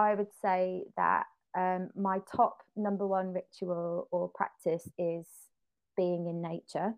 I 0.01 0.14
would 0.14 0.32
say 0.40 0.84
that 0.96 1.26
um, 1.57 1.90
my 1.94 2.20
top 2.34 2.62
number 2.76 3.07
one 3.07 3.32
ritual 3.32 4.09
or 4.11 4.28
practice 4.28 4.88
is 4.98 5.26
being 5.96 6.26
in 6.26 6.40
nature. 6.40 6.94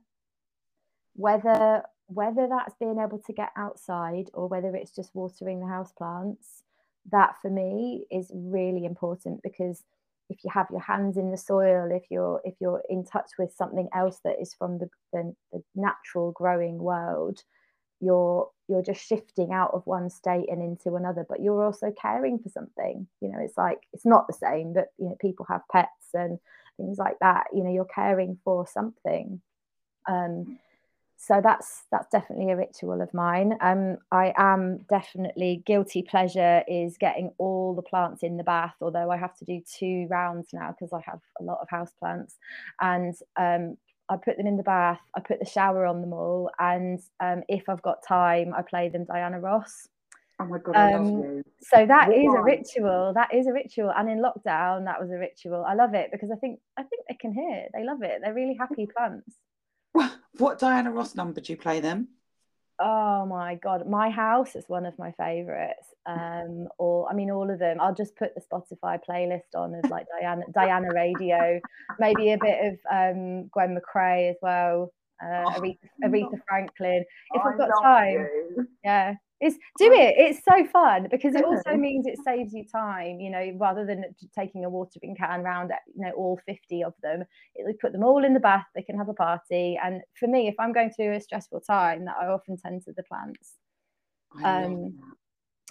Whether 1.15 1.83
whether 2.07 2.47
that's 2.47 2.75
being 2.79 2.99
able 2.99 3.19
to 3.27 3.33
get 3.33 3.51
outside 3.57 4.29
or 4.35 4.47
whether 4.47 4.77
it's 4.77 4.95
just 4.95 5.15
watering 5.15 5.61
the 5.61 5.67
house 5.67 5.93
plants, 5.93 6.63
that 7.11 7.37
for 7.41 7.51
me 7.51 8.07
is 8.11 8.31
really 8.35 8.85
important 8.85 9.43
because 9.43 9.83
if 10.33 10.43
you 10.45 10.51
have 10.51 10.67
your 10.71 10.81
hands 10.81 11.17
in 11.17 11.31
the 11.31 11.37
soil, 11.37 11.91
if 11.93 12.05
you're 12.11 12.41
if 12.45 12.55
you're 12.61 12.83
in 12.89 13.05
touch 13.05 13.31
with 13.39 13.53
something 13.53 13.89
else 13.95 14.21
that 14.25 14.41
is 14.41 14.55
from 14.55 14.79
the, 14.79 14.89
the, 15.13 15.35
the 15.53 15.63
natural 15.75 16.33
growing 16.33 16.79
world, 16.79 17.43
you're 18.01 18.49
you're 18.69 18.83
just 18.83 19.07
shifting 19.07 19.53
out 19.53 19.71
of 19.75 19.87
one 19.87 20.09
state 20.09 20.49
and 20.51 20.63
into 20.63 20.97
another 20.97 21.27
but 21.29 21.41
you're 21.41 21.65
also 21.65 21.93
caring 22.01 22.39
for 22.39 22.49
something. 22.49 23.07
You 23.21 23.29
know 23.29 23.39
it's 23.41 23.57
like 23.57 23.79
it's 23.93 24.07
not 24.07 24.27
the 24.27 24.33
same 24.33 24.73
but 24.73 24.89
you 24.99 25.09
know 25.09 25.17
people 25.21 25.47
have 25.49 25.63
pets 25.71 26.09
and 26.15 26.39
things 26.77 26.99
like 26.99 27.19
that. 27.21 27.45
You 27.53 27.63
know 27.63 27.73
you're 27.73 27.85
caring 27.85 28.39
for 28.45 28.67
something. 28.67 29.41
Um 30.09 30.59
so 31.23 31.41
that's 31.41 31.85
that's 31.93 32.09
definitely 32.11 32.51
a 32.51 32.57
ritual 32.57 33.01
of 33.01 33.13
mine 33.15 33.57
um 33.61 33.97
i 34.11 34.33
am 34.37 34.79
definitely 34.89 35.63
guilty 35.65 36.03
pleasure 36.03 36.63
is 36.67 36.99
getting 36.99 37.31
all 37.39 37.75
the 37.75 37.83
plants 37.83 38.23
in 38.25 38.37
the 38.37 38.43
bath 38.43 38.75
although 38.81 39.11
i 39.11 39.17
have 39.17 39.37
to 39.37 39.45
do 39.45 39.61
two 39.79 40.07
rounds 40.11 40.49
now 40.53 40.73
because 40.73 40.93
i 40.93 41.01
have 41.09 41.21
a 41.41 41.45
lot 41.45 41.59
of 41.63 41.69
house 41.71 41.93
plants 41.99 42.37
and 42.81 43.15
um 43.37 43.77
I 44.09 44.17
put 44.17 44.37
them 44.37 44.49
in 44.49 44.59
the 44.59 44.63
bath, 44.63 45.01
I 45.17 45.21
put 45.21 45.39
the 45.39 45.47
shower 45.47 45.87
on 45.87 46.03
them 46.03 46.13
all, 46.13 46.51
and 46.59 47.01
um, 47.21 47.45
if 47.49 47.67
I've 47.67 47.81
got 47.81 48.07
time, 48.07 48.53
I 48.53 48.61
play 48.61 48.91
them 48.91 49.05
Diana 49.05 49.41
Ross. 49.41 49.89
Oh 50.39 50.45
my 50.45 50.59
god, 50.59 50.77
I 50.77 50.97
um, 50.97 51.05
love 51.05 51.25
you. 51.25 51.43
So 51.63 51.87
that 51.87 52.09
what 52.09 52.19
is 52.19 52.27
one? 52.27 52.37
a 52.37 52.43
ritual. 52.43 53.13
That 53.15 53.33
is 53.33 53.47
a 53.47 53.53
ritual, 53.53 53.91
and 53.97 54.11
in 54.11 54.21
lockdown, 54.21 54.85
that 54.85 55.01
was 55.01 55.11
a 55.13 55.17
ritual. 55.17 55.65
I 55.65 55.75
love 55.75 55.95
it 55.95 56.11
because 56.13 56.31
I 56.31 56.37
think 56.37 56.61
I 56.77 56.83
think 56.83 57.05
they 57.09 57.15
can 57.15 57.33
hear. 57.33 57.69
They 57.73 57.85
love 57.85 58.03
it. 58.03 58.21
They're 58.23 58.35
really 58.35 58.57
happy 58.59 58.87
plants. 58.87 59.37
What 60.39 60.59
Diana 60.59 60.91
Ross 60.91 61.15
number 61.15 61.41
do 61.43 61.53
you 61.53 61.59
play 61.59 61.81
them? 61.81 62.09
Oh 62.81 63.27
my 63.27 63.57
god, 63.57 63.87
my 63.87 64.09
house 64.11 64.57
is 64.57 64.65
one 64.67 64.87
of 64.87 64.99
my 64.99 65.13
favorites. 65.13 65.87
Um, 66.07 66.69
or 66.79 67.09
I 67.09 67.15
mean, 67.15 67.31
all 67.31 67.51
of 67.51 67.59
them. 67.59 67.79
I'll 67.81 67.95
just 67.95 68.17
put 68.17 68.35
the 68.35 68.41
Spotify 68.41 68.99
playlist 69.09 69.55
on 69.55 69.75
of 69.75 69.91
like 69.91 70.07
Diana 70.19 70.43
Diana 70.53 70.89
Radio, 70.93 71.61
maybe 72.01 72.33
a 72.33 72.39
bit 72.39 72.59
of 72.65 72.79
um, 72.91 73.49
Gwen 73.49 73.79
McCrae 73.79 74.31
as 74.31 74.37
well, 74.43 74.93
uh, 75.23 75.45
oh, 75.47 75.61
Aretha, 75.61 75.79
Aretha 76.03 76.41
Franklin. 76.49 77.05
If 77.35 77.43
I 77.45 77.51
I've 77.51 77.59
got 77.59 77.83
time, 77.83 78.29
you. 78.57 78.69
yeah, 78.85 79.15
it's 79.43 79.57
do 79.79 79.93
it. 79.93 80.15
It's 80.17 80.41
so 80.45 80.65
fun 80.67 81.09
because 81.11 81.35
it 81.35 81.45
also 81.45 81.77
means 81.77 82.07
it 82.07 82.19
saves 82.25 82.55
you 82.55 82.65
time. 82.65 83.21
You 83.21 83.31
know, 83.31 83.53
rather 83.59 83.85
than 83.85 84.05
taking 84.35 84.65
a 84.65 84.71
watering 84.71 85.17
can 85.17 85.41
around, 85.41 85.73
you 85.95 86.05
know, 86.05 86.13
all 86.13 86.41
fifty 86.47 86.83
of 86.83 86.95
them, 87.03 87.25
it, 87.55 87.67
would 87.67 87.79
put 87.81 87.93
them 87.93 88.05
all 88.05 88.25
in 88.25 88.33
the 88.33 88.41
bath. 88.41 88.67
They 88.75 88.83
can 88.83 88.97
have 88.97 89.09
a 89.09 89.15
party. 89.15 89.79
And 89.83 90.01
for 90.15 90.29
me, 90.29 90.49
if 90.49 90.55
I'm 90.59 90.73
going 90.73 90.91
through 90.91 91.15
a 91.15 91.21
stressful 91.21 91.61
time, 91.61 92.05
that 92.07 92.17
I 92.21 92.27
often 92.27 92.57
tend 92.57 92.85
to 92.85 92.93
the 92.93 93.03
plants. 93.03 93.55
Um, 94.43 94.95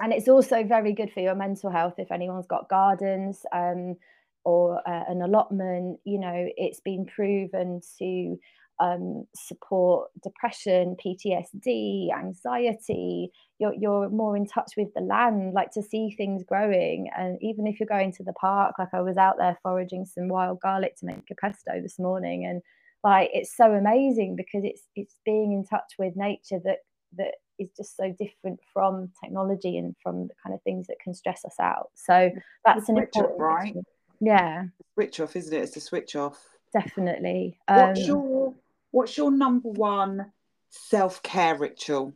and 0.02 0.14
it's 0.14 0.28
also 0.28 0.64
very 0.64 0.94
good 0.94 1.12
for 1.12 1.22
your 1.22 1.36
mental 1.36 1.72
health 1.72 1.96
if 1.98 2.12
anyone's 2.12 2.48
got 2.48 2.70
gardens 2.70 3.46
um, 3.54 3.96
or 4.44 4.78
uh, 4.88 5.04
an 5.08 5.22
allotment. 5.22 6.00
You 6.04 6.20
know, 6.20 6.48
it's 6.58 6.82
been 6.82 7.06
proven 7.06 7.82
to 8.00 8.38
um, 8.82 9.26
support 9.36 10.10
depression, 10.24 10.98
PTSD, 11.06 12.10
anxiety. 12.12 13.32
You're, 13.60 13.76
you're 13.76 14.10
more 14.10 14.36
in 14.36 14.48
touch 14.48 14.72
with 14.76 14.88
the 14.96 15.02
land, 15.02 15.54
like 15.54 15.72
to 15.74 15.84
see 15.84 16.16
things 16.18 16.44
growing. 16.44 17.10
And 17.16 17.38
even 17.42 17.68
if 17.68 17.80
you're 17.80 17.88
going 17.88 18.12
to 18.14 18.24
the 18.24 18.34
park, 18.34 18.74
like 18.80 18.90
I 18.94 19.02
was 19.02 19.18
out 19.18 19.38
there 19.38 19.58
foraging 19.62 20.06
some 20.06 20.28
wild 20.28 20.60
garlic 20.62 20.98
to 20.98 21.06
make 21.06 21.30
a 21.30 21.36
pesto 21.36 21.80
this 21.80 22.00
morning, 22.00 22.46
and 22.46 22.62
like 23.04 23.30
it's 23.34 23.56
so 23.56 23.72
amazing 23.72 24.36
because 24.36 24.64
it's 24.64 24.82
it's 24.96 25.16
being 25.26 25.54
in 25.54 25.64
touch 25.64 25.94
with 26.00 26.16
nature 26.16 26.60
that 26.66 26.80
that 27.18 27.36
is 27.60 27.70
just 27.78 27.96
so 27.96 28.16
different 28.18 28.60
from 28.74 29.12
technology 29.24 29.78
and 29.78 29.96
from 30.02 30.28
the 30.28 30.34
kind 30.44 30.56
of 30.56 30.62
things 30.64 30.88
that 30.88 30.98
can 31.04 31.14
stress 31.14 31.46
us 31.46 31.56
out. 31.62 31.92
So 31.94 32.32
that's 32.66 32.90
an 32.90 32.98
important 32.98 33.36
off, 33.36 33.40
right. 33.40 33.76
Yeah, 34.20 34.64
switch 34.96 35.20
off, 35.20 35.36
isn't 35.36 35.54
it? 35.54 35.62
It's 35.62 35.78
a 35.78 35.82
switch 35.82 36.16
off. 36.16 36.44
Definitely. 36.74 37.60
Um, 37.68 37.88
What's 37.88 38.08
your 38.08 38.54
What's 38.92 39.18
your 39.18 39.32
number 39.32 39.70
one 39.70 40.32
self 40.70 41.24
care 41.24 41.58
ritual? 41.58 42.14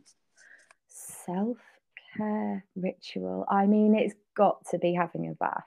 Self 0.88 1.58
care 2.16 2.64
ritual. 2.74 3.46
I 3.50 3.66
mean, 3.66 3.94
it's 3.94 4.14
got 4.34 4.64
to 4.70 4.78
be 4.78 4.94
having 4.94 5.28
a 5.28 5.34
bath. 5.34 5.64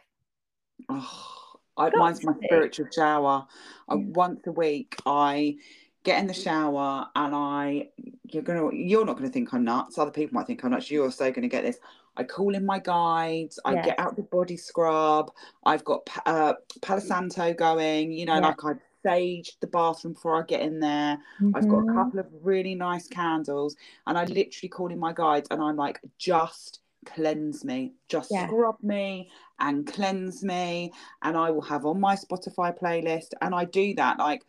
Oh, 0.87 1.55
I, 1.77 1.89
mine's 1.95 2.23
my 2.23 2.33
be. 2.33 2.45
spiritual 2.45 2.87
shower. 2.93 3.47
I, 3.87 3.95
once 3.95 4.45
a 4.47 4.51
week, 4.51 4.95
I 5.05 5.57
get 6.03 6.19
in 6.19 6.27
the 6.27 6.33
shower 6.33 7.07
and 7.15 7.35
I 7.35 7.89
you're 8.23 8.43
gonna 8.43 8.73
you're 8.73 9.05
not 9.05 9.17
gonna 9.17 9.29
think 9.29 9.53
I'm 9.53 9.63
nuts. 9.63 9.97
Other 9.97 10.11
people 10.11 10.35
might 10.35 10.47
think 10.47 10.63
I'm 10.63 10.71
nuts. 10.71 10.91
You're 10.91 11.11
so 11.11 11.31
gonna 11.31 11.47
get 11.47 11.63
this. 11.63 11.79
I 12.17 12.23
call 12.23 12.53
in 12.55 12.65
my 12.65 12.79
guides. 12.79 13.59
I 13.63 13.73
yes. 13.73 13.85
get 13.85 13.99
out 13.99 14.15
the 14.15 14.23
body 14.23 14.57
scrub. 14.57 15.31
I've 15.65 15.85
got 15.85 16.09
uh, 16.25 16.53
Palo 16.81 16.99
Santo 16.99 17.53
going. 17.53 18.11
You 18.11 18.25
know, 18.25 18.35
yes. 18.35 18.43
like 18.43 18.65
I 18.65 18.79
sage 19.05 19.57
the 19.59 19.67
bathroom 19.67 20.13
before 20.13 20.41
I 20.41 20.45
get 20.45 20.61
in 20.61 20.79
there. 20.79 21.17
Mm-hmm. 21.41 21.55
I've 21.55 21.67
got 21.67 21.77
a 21.77 21.81
mm-hmm. 21.81 21.97
couple 21.97 22.19
of 22.19 22.27
really 22.41 22.75
nice 22.75 23.07
candles, 23.07 23.75
and 24.07 24.17
I 24.17 24.25
literally 24.25 24.69
call 24.69 24.91
in 24.91 24.99
my 24.99 25.13
guides, 25.13 25.47
and 25.51 25.61
I'm 25.61 25.75
like, 25.75 25.99
just 26.17 26.79
cleanse 27.05 27.63
me, 27.63 27.93
just 28.07 28.29
yeah. 28.31 28.47
scrub 28.47 28.75
me 28.81 29.31
and 29.59 29.87
cleanse 29.87 30.43
me. 30.43 30.91
And 31.21 31.37
I 31.37 31.49
will 31.51 31.61
have 31.61 31.85
on 31.85 31.99
my 31.99 32.15
Spotify 32.15 32.77
playlist, 32.77 33.29
and 33.41 33.55
I 33.55 33.65
do 33.65 33.93
that 33.95 34.19
like 34.19 34.43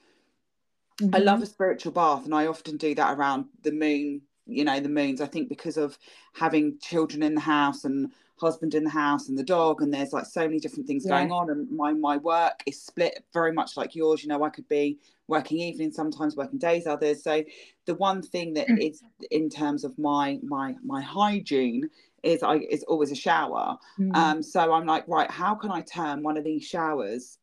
Mm-hmm. 1.01 1.15
I 1.15 1.19
love 1.19 1.43
a 1.43 1.47
spiritual 1.47 1.93
bath, 1.93 2.25
and 2.25 2.35
I 2.35 2.47
often 2.47 2.77
do 2.77 2.95
that 2.95 3.17
around 3.17 3.47
the 3.63 3.73
moon. 3.73 4.23
You 4.47 4.65
know, 4.65 4.81
the 4.81 4.89
moons. 4.89 5.21
I 5.21 5.27
think 5.27 5.49
because 5.49 5.77
of 5.77 5.99
having 6.35 6.79
children 6.81 7.23
in 7.23 7.35
the 7.35 7.41
house 7.41 7.85
and 7.85 8.13
husband 8.41 8.75
in 8.75 8.85
the 8.85 8.91
house 8.91 9.29
and 9.29 9.39
the 9.39 9.45
dog, 9.45 9.83
and 9.83 9.93
there's 9.93 10.13
like 10.13 10.27
so 10.27 10.43
many 10.43 10.59
different 10.59 10.87
things 10.87 11.05
yeah. 11.05 11.19
going 11.19 11.33
on. 11.33 11.51
And 11.51 11.71
my 11.71 11.93
my 11.93 12.17
work 12.17 12.63
is 12.67 12.83
split 12.83 13.25
very 13.33 13.53
much 13.53 13.77
like 13.77 13.95
yours. 13.95 14.23
You 14.23 14.29
know, 14.29 14.43
I 14.43 14.51
could 14.51 14.69
be 14.69 14.99
working 15.29 15.59
evenings, 15.59 15.97
sometimes 15.97 16.37
working 16.37 16.59
days, 16.59 16.87
others. 16.87 17.23
So 17.23 17.45
the 17.87 17.95
one 17.95 18.23
thing 18.23 18.55
that 18.55 18.69
mm. 18.69 18.95
in 19.31 19.49
terms 19.49 19.85
of 19.85 19.99
my 19.99 20.39
my 20.43 20.75
my 20.85 21.01
hygiene 21.01 21.89
is 22.23 22.43
I 22.43 22.57
is 22.71 22.83
always 22.85 23.13
a 23.13 23.17
shower. 23.17 23.79
Mm. 23.99 24.17
Um, 24.17 24.43
so 24.43 24.73
I'm 24.73 24.87
like, 24.87 25.07
right, 25.09 25.31
how 25.31 25.55
can 25.55 25.71
I 25.71 25.83
turn 25.83 26.23
one 26.23 26.37
of 26.37 26.45
these 26.45 26.65
showers 26.65 27.39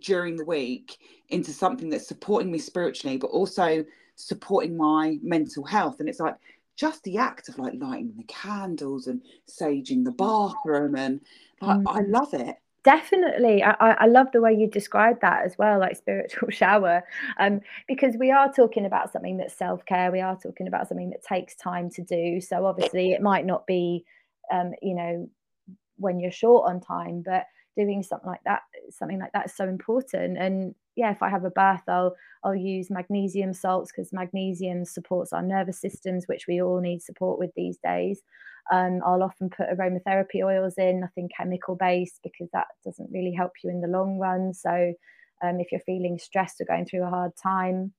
during 0.00 0.36
the 0.36 0.44
week 0.44 0.96
into 1.28 1.52
something 1.52 1.90
that's 1.90 2.08
supporting 2.08 2.50
me 2.50 2.58
spiritually, 2.58 3.18
but 3.18 3.28
also 3.28 3.84
supporting 4.16 4.76
my 4.76 5.18
mental 5.22 5.64
health? 5.64 6.00
And 6.00 6.08
it's 6.08 6.20
like 6.20 6.36
just 6.76 7.02
the 7.04 7.18
act 7.18 7.48
of 7.48 7.58
like 7.58 7.74
lighting 7.78 8.14
the 8.16 8.24
candles 8.24 9.06
and 9.06 9.22
saging 9.48 10.04
the 10.04 10.12
bathroom, 10.12 10.96
and 10.96 11.20
like, 11.60 11.78
mm. 11.78 11.84
I 11.86 12.00
love 12.00 12.34
it. 12.34 12.56
Definitely. 12.84 13.62
I, 13.62 13.72
I 13.72 14.06
love 14.06 14.26
the 14.32 14.40
way 14.40 14.52
you 14.52 14.66
described 14.66 15.20
that 15.20 15.44
as 15.44 15.56
well 15.56 15.78
like 15.78 15.96
spiritual 15.96 16.50
shower 16.50 17.04
um 17.38 17.60
because 17.86 18.16
we 18.18 18.32
are 18.32 18.52
talking 18.52 18.86
about 18.86 19.12
something 19.12 19.36
that's 19.36 19.56
self-care. 19.56 20.10
We 20.10 20.20
are 20.20 20.36
talking 20.36 20.66
about 20.66 20.88
something 20.88 21.10
that 21.10 21.22
takes 21.22 21.54
time 21.54 21.90
to 21.90 22.02
do. 22.02 22.40
So 22.40 22.66
obviously 22.66 23.12
it 23.12 23.22
might 23.22 23.46
not 23.46 23.66
be 23.66 24.04
um 24.52 24.72
you 24.82 24.94
know 24.94 25.30
when 25.96 26.18
you're 26.18 26.32
short 26.32 26.68
on 26.68 26.80
time 26.80 27.22
but 27.24 27.44
doing 27.76 28.02
something 28.02 28.28
like 28.28 28.42
that 28.44 28.62
something 28.90 29.20
like 29.20 29.32
that 29.32 29.46
is 29.46 29.54
so 29.54 29.68
important. 29.68 30.36
And 30.36 30.74
yeah 30.96 31.10
if 31.10 31.22
i 31.22 31.28
have 31.28 31.44
a 31.44 31.50
bath 31.50 31.82
i'll 31.88 32.14
i'll 32.44 32.54
use 32.54 32.90
magnesium 32.90 33.52
salts 33.52 33.90
because 33.90 34.12
magnesium 34.12 34.84
supports 34.84 35.32
our 35.32 35.42
nervous 35.42 35.80
systems 35.80 36.24
which 36.26 36.46
we 36.46 36.60
all 36.60 36.80
need 36.80 37.02
support 37.02 37.38
with 37.38 37.50
these 37.56 37.78
days. 37.84 38.22
Um, 38.70 39.00
i'll 39.04 39.22
often 39.22 39.50
put 39.50 39.68
aromatherapy 39.68 40.44
oils 40.44 40.74
in 40.78 41.00
nothing 41.00 41.28
chemical 41.36 41.74
based 41.74 42.20
because 42.22 42.48
that 42.52 42.68
doesn't 42.84 43.10
really 43.12 43.32
help 43.32 43.52
you 43.62 43.70
in 43.70 43.80
the 43.80 43.88
long 43.88 44.18
run. 44.18 44.54
So 44.54 44.94
um, 45.42 45.58
if 45.58 45.72
you're 45.72 45.80
feeling 45.80 46.18
stressed 46.18 46.60
or 46.60 46.64
going 46.64 46.86
through 46.86 47.04
a 47.04 47.10
hard 47.10 47.32
time 47.42 47.92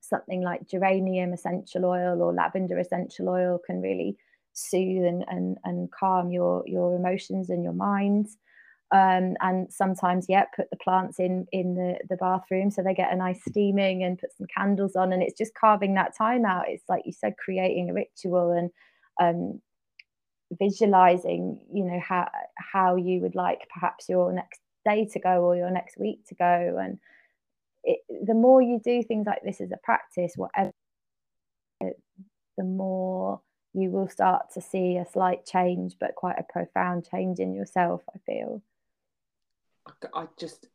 something 0.00 0.42
like 0.42 0.68
geranium 0.68 1.32
essential 1.32 1.84
oil 1.84 2.22
or 2.22 2.32
lavender 2.32 2.78
essential 2.78 3.28
oil 3.28 3.58
can 3.64 3.80
really 3.80 4.16
soothe 4.52 5.04
and, 5.04 5.24
and, 5.28 5.56
and 5.64 5.90
calm 5.92 6.30
your 6.30 6.64
your 6.66 6.96
emotions 6.96 7.50
and 7.50 7.62
your 7.62 7.72
minds 7.72 8.36
um, 8.90 9.36
and 9.40 9.70
sometimes 9.72 10.26
yeah 10.28 10.44
put 10.56 10.70
the 10.70 10.76
plants 10.76 11.18
in 11.18 11.46
in 11.52 11.74
the 11.74 11.98
the 12.08 12.16
bathroom 12.16 12.70
so 12.70 12.82
they 12.82 12.94
get 12.94 13.12
a 13.12 13.16
nice 13.16 13.40
steaming 13.46 14.02
and 14.02 14.18
put 14.18 14.32
some 14.36 14.46
candles 14.54 14.96
on 14.96 15.12
and 15.12 15.22
it's 15.22 15.36
just 15.36 15.54
carving 15.54 15.94
that 15.94 16.16
time 16.16 16.44
out. 16.44 16.64
It's 16.68 16.88
like 16.88 17.02
you 17.04 17.12
said 17.12 17.36
creating 17.36 17.90
a 17.90 17.94
ritual 17.94 18.52
and 18.52 18.70
um, 19.20 19.60
visualizing 20.58 21.60
you 21.72 21.84
know 21.84 22.00
how 22.00 22.28
how 22.56 22.96
you 22.96 23.20
would 23.20 23.34
like 23.34 23.68
perhaps 23.72 24.08
your 24.08 24.32
next 24.32 24.60
day 24.86 25.04
to 25.12 25.18
go 25.20 25.42
or 25.44 25.56
your 25.56 25.70
next 25.70 25.98
week 25.98 26.26
to 26.28 26.34
go. 26.34 26.78
And 26.80 26.98
it, 27.84 28.00
the 28.26 28.34
more 28.34 28.62
you 28.62 28.80
do 28.82 29.02
things 29.02 29.26
like 29.26 29.42
this 29.44 29.60
as 29.60 29.70
a 29.72 29.78
practice 29.84 30.32
whatever 30.36 30.72
the 31.80 32.64
more 32.64 33.40
you 33.74 33.90
will 33.90 34.08
start 34.08 34.46
to 34.52 34.60
see 34.60 34.96
a 34.96 35.06
slight 35.06 35.46
change 35.46 35.94
but 36.00 36.14
quite 36.16 36.36
a 36.38 36.52
profound 36.52 37.06
change 37.08 37.38
in 37.38 37.54
yourself 37.54 38.02
i 38.14 38.18
feel 38.26 38.62
I 40.14 40.26
just 40.38 40.66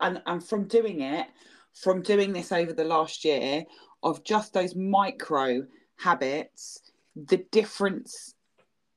and 0.00 0.22
and 0.26 0.42
from 0.42 0.66
doing 0.66 1.00
it, 1.00 1.26
from 1.74 2.02
doing 2.02 2.32
this 2.32 2.52
over 2.52 2.72
the 2.72 2.84
last 2.84 3.24
year, 3.24 3.64
of 4.02 4.24
just 4.24 4.52
those 4.52 4.74
micro 4.74 5.66
habits, 5.96 6.80
the 7.14 7.38
difference. 7.50 8.34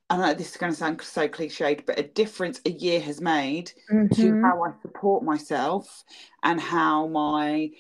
I 0.10 0.18
know 0.18 0.34
this 0.34 0.52
is 0.52 0.58
going 0.58 0.72
to 0.72 0.78
sound 0.78 1.02
so 1.02 1.28
cliched, 1.28 1.86
but 1.86 1.98
a 1.98 2.04
difference 2.04 2.62
a 2.66 2.72
year 2.72 3.00
has 3.00 3.20
made 3.20 3.72
mm-hmm. 3.92 4.14
to 4.16 4.42
how 4.42 4.64
I 4.64 4.72
support 4.82 5.24
myself 5.24 6.04
and 6.44 6.60
how 6.62 7.08
my 7.08 7.72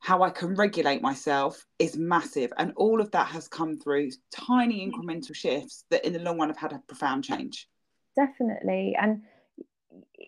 how 0.00 0.22
I 0.22 0.30
can 0.30 0.54
regulate 0.54 1.02
myself 1.02 1.66
is 1.78 1.96
massive. 1.96 2.52
And 2.56 2.72
all 2.76 3.00
of 3.00 3.10
that 3.10 3.28
has 3.28 3.48
come 3.48 3.76
through 3.76 4.10
tiny 4.30 4.90
incremental 4.90 5.34
shifts 5.34 5.84
that 5.90 6.04
in 6.06 6.14
the 6.14 6.20
long 6.20 6.38
run 6.38 6.48
have 6.48 6.56
had 6.56 6.72
a 6.72 6.82
profound 6.86 7.24
change. 7.24 7.68
Definitely. 8.16 8.96
And 9.00 9.22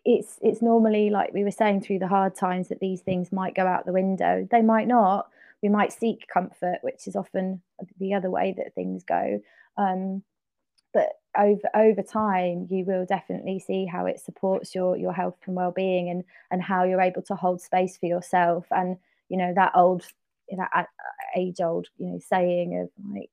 it's 0.04 0.38
it's 0.42 0.62
normally 0.62 1.10
like 1.10 1.32
we 1.32 1.44
were 1.44 1.50
saying 1.50 1.82
through 1.82 2.00
the 2.00 2.08
hard 2.08 2.34
times 2.34 2.68
that 2.68 2.80
these 2.80 3.00
things 3.02 3.30
might 3.32 3.54
go 3.54 3.66
out 3.66 3.86
the 3.86 3.92
window. 3.92 4.46
They 4.50 4.62
might 4.62 4.88
not. 4.88 5.28
We 5.62 5.68
might 5.68 5.92
seek 5.92 6.26
comfort 6.28 6.78
which 6.82 7.06
is 7.06 7.14
often 7.16 7.62
the 7.98 8.14
other 8.14 8.30
way 8.30 8.54
that 8.56 8.74
things 8.74 9.04
go. 9.04 9.40
Um, 9.76 10.22
but 10.92 11.08
over 11.38 11.68
over 11.74 12.02
time 12.02 12.66
you 12.70 12.84
will 12.84 13.06
definitely 13.06 13.58
see 13.60 13.86
how 13.86 14.06
it 14.06 14.20
supports 14.20 14.74
your 14.74 14.96
your 14.96 15.12
health 15.12 15.36
and 15.46 15.54
well-being 15.56 16.10
and 16.10 16.24
and 16.50 16.62
how 16.62 16.84
you're 16.84 17.00
able 17.00 17.22
to 17.22 17.36
hold 17.36 17.60
space 17.60 17.96
for 17.96 18.06
yourself. 18.06 18.66
And 18.72 18.96
you 19.28 19.38
know 19.38 19.52
that 19.54 19.72
old 19.76 20.04
that 20.56 20.88
age 21.36 21.60
old 21.60 21.86
you 21.98 22.08
know 22.08 22.18
saying 22.18 22.78
of 22.80 22.90
like 23.14 23.30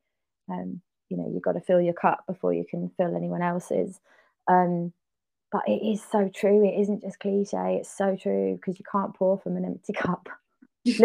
um 0.50 0.82
you 1.10 1.18
know 1.18 1.30
you've 1.34 1.44
got 1.44 1.54
to 1.54 1.62
fill 1.62 1.82
your 1.82 1.94
cup 1.94 2.24
before 2.28 2.54
you 2.54 2.66
can 2.70 2.92
fill 2.96 3.16
anyone 3.16 3.42
else's. 3.42 4.00
Um 4.48 4.94
but 5.52 5.64
it 5.68 5.82
is 5.84 6.02
so 6.12 6.30
true. 6.34 6.66
It 6.66 6.80
isn't 6.82 7.02
just 7.02 7.20
cliche. 7.20 7.78
It's 7.80 7.96
so 7.96 8.16
true 8.16 8.56
because 8.56 8.80
you 8.80 8.86
can't 8.90 9.14
pour 9.14 9.38
from 9.40 9.58
an 9.58 9.66
empty 9.66 9.94
cup. 9.98 10.30
you 10.84 10.98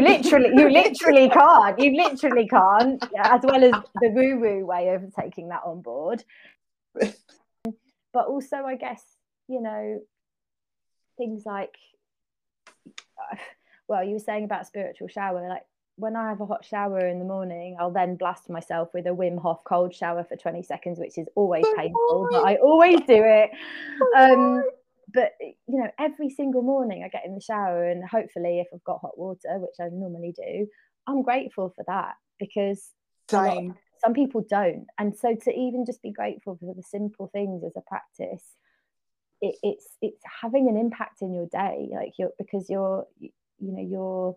literally, 0.00 0.50
you 0.54 0.70
literally 0.70 1.28
can't. 1.28 1.78
You 1.78 1.96
literally 1.96 2.48
can't. 2.48 3.02
As 3.18 3.40
well 3.42 3.64
as 3.64 3.82
the 4.00 4.10
woo-woo 4.10 4.64
way 4.64 4.88
of 4.90 5.12
taking 5.14 5.48
that 5.48 5.62
on 5.64 5.80
board. 5.82 6.22
But 6.94 8.26
also, 8.26 8.56
I 8.58 8.76
guess 8.76 9.02
you 9.48 9.60
know 9.60 10.00
things 11.16 11.44
like, 11.44 11.76
well, 13.88 14.04
you 14.04 14.14
were 14.14 14.18
saying 14.18 14.44
about 14.44 14.66
spiritual 14.66 15.08
shower. 15.08 15.46
Like 15.48 15.66
when 15.98 16.14
I 16.14 16.28
have 16.28 16.40
a 16.40 16.46
hot 16.46 16.64
shower 16.64 17.06
in 17.06 17.18
the 17.18 17.24
morning, 17.24 17.76
I'll 17.78 17.90
then 17.90 18.14
blast 18.14 18.48
myself 18.48 18.90
with 18.94 19.06
a 19.06 19.10
Wim 19.10 19.40
Hof 19.40 19.64
cold 19.64 19.92
shower 19.92 20.22
for 20.22 20.36
20 20.36 20.62
seconds, 20.62 20.98
which 20.98 21.18
is 21.18 21.26
always 21.34 21.66
painful, 21.76 22.28
but 22.30 22.44
I 22.44 22.56
always 22.56 23.00
do 23.00 23.22
it. 23.24 23.50
Um, 24.16 24.62
but 25.12 25.32
you 25.40 25.82
know, 25.82 25.90
every 25.98 26.30
single 26.30 26.62
morning 26.62 27.02
I 27.02 27.08
get 27.08 27.24
in 27.24 27.34
the 27.34 27.40
shower, 27.40 27.88
and 27.88 28.08
hopefully, 28.08 28.60
if 28.60 28.68
I've 28.72 28.84
got 28.84 29.00
hot 29.00 29.18
water, 29.18 29.58
which 29.58 29.74
I 29.80 29.88
normally 29.92 30.32
do, 30.36 30.68
I'm 31.08 31.22
grateful 31.22 31.72
for 31.74 31.84
that 31.88 32.14
because 32.38 32.92
Same. 33.28 33.74
some 34.00 34.14
people 34.14 34.46
don't. 34.48 34.86
And 34.98 35.16
so 35.16 35.34
to 35.34 35.52
even 35.52 35.84
just 35.84 36.00
be 36.00 36.12
grateful 36.12 36.56
for 36.60 36.74
the 36.74 36.82
simple 36.82 37.28
things 37.32 37.64
as 37.64 37.72
a 37.76 37.80
practice, 37.80 38.44
it, 39.40 39.56
it's 39.64 39.88
it's 40.00 40.22
having 40.42 40.68
an 40.68 40.76
impact 40.76 41.22
in 41.22 41.34
your 41.34 41.46
day, 41.46 41.88
like 41.92 42.12
you're 42.18 42.30
because 42.38 42.70
you're 42.70 43.04
you 43.18 43.32
know 43.60 43.82
you're 43.82 44.36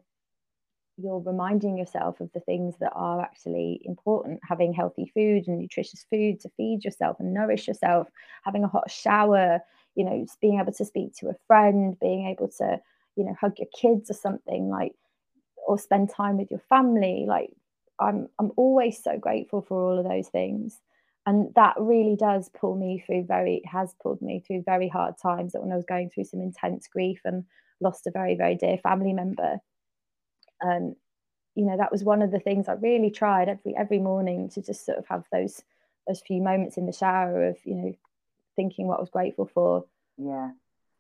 you're 1.02 1.20
reminding 1.20 1.78
yourself 1.78 2.20
of 2.20 2.30
the 2.34 2.40
things 2.42 2.76
that 2.80 2.92
are 2.94 3.22
actually 3.22 3.82
important 3.86 4.40
having 4.48 4.74
healthy 4.74 5.12
food 5.14 5.48
and 5.48 5.60
nutritious 5.60 6.06
food 6.10 6.40
to 6.40 6.50
feed 6.58 6.84
yourself 6.84 7.18
and 7.20 7.34
nourish 7.34 7.68
yourself 7.68 8.08
having 8.44 8.64
a 8.64 8.68
hot 8.68 8.90
shower 8.90 9.60
you 9.96 10.04
know 10.06 10.26
being 10.42 10.60
able 10.60 10.72
to 10.72 10.86
speak 10.86 11.16
to 11.16 11.30
a 11.30 11.36
friend 11.48 11.98
being 12.00 12.28
able 12.28 12.48
to 12.48 12.80
you 13.16 13.24
know 13.26 13.36
hug 13.40 13.54
your 13.58 13.68
kids 13.76 14.10
or 14.10 14.14
something 14.14 14.70
like 14.70 14.94
or 15.68 15.78
spend 15.78 16.10
time 16.10 16.38
with 16.38 16.50
your 16.50 16.62
family 16.70 17.26
like 17.28 17.52
i'm 18.00 18.28
i'm 18.40 18.52
always 18.58 19.02
so 19.02 19.18
grateful 19.18 19.62
for 19.62 19.92
all 19.92 20.00
of 20.00 20.06
those 20.06 20.28
things. 20.28 20.80
And 21.28 21.54
that 21.54 21.76
really 21.78 22.16
does 22.16 22.50
pull 22.50 22.76
me 22.76 23.04
through 23.06 23.26
very 23.26 23.62
has 23.72 23.94
pulled 24.02 24.24
me 24.24 24.40
through 24.40 24.64
very 24.64 24.88
hard 24.90 25.16
times 25.22 25.54
that 25.54 25.62
when 25.62 25.72
i 25.72 25.76
was 25.76 25.86
going 25.86 26.10
through 26.10 26.24
some 26.24 26.42
intense 26.42 26.88
grief 26.88 27.22
and 27.26 27.44
lost 27.80 28.08
a 28.08 28.12
very 28.12 28.36
very 28.36 28.56
dear 28.56 28.80
family 28.80 29.14
member 29.14 29.60
um, 30.64 30.96
you 31.56 31.66
know 31.66 31.78
that 31.78 31.92
was 31.92 32.04
one 32.04 32.22
of 32.22 32.32
the 32.32 32.40
things 32.40 32.68
I 32.68 32.74
really 32.74 33.12
tried 33.12 33.50
every 33.50 33.76
every 33.76 34.00
morning 34.00 34.50
to 34.50 34.62
just 34.62 34.86
sort 34.86 34.98
of 34.98 35.06
have 35.08 35.26
those 35.32 35.62
those 36.08 36.22
few 36.22 36.42
moments 36.42 36.78
in 36.78 36.86
the 36.86 36.94
shower 36.94 37.48
of 37.48 37.58
you 37.66 37.76
know 37.76 37.94
thinking 38.56 38.88
what 38.88 38.98
I 38.98 39.02
was 39.02 39.10
grateful 39.10 39.50
for. 39.54 39.86
Yeah, 40.18 40.52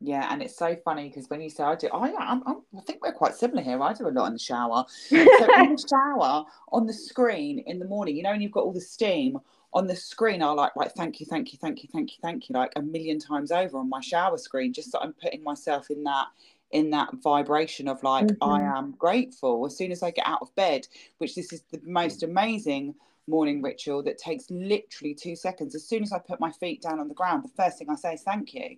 yeah, 0.03 0.33
and 0.33 0.41
it's 0.41 0.57
so 0.57 0.75
funny 0.83 1.09
because 1.09 1.29
when 1.29 1.41
you 1.41 1.49
say 1.49 1.63
I 1.63 1.75
do, 1.75 1.87
I, 1.93 2.11
I'm, 2.17 2.41
I'm, 2.47 2.61
i 2.75 2.81
think 2.81 3.03
we're 3.03 3.13
quite 3.13 3.35
similar 3.35 3.61
here. 3.61 3.81
I 3.81 3.93
do 3.93 4.07
a 4.07 4.09
lot 4.09 4.27
in 4.27 4.33
the 4.33 4.39
shower. 4.39 4.83
So 5.09 5.63
in 5.63 5.75
the 5.75 5.87
shower, 5.89 6.43
on 6.71 6.87
the 6.87 6.93
screen 6.93 7.59
in 7.67 7.77
the 7.77 7.85
morning, 7.85 8.15
you 8.15 8.23
know, 8.23 8.31
and 8.31 8.41
you've 8.41 8.51
got 8.51 8.63
all 8.63 8.73
the 8.73 8.81
steam 8.81 9.37
on 9.73 9.85
the 9.85 9.95
screen. 9.95 10.41
I 10.41 10.51
like, 10.51 10.75
right, 10.75 10.91
thank 10.91 11.19
you, 11.19 11.27
thank 11.27 11.53
you, 11.53 11.59
thank 11.61 11.83
you, 11.83 11.89
thank 11.91 12.11
you, 12.11 12.17
thank 12.21 12.49
you, 12.49 12.55
like 12.55 12.73
a 12.75 12.81
million 12.81 13.19
times 13.19 13.51
over 13.51 13.77
on 13.77 13.89
my 13.89 14.01
shower 14.01 14.37
screen, 14.37 14.73
just 14.73 14.91
so 14.91 14.99
I'm 14.99 15.13
putting 15.13 15.43
myself 15.43 15.91
in 15.91 16.03
that 16.03 16.27
in 16.73 16.89
that 16.89 17.09
vibration 17.23 17.87
of 17.87 18.01
like 18.03 18.25
mm-hmm. 18.27 18.49
i 18.49 18.61
am 18.61 18.91
grateful 18.97 19.65
as 19.65 19.77
soon 19.77 19.91
as 19.91 20.03
i 20.03 20.11
get 20.11 20.27
out 20.27 20.41
of 20.41 20.53
bed 20.55 20.87
which 21.17 21.35
this 21.35 21.51
is 21.53 21.63
the 21.71 21.79
most 21.85 22.23
amazing 22.23 22.93
morning 23.27 23.61
ritual 23.61 24.01
that 24.03 24.17
takes 24.17 24.49
literally 24.49 25.13
two 25.13 25.35
seconds 25.35 25.75
as 25.75 25.85
soon 25.85 26.03
as 26.03 26.11
i 26.11 26.19
put 26.19 26.39
my 26.39 26.51
feet 26.51 26.81
down 26.81 26.99
on 26.99 27.07
the 27.07 27.13
ground 27.13 27.43
the 27.43 27.63
first 27.63 27.77
thing 27.77 27.89
i 27.89 27.95
say 27.95 28.13
is 28.13 28.23
thank 28.23 28.53
you 28.53 28.77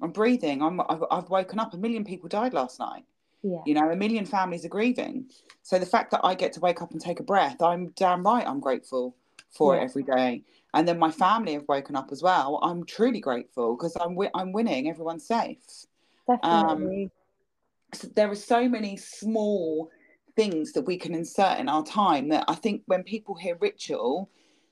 i'm 0.00 0.10
breathing 0.10 0.62
i'm 0.62 0.80
i've, 0.88 1.04
I've 1.10 1.30
woken 1.30 1.58
up 1.58 1.74
a 1.74 1.76
million 1.76 2.04
people 2.04 2.28
died 2.28 2.54
last 2.54 2.78
night 2.78 3.04
Yeah. 3.42 3.62
You 3.66 3.74
know, 3.74 3.90
a 3.90 3.96
million 3.96 4.24
families 4.24 4.64
are 4.64 4.68
grieving. 4.68 5.26
So 5.62 5.78
the 5.78 5.86
fact 5.86 6.12
that 6.12 6.20
I 6.22 6.34
get 6.36 6.52
to 6.54 6.60
wake 6.60 6.80
up 6.80 6.92
and 6.92 7.00
take 7.00 7.18
a 7.18 7.24
breath, 7.24 7.60
I'm 7.60 7.88
damn 7.96 8.22
right 8.22 8.46
I'm 8.46 8.60
grateful 8.60 9.16
for 9.50 9.74
Yeah. 9.74 9.80
it 9.80 9.84
every 9.86 10.04
day. 10.04 10.44
And 10.74 10.86
then 10.86 10.98
my 10.98 11.10
family 11.10 11.54
have 11.54 11.66
woken 11.68 11.96
up 11.96 12.12
as 12.12 12.22
well. 12.22 12.60
I'm 12.62 12.84
truly 12.86 13.20
grateful 13.20 13.76
because 13.76 13.96
I'm 13.96 14.14
wi- 14.14 14.30
I'm 14.34 14.52
winning. 14.52 14.88
Everyone's 14.88 15.26
safe. 15.26 15.58
Definitely. 16.28 17.10
So 17.94 18.08
there 18.08 18.30
are 18.30 18.34
so 18.34 18.68
many 18.68 18.96
small 18.96 19.90
things 20.34 20.72
that 20.72 20.82
we 20.82 20.96
can 20.96 21.14
insert 21.14 21.58
in 21.58 21.68
our 21.68 21.84
time 21.84 22.28
that 22.30 22.44
I 22.48 22.54
think 22.54 22.82
when 22.86 23.02
people 23.02 23.34
hear 23.34 23.56
ritual, 23.60 24.30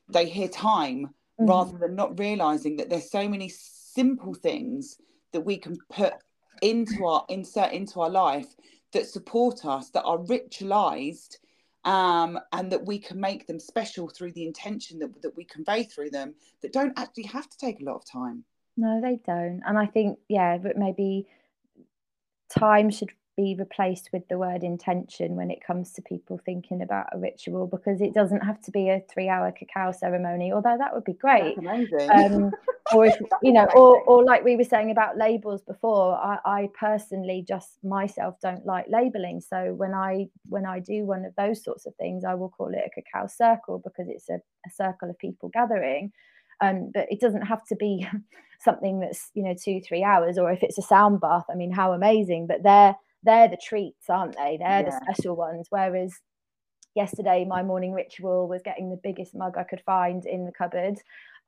they 0.08 0.26
hear 0.26 0.48
time 0.48 1.14
Mhm. 1.38 1.48
rather 1.48 1.78
than 1.78 1.94
not 1.94 2.18
realizing 2.18 2.76
that 2.76 2.88
there's 2.88 3.10
so 3.10 3.28
many 3.28 3.48
simple 3.48 4.34
things 4.34 4.98
that 5.32 5.42
we 5.42 5.58
can 5.58 5.76
put 5.90 6.14
into 6.62 7.04
our 7.04 7.24
insert 7.28 7.72
into 7.72 8.00
our 8.00 8.10
life 8.10 8.54
that 8.92 9.06
support 9.06 9.64
us 9.64 9.90
that 9.90 10.02
are 10.02 10.18
ritualized 10.18 11.36
um, 11.84 12.38
and 12.52 12.70
that 12.70 12.84
we 12.84 12.98
can 12.98 13.18
make 13.18 13.46
them 13.46 13.58
special 13.58 14.08
through 14.08 14.32
the 14.32 14.44
intention 14.44 14.98
that, 14.98 15.22
that 15.22 15.34
we 15.36 15.44
convey 15.44 15.84
through 15.84 16.10
them 16.10 16.34
that 16.60 16.72
don't 16.72 16.98
actually 16.98 17.24
have 17.24 17.48
to 17.48 17.56
take 17.56 17.80
a 17.80 17.84
lot 17.84 17.96
of 17.96 18.04
time 18.04 18.44
No, 18.76 19.00
they 19.00 19.16
don't. 19.26 19.62
And 19.66 19.78
I 19.78 19.86
think, 19.86 20.18
yeah, 20.28 20.58
but 20.58 20.76
maybe 20.76 21.26
time 22.50 22.90
should 22.90 23.10
be 23.36 23.56
replaced 23.58 24.10
with 24.12 24.26
the 24.28 24.36
word 24.36 24.62
intention 24.62 25.34
when 25.34 25.50
it 25.50 25.64
comes 25.64 25.92
to 25.92 26.02
people 26.02 26.38
thinking 26.44 26.82
about 26.82 27.06
a 27.12 27.18
ritual 27.18 27.66
because 27.66 28.00
it 28.00 28.12
doesn't 28.12 28.40
have 28.40 28.60
to 28.60 28.70
be 28.70 28.90
a 28.90 29.02
three 29.12 29.28
hour 29.28 29.52
cacao 29.52 29.92
ceremony, 29.92 30.52
although 30.52 30.76
that 30.76 30.92
would 30.92 31.04
be 31.04 31.14
great. 31.14 31.56
Um, 32.10 32.50
or 32.94 33.06
if 33.06 33.16
you 33.42 33.52
know, 33.52 33.66
or 33.74 34.02
or 34.02 34.24
like 34.24 34.44
we 34.44 34.56
were 34.56 34.64
saying 34.64 34.90
about 34.90 35.16
labels 35.16 35.62
before, 35.62 36.16
I, 36.16 36.38
I 36.44 36.68
personally 36.78 37.44
just 37.46 37.78
myself 37.82 38.34
don't 38.42 38.66
like 38.66 38.86
labeling. 38.88 39.40
So 39.40 39.74
when 39.74 39.94
I 39.94 40.26
when 40.48 40.66
I 40.66 40.80
do 40.80 41.04
one 41.06 41.24
of 41.24 41.34
those 41.36 41.62
sorts 41.64 41.86
of 41.86 41.94
things, 41.96 42.24
I 42.24 42.34
will 42.34 42.50
call 42.50 42.68
it 42.68 42.82
a 42.84 42.90
cacao 42.90 43.26
circle 43.26 43.80
because 43.82 44.08
it's 44.08 44.28
a, 44.28 44.34
a 44.34 44.70
circle 44.74 45.08
of 45.08 45.18
people 45.18 45.48
gathering. 45.50 46.12
Um, 46.60 46.90
but 46.92 47.06
it 47.10 47.20
doesn't 47.20 47.46
have 47.46 47.64
to 47.68 47.76
be 47.76 48.06
something 48.60 49.00
that's 49.00 49.30
you 49.34 49.42
know 49.42 49.54
two 49.54 49.80
three 49.86 50.02
hours, 50.02 50.38
or 50.38 50.50
if 50.50 50.62
it's 50.62 50.78
a 50.78 50.82
sound 50.82 51.20
bath. 51.20 51.44
I 51.50 51.54
mean, 51.54 51.72
how 51.72 51.92
amazing! 51.92 52.46
But 52.46 52.62
they're 52.62 52.94
they're 53.22 53.48
the 53.48 53.58
treats, 53.62 54.08
aren't 54.08 54.36
they? 54.36 54.56
They're 54.58 54.82
the 54.82 54.98
special 55.04 55.36
ones. 55.36 55.66
Whereas 55.70 56.14
yesterday, 56.94 57.44
my 57.46 57.62
morning 57.62 57.92
ritual 57.92 58.48
was 58.48 58.62
getting 58.62 58.90
the 58.90 59.00
biggest 59.02 59.34
mug 59.34 59.56
I 59.56 59.64
could 59.64 59.82
find 59.84 60.24
in 60.24 60.46
the 60.46 60.52
cupboard. 60.52 60.98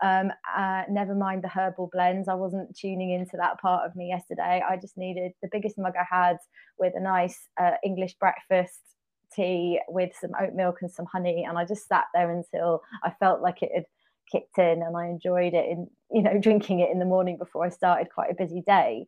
Um, 0.03 0.33
uh, 0.57 0.83
never 0.91 1.15
mind 1.15 1.43
the 1.43 1.49
herbal 1.49 1.91
blends. 1.93 2.29
I 2.29 2.35
wasn't 2.35 2.77
tuning 2.77 3.13
into 3.13 3.37
that 3.37 3.61
part 3.61 3.87
of 3.87 3.95
me 3.95 4.09
yesterday. 4.09 4.63
I 4.69 4.77
just 4.77 4.97
needed 4.97 5.33
the 5.43 5.49
biggest 5.53 5.79
mug 5.79 5.95
I 5.99 6.05
had 6.09 6.39
with 6.79 6.95
a 6.97 7.01
nice 7.01 7.49
uh, 7.61 7.73
English 7.85 8.15
breakfast 8.15 8.81
tea 9.35 9.81
with 9.89 10.13
some 10.21 10.33
oat 10.41 10.55
milk 10.55 10.79
and 10.83 10.91
some 10.91 11.07
honey. 11.07 11.45
And 11.49 11.57
I 11.57 11.65
just 11.65 11.87
sat 11.87 12.05
there 12.13 12.31
until 12.31 12.83
I 13.03 13.11
felt 13.11 13.41
like 13.41 13.63
it 13.63 13.71
had 13.75 13.85
kicked 14.31 14.59
in 14.59 14.83
and 14.83 14.97
I 14.97 15.07
enjoyed 15.07 15.55
it 15.55 15.68
in, 15.68 15.89
you 16.11 16.23
know, 16.23 16.39
drinking 16.41 16.81
it 16.81 16.91
in 16.91 16.99
the 16.99 17.05
morning 17.05 17.39
before 17.39 17.64
I 17.64 17.70
started 17.70 18.09
quite 18.12 18.31
a 18.31 18.35
busy 18.35 18.62
day. 18.66 19.07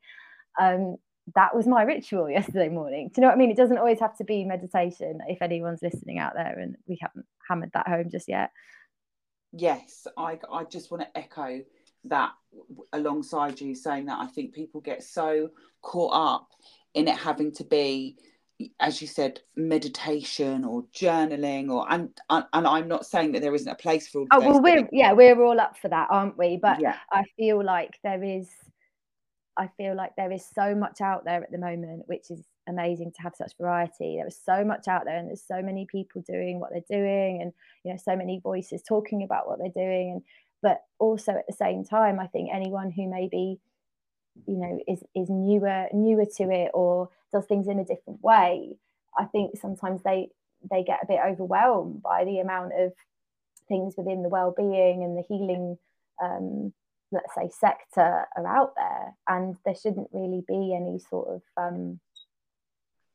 Um, 0.60 0.96
that 1.34 1.54
was 1.54 1.66
my 1.66 1.82
ritual 1.82 2.28
yesterday 2.38 2.68
morning. 2.68 3.08
Do 3.08 3.20
you 3.20 3.22
know 3.22 3.28
what 3.28 3.34
I 3.34 3.38
mean? 3.38 3.50
It 3.50 3.56
doesn't 3.56 3.78
always 3.78 4.00
have 4.00 4.16
to 4.18 4.24
be 4.24 4.44
meditation 4.44 5.20
if 5.28 5.40
anyone's 5.42 5.82
listening 5.82 6.18
out 6.18 6.34
there 6.34 6.58
and 6.58 6.76
we 6.86 6.98
haven't 7.00 7.26
hammered 7.48 7.70
that 7.74 7.88
home 7.88 8.10
just 8.10 8.28
yet. 8.28 8.50
yes 9.52 10.06
i 10.16 10.38
i 10.52 10.64
just 10.64 10.90
want 10.90 11.02
to 11.02 11.18
echo 11.18 11.60
that 12.04 12.32
alongside 12.92 13.60
you 13.60 13.74
saying 13.74 14.06
that 14.06 14.18
i 14.20 14.26
think 14.26 14.52
people 14.52 14.80
get 14.80 15.02
so 15.02 15.48
caught 15.80 16.12
up 16.12 16.48
in 16.94 17.08
it 17.08 17.16
having 17.16 17.52
to 17.52 17.64
be 17.64 18.16
as 18.80 19.00
you 19.02 19.08
said 19.08 19.40
meditation 19.56 20.64
or 20.64 20.84
journaling 20.94 21.70
or 21.70 21.84
and 21.92 22.08
and, 22.30 22.44
and 22.52 22.66
i'm 22.66 22.86
not 22.86 23.04
saying 23.04 23.32
that 23.32 23.42
there 23.42 23.54
isn't 23.54 23.72
a 23.72 23.74
place 23.74 24.08
for 24.08 24.20
all 24.20 24.26
Oh 24.30 24.38
well, 24.40 24.62
we're 24.62 24.76
things. 24.76 24.88
yeah, 24.92 25.12
we're 25.12 25.42
all 25.42 25.60
up 25.60 25.76
for 25.76 25.88
that, 25.88 26.08
aren't 26.10 26.38
we? 26.38 26.56
But 26.56 26.80
yeah 26.80 26.96
I 27.10 27.24
feel 27.36 27.64
like 27.64 27.98
there 28.04 28.22
is, 28.22 28.48
I 29.56 29.68
feel 29.76 29.96
like 29.96 30.12
there 30.16 30.32
is 30.32 30.44
so 30.54 30.74
much 30.74 31.00
out 31.00 31.24
there 31.24 31.42
at 31.42 31.50
the 31.50 31.58
moment, 31.58 32.04
which 32.06 32.30
is 32.30 32.42
amazing 32.68 33.12
to 33.12 33.22
have 33.22 33.34
such 33.36 33.52
variety. 33.60 34.16
There 34.16 34.26
is 34.26 34.38
so 34.42 34.64
much 34.64 34.88
out 34.88 35.04
there, 35.04 35.16
and 35.16 35.28
there's 35.28 35.42
so 35.46 35.60
many 35.62 35.86
people 35.90 36.22
doing 36.26 36.60
what 36.60 36.70
they're 36.70 36.98
doing, 36.98 37.42
and 37.42 37.52
you 37.84 37.92
know, 37.92 37.98
so 38.02 38.16
many 38.16 38.40
voices 38.40 38.82
talking 38.82 39.22
about 39.24 39.48
what 39.48 39.58
they're 39.58 39.84
doing. 39.84 40.10
And 40.12 40.22
but 40.62 40.82
also 40.98 41.32
at 41.32 41.46
the 41.46 41.52
same 41.52 41.84
time, 41.84 42.18
I 42.18 42.26
think 42.28 42.50
anyone 42.52 42.90
who 42.90 43.08
maybe, 43.08 43.60
you 44.46 44.56
know, 44.56 44.78
is 44.88 45.02
is 45.14 45.28
newer 45.28 45.86
newer 45.92 46.26
to 46.36 46.50
it 46.50 46.70
or 46.72 47.10
does 47.34 47.46
things 47.46 47.68
in 47.68 47.78
a 47.78 47.84
different 47.84 48.22
way, 48.22 48.78
I 49.18 49.24
think 49.24 49.58
sometimes 49.60 50.02
they 50.02 50.28
they 50.70 50.82
get 50.82 51.00
a 51.02 51.06
bit 51.06 51.20
overwhelmed 51.22 52.02
by 52.02 52.24
the 52.24 52.38
amount 52.38 52.72
of 52.78 52.92
things 53.68 53.94
within 53.98 54.22
the 54.22 54.30
well-being 54.30 55.04
and 55.04 55.18
the 55.18 55.22
healing 55.28 55.76
um, 56.22 56.72
let's 57.12 57.34
say 57.34 57.50
sector 57.50 58.26
are 58.36 58.46
out 58.46 58.74
there. 58.76 59.14
And 59.28 59.56
there 59.64 59.74
shouldn't 59.74 60.08
really 60.12 60.42
be 60.46 60.74
any 60.74 60.98
sort 60.98 61.28
of 61.28 61.42
um, 61.56 62.00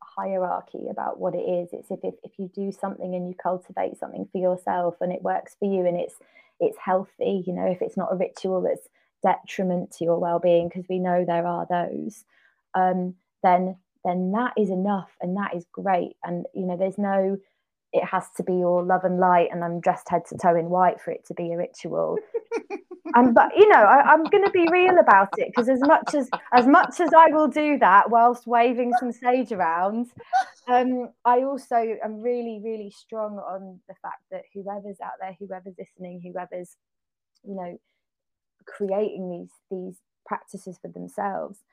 hierarchy 0.01 0.88
about 0.89 1.20
what 1.20 1.36
it 1.36 1.39
is. 1.39 1.70
It's 1.74 1.91
if, 1.91 1.99
if 2.03 2.15
if 2.24 2.32
you 2.38 2.49
do 2.53 2.72
something 2.72 3.13
and 3.15 3.28
you 3.28 3.36
cultivate 3.36 3.97
something 3.97 4.28
for 4.32 4.38
yourself 4.38 4.95
and 5.01 5.11
it 5.11 5.22
works 5.22 5.55
for 5.59 5.72
you 5.72 5.86
and 5.86 5.97
it's 5.97 6.15
it's 6.59 6.78
healthy 6.84 7.41
you 7.47 7.53
know 7.53 7.65
if 7.65 7.82
it's 7.82 7.95
not 7.95 8.11
a 8.11 8.17
ritual 8.17 8.61
that's 8.61 8.89
detriment 9.24 9.91
to 9.91 10.03
your 10.03 10.20
well-being 10.20 10.67
because 10.67 10.86
we 10.89 10.99
know 10.99 11.24
there 11.26 11.45
are 11.45 11.65
those 11.70 12.26
um, 12.74 13.15
then 13.43 13.78
then 14.06 14.32
that 14.32 14.54
is 14.58 14.70
enough 14.70 15.10
and 15.22 15.36
that 15.38 15.56
is 15.56 15.66
great. 15.72 16.16
And 16.24 16.45
you 16.54 16.66
know 16.66 16.78
there's 16.78 16.97
no 16.97 17.38
it 17.91 18.06
has 18.06 18.26
to 18.38 18.43
be 18.43 18.54
all 18.54 18.86
love 18.86 19.04
and 19.04 19.20
light 19.20 19.50
and 19.52 19.64
i'm 19.64 19.80
dressed 19.80 20.08
head 20.10 20.22
to 20.24 20.38
toe 20.38 20.56
in 20.56 20.70
white 20.70 21.02
for 21.02 21.10
it 21.10 21.26
to 21.26 21.34
be 21.34 21.52
a 21.52 21.58
ritual. 21.58 22.18
And 23.16 23.34
but 23.34 23.50
you 23.58 23.68
know 23.68 23.78
I, 23.78 24.02
i'm 24.02 24.24
going 24.26 24.43
to 24.43 24.52
be 24.52 24.68
real 24.72 25.00
about 25.00 25.30
it 25.38 25.47
because 25.47 25.70
as 25.70 25.82
much 25.82 26.14
as 26.14 26.30
as 26.54 26.68
much 26.68 27.00
as 27.00 27.10
i 27.18 27.30
will 27.30 27.47
do 27.47 27.78
that 27.80 28.10
whilst 28.10 28.45
waving 28.45 28.93
some 29.00 29.12
sage 29.12 29.52
around 29.52 30.08
um 30.68 31.10
i 31.26 31.41
also 31.41 31.97
am 32.04 32.22
really 32.22 32.62
really 32.64 32.91
strong 32.91 33.39
on 33.39 33.80
the 33.88 33.95
fact 34.02 34.22
that 34.32 34.43
whoever's 34.54 35.02
out 35.04 35.14
there 35.20 35.36
whoever's 35.39 35.76
listening 35.80 36.22
whoever's 36.22 36.78
you 37.43 37.56
know 37.56 37.78
creating 38.68 39.30
these 39.32 39.52
these 39.72 39.97
practices 40.26 40.78
for 40.80 40.89
themselves 40.89 41.64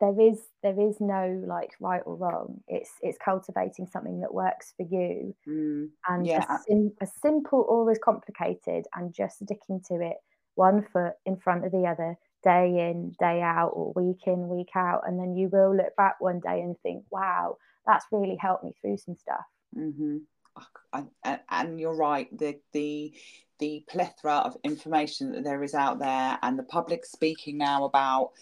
there 0.00 0.18
is 0.20 0.40
there 0.62 0.80
is 0.80 0.96
no 1.00 1.42
like 1.46 1.70
right 1.80 2.02
or 2.04 2.16
wrong. 2.16 2.60
It's 2.68 2.90
it's 3.02 3.18
cultivating 3.22 3.86
something 3.86 4.20
that 4.20 4.32
works 4.32 4.72
for 4.76 4.86
you. 4.90 5.34
Mm, 5.46 5.90
and 6.08 6.26
Yeah. 6.26 6.44
as, 6.48 6.64
sim- 6.66 6.92
as 7.00 7.12
simple 7.20 7.64
or 7.68 7.90
as 7.90 7.98
complicated 7.98 8.86
and 8.94 9.12
just 9.14 9.36
sticking 9.36 9.80
to 9.88 10.00
it 10.00 10.16
one 10.54 10.86
foot 10.92 11.14
in 11.26 11.36
front 11.36 11.64
of 11.64 11.72
the 11.72 11.86
other 11.86 12.16
day 12.42 12.90
in 12.90 13.14
day 13.20 13.42
out 13.42 13.72
or 13.74 13.92
week 13.94 14.26
in 14.26 14.48
week 14.48 14.70
out. 14.74 15.02
And 15.06 15.18
then 15.18 15.34
you 15.36 15.48
will 15.48 15.76
look 15.76 15.94
back 15.96 16.20
one 16.20 16.40
day 16.40 16.60
and 16.60 16.76
think 16.82 17.04
wow 17.10 17.56
that's 17.86 18.06
really 18.10 18.36
helped 18.36 18.64
me 18.64 18.74
through 18.80 18.96
some 18.98 19.16
stuff. 19.16 19.44
Hmm 19.74 20.18
and, 20.92 21.40
and 21.48 21.80
you're 21.80 21.96
right 21.96 22.26
the 22.36 22.58
the 22.72 23.12
the 23.58 23.84
plethora 23.88 24.36
of 24.36 24.56
information 24.64 25.32
that 25.32 25.44
there 25.44 25.62
is 25.62 25.74
out 25.74 25.98
there 25.98 26.38
and 26.42 26.58
the 26.58 26.64
public 26.64 27.04
speaking 27.04 27.58
now 27.58 27.84
about 27.84 28.32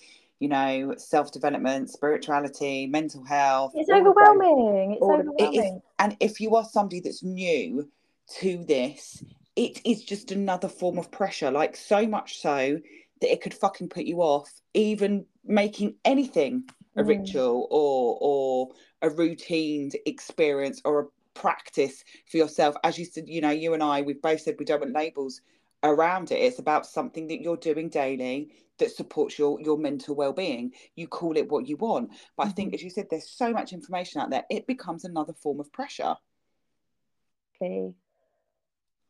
you 0.41 0.49
know 0.49 0.95
self-development 0.97 1.91
spirituality 1.91 2.87
mental 2.87 3.25
health 3.25 3.73
it's 3.75 3.91
overwhelming 3.91 4.93
it's 4.93 5.03
of- 5.03 5.21
it 5.39 5.55
is- 5.55 5.65
overwhelming. 5.65 5.83
and 5.99 6.17
if 6.21 6.41
you 6.41 6.55
are 6.57 6.65
somebody 6.65 7.01
that's 7.01 7.23
new 7.23 7.89
to 8.41 8.65
this 8.65 9.23
it 9.57 9.81
is 9.85 10.03
just 10.05 10.31
another 10.31 10.69
form 10.69 10.99
of 10.99 11.11
pressure 11.11 11.51
like 11.51 11.77
so 11.77 12.07
much 12.07 12.39
so 12.41 12.79
that 13.21 13.33
it 13.33 13.41
could 13.41 13.55
fucking 13.55 13.89
put 13.89 14.05
you 14.05 14.21
off 14.21 14.49
even 14.75 15.25
making 15.45 15.95
anything 16.05 16.63
a 16.97 17.03
Mm. 17.03 17.09
ritual 17.09 17.67
or 17.71 18.19
or 18.21 18.69
a 19.03 19.11
routine 19.11 19.91
experience 20.07 20.81
or 20.85 21.01
a 21.01 21.07
practice 21.35 22.03
for 22.29 22.37
yourself. 22.37 22.75
As 22.83 22.99
you 22.99 23.05
said 23.05 23.29
you 23.29 23.41
know 23.41 23.51
you 23.51 23.73
and 23.75 23.83
i 23.83 24.03
we've 24.03 24.21
both 24.21 24.41
said 24.41 24.57
we 24.59 24.65
don't 24.65 24.81
want 24.81 24.93
labels 24.93 25.41
around 25.85 26.33
it. 26.33 26.37
It's 26.41 26.59
about 26.59 26.87
something 26.87 27.29
that 27.29 27.41
you're 27.41 27.57
doing 27.57 27.89
daily 27.89 28.51
that 28.79 28.91
supports 28.91 29.39
your 29.39 29.61
your 29.61 29.79
mental 29.79 30.15
well-being. 30.15 30.73
You 30.95 31.09
call 31.09 31.37
it 31.37 31.49
what 31.49 31.67
you 31.69 31.77
want. 31.77 32.11
But 32.37 32.47
i 32.47 32.51
think 32.51 32.71
Mhm. 32.71 32.75
as 32.75 32.83
you 32.83 32.91
said 32.91 33.07
there's 33.11 33.29
so 33.29 33.53
much 33.53 33.73
information 33.73 34.21
out 34.21 34.31
there 34.31 34.45
it 34.51 34.67
becomes 34.67 35.05
another 35.05 35.33
form 35.35 35.61
of 35.61 35.73
pressure. 35.73 36.17
Okay. 37.57 37.93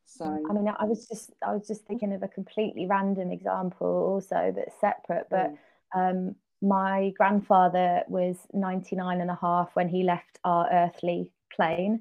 so 0.06 0.24
I 0.24 0.52
mean, 0.52 0.68
I 0.68 0.84
was 0.84 1.06
just 1.06 1.32
I 1.46 1.52
was 1.54 1.66
just 1.66 1.84
thinking 1.84 2.12
of 2.14 2.22
a 2.22 2.28
completely 2.28 2.86
random 2.86 3.30
example 3.30 3.86
also 3.86 4.52
that's 4.56 4.74
separate, 4.80 5.26
but 5.30 5.52
um, 5.94 6.34
my 6.62 7.12
grandfather 7.16 8.02
was 8.08 8.36
99 8.52 9.20
and 9.20 9.30
a 9.30 9.38
half 9.40 9.70
when 9.74 9.88
he 9.88 10.02
left 10.02 10.38
our 10.44 10.68
earthly 10.72 11.30
plane, 11.54 12.00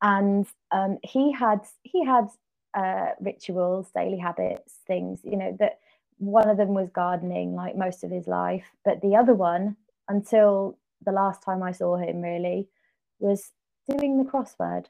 and 0.00 0.46
um, 0.70 0.98
he 1.02 1.30
had 1.32 1.60
he 1.82 2.04
had 2.04 2.28
uh, 2.74 3.10
rituals, 3.20 3.90
daily 3.94 4.18
habits, 4.18 4.78
things 4.86 5.20
you 5.22 5.36
know 5.36 5.54
that 5.60 5.78
one 6.22 6.48
of 6.48 6.56
them 6.56 6.72
was 6.72 6.88
gardening 6.90 7.54
like 7.54 7.76
most 7.76 8.04
of 8.04 8.10
his 8.10 8.28
life, 8.28 8.64
but 8.84 9.00
the 9.00 9.16
other 9.16 9.34
one 9.34 9.76
until 10.08 10.78
the 11.04 11.12
last 11.12 11.42
time 11.42 11.62
I 11.62 11.72
saw 11.72 11.96
him 11.96 12.20
really 12.20 12.68
was 13.18 13.50
doing 13.88 14.18
the 14.18 14.30
crossword. 14.30 14.86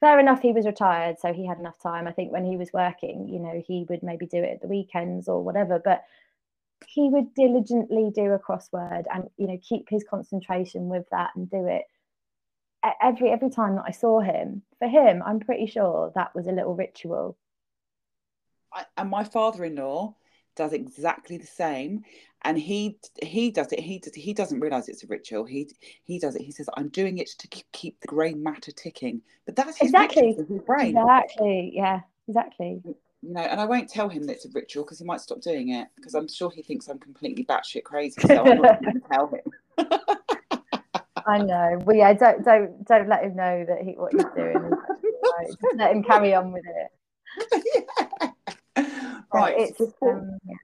Fair 0.00 0.20
enough, 0.20 0.42
he 0.42 0.52
was 0.52 0.66
retired, 0.66 1.18
so 1.18 1.32
he 1.32 1.46
had 1.46 1.58
enough 1.58 1.78
time. 1.82 2.06
I 2.06 2.12
think 2.12 2.30
when 2.30 2.44
he 2.44 2.58
was 2.58 2.74
working, 2.74 3.26
you 3.28 3.38
know, 3.38 3.62
he 3.66 3.86
would 3.88 4.02
maybe 4.02 4.26
do 4.26 4.42
it 4.42 4.52
at 4.52 4.60
the 4.60 4.68
weekends 4.68 5.28
or 5.28 5.42
whatever, 5.42 5.80
but 5.82 6.04
he 6.86 7.08
would 7.08 7.32
diligently 7.32 8.10
do 8.14 8.32
a 8.32 8.38
crossword 8.38 9.04
and 9.14 9.30
you 9.38 9.46
know 9.46 9.58
keep 9.66 9.88
his 9.88 10.04
concentration 10.04 10.90
with 10.90 11.06
that 11.10 11.30
and 11.34 11.50
do 11.50 11.66
it 11.66 11.84
every 13.00 13.30
every 13.30 13.48
time 13.48 13.76
that 13.76 13.84
I 13.86 13.92
saw 13.92 14.20
him. 14.20 14.60
For 14.78 14.88
him, 14.88 15.22
I'm 15.24 15.40
pretty 15.40 15.66
sure 15.66 16.12
that 16.14 16.34
was 16.34 16.46
a 16.46 16.52
little 16.52 16.74
ritual. 16.74 17.38
I, 18.74 18.84
and 18.98 19.08
my 19.08 19.24
father-in-law 19.24 20.14
does 20.56 20.72
exactly 20.72 21.36
the 21.38 21.46
same. 21.46 22.02
And 22.42 22.58
he 22.58 22.98
he 23.22 23.50
does 23.50 23.72
it 23.72 23.80
he 23.80 23.98
does, 23.98 24.14
he 24.14 24.32
doesn't 24.32 24.60
realize 24.60 24.88
it's 24.88 25.04
a 25.04 25.06
ritual. 25.06 25.44
He 25.44 25.68
he 26.04 26.18
does 26.18 26.36
it. 26.36 26.42
He 26.42 26.52
says 26.52 26.68
i'm 26.76 26.88
doing 26.88 27.18
it 27.18 27.28
to 27.38 27.48
keep 27.72 28.00
the 28.00 28.08
grey 28.08 28.34
matter 28.34 28.72
ticking. 28.72 29.22
But 29.46 29.56
that's 29.56 29.80
exactly. 29.80 30.34
his 30.34 30.46
brain. 30.66 30.96
Exactly. 30.96 31.72
Yeah 31.74 32.00
exactly. 32.28 32.80
You 33.22 33.32
know 33.32 33.40
and 33.40 33.60
i 33.60 33.64
won't 33.64 33.88
tell 33.88 34.08
him 34.08 34.24
that 34.24 34.34
it's 34.34 34.44
a 34.44 34.50
ritual 34.52 34.84
because 34.84 34.98
he 34.98 35.04
might 35.04 35.20
stop 35.20 35.40
doing 35.40 35.70
it 35.70 35.88
because 35.96 36.14
i'm 36.14 36.28
sure 36.28 36.50
he 36.50 36.62
thinks 36.62 36.86
i'm 36.86 36.98
completely 36.98 37.44
batshit 37.44 37.82
crazy 37.82 38.20
so 38.20 38.44
i'm 38.44 38.60
not 38.60 38.80
going 38.82 38.94
to 39.00 39.08
tell 39.10 39.26
him. 39.28 39.90
I 41.26 41.38
know. 41.38 41.78
Well, 41.84 41.96
yeah, 41.96 42.12
don't 42.12 42.44
don't 42.44 42.84
don't 42.86 43.08
let 43.08 43.24
him 43.24 43.34
know 43.34 43.64
that 43.66 43.82
he 43.82 43.92
what 43.92 44.12
he's 44.12 44.24
doing. 44.36 44.54
Right. 44.54 45.48
Just 45.48 45.76
let 45.76 45.90
him 45.92 46.02
carry 46.04 46.34
on 46.34 46.52
with 46.52 46.64
it. 46.64 47.85
Right. 49.36 49.54
It's 49.58 49.80
um, 50.02 50.38
yeah 50.44 50.56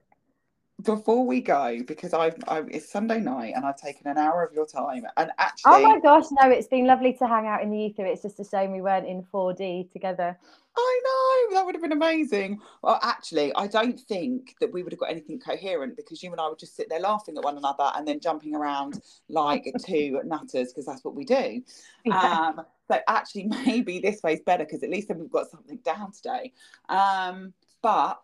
before 0.83 1.25
we 1.25 1.41
go, 1.41 1.79
because 1.85 2.13
I've, 2.13 2.35
I've, 2.47 2.69
it's 2.69 2.91
Sunday 2.91 3.19
night 3.19 3.53
and 3.55 3.65
I've 3.65 3.77
taken 3.77 4.07
an 4.07 4.17
hour 4.17 4.43
of 4.43 4.53
your 4.53 4.65
time, 4.65 5.05
and 5.17 5.31
actually, 5.37 5.71
oh 5.71 5.81
my 5.81 5.99
gosh, 5.99 6.25
no, 6.31 6.49
it's 6.49 6.67
been 6.67 6.85
lovely 6.85 7.13
to 7.13 7.27
hang 7.27 7.47
out 7.47 7.61
in 7.61 7.69
the 7.69 7.77
ether. 7.77 8.05
It's 8.05 8.21
just 8.21 8.39
a 8.39 8.43
shame 8.43 8.71
we 8.71 8.81
weren't 8.81 9.07
in 9.07 9.23
4D 9.33 9.91
together. 9.91 10.37
I 10.75 11.01
know 11.03 11.55
that 11.55 11.65
would 11.65 11.75
have 11.75 11.83
been 11.83 11.91
amazing. 11.91 12.59
Well, 12.81 12.99
actually, 13.03 13.53
I 13.55 13.67
don't 13.67 13.99
think 13.99 14.55
that 14.59 14.73
we 14.73 14.81
would 14.81 14.91
have 14.91 14.99
got 14.99 15.11
anything 15.11 15.39
coherent 15.39 15.95
because 15.95 16.23
you 16.23 16.31
and 16.31 16.41
I 16.41 16.49
would 16.49 16.57
just 16.57 16.75
sit 16.75 16.89
there 16.89 16.99
laughing 16.99 17.37
at 17.37 17.43
one 17.43 17.57
another 17.57 17.91
and 17.95 18.07
then 18.07 18.19
jumping 18.19 18.55
around 18.55 18.99
like 19.29 19.71
two 19.85 20.19
nutters 20.25 20.69
because 20.69 20.87
that's 20.87 21.03
what 21.03 21.13
we 21.13 21.25
do. 21.25 21.61
Yeah. 22.05 22.53
Um, 22.57 22.65
so 22.89 22.99
actually, 23.07 23.43
maybe 23.65 23.99
this 23.99 24.21
way's 24.23 24.41
better 24.41 24.65
because 24.65 24.81
at 24.81 24.89
least 24.89 25.09
then 25.09 25.19
we've 25.19 25.31
got 25.31 25.51
something 25.51 25.77
down 25.85 26.11
today. 26.11 26.53
Um, 26.89 27.53
but 27.83 28.23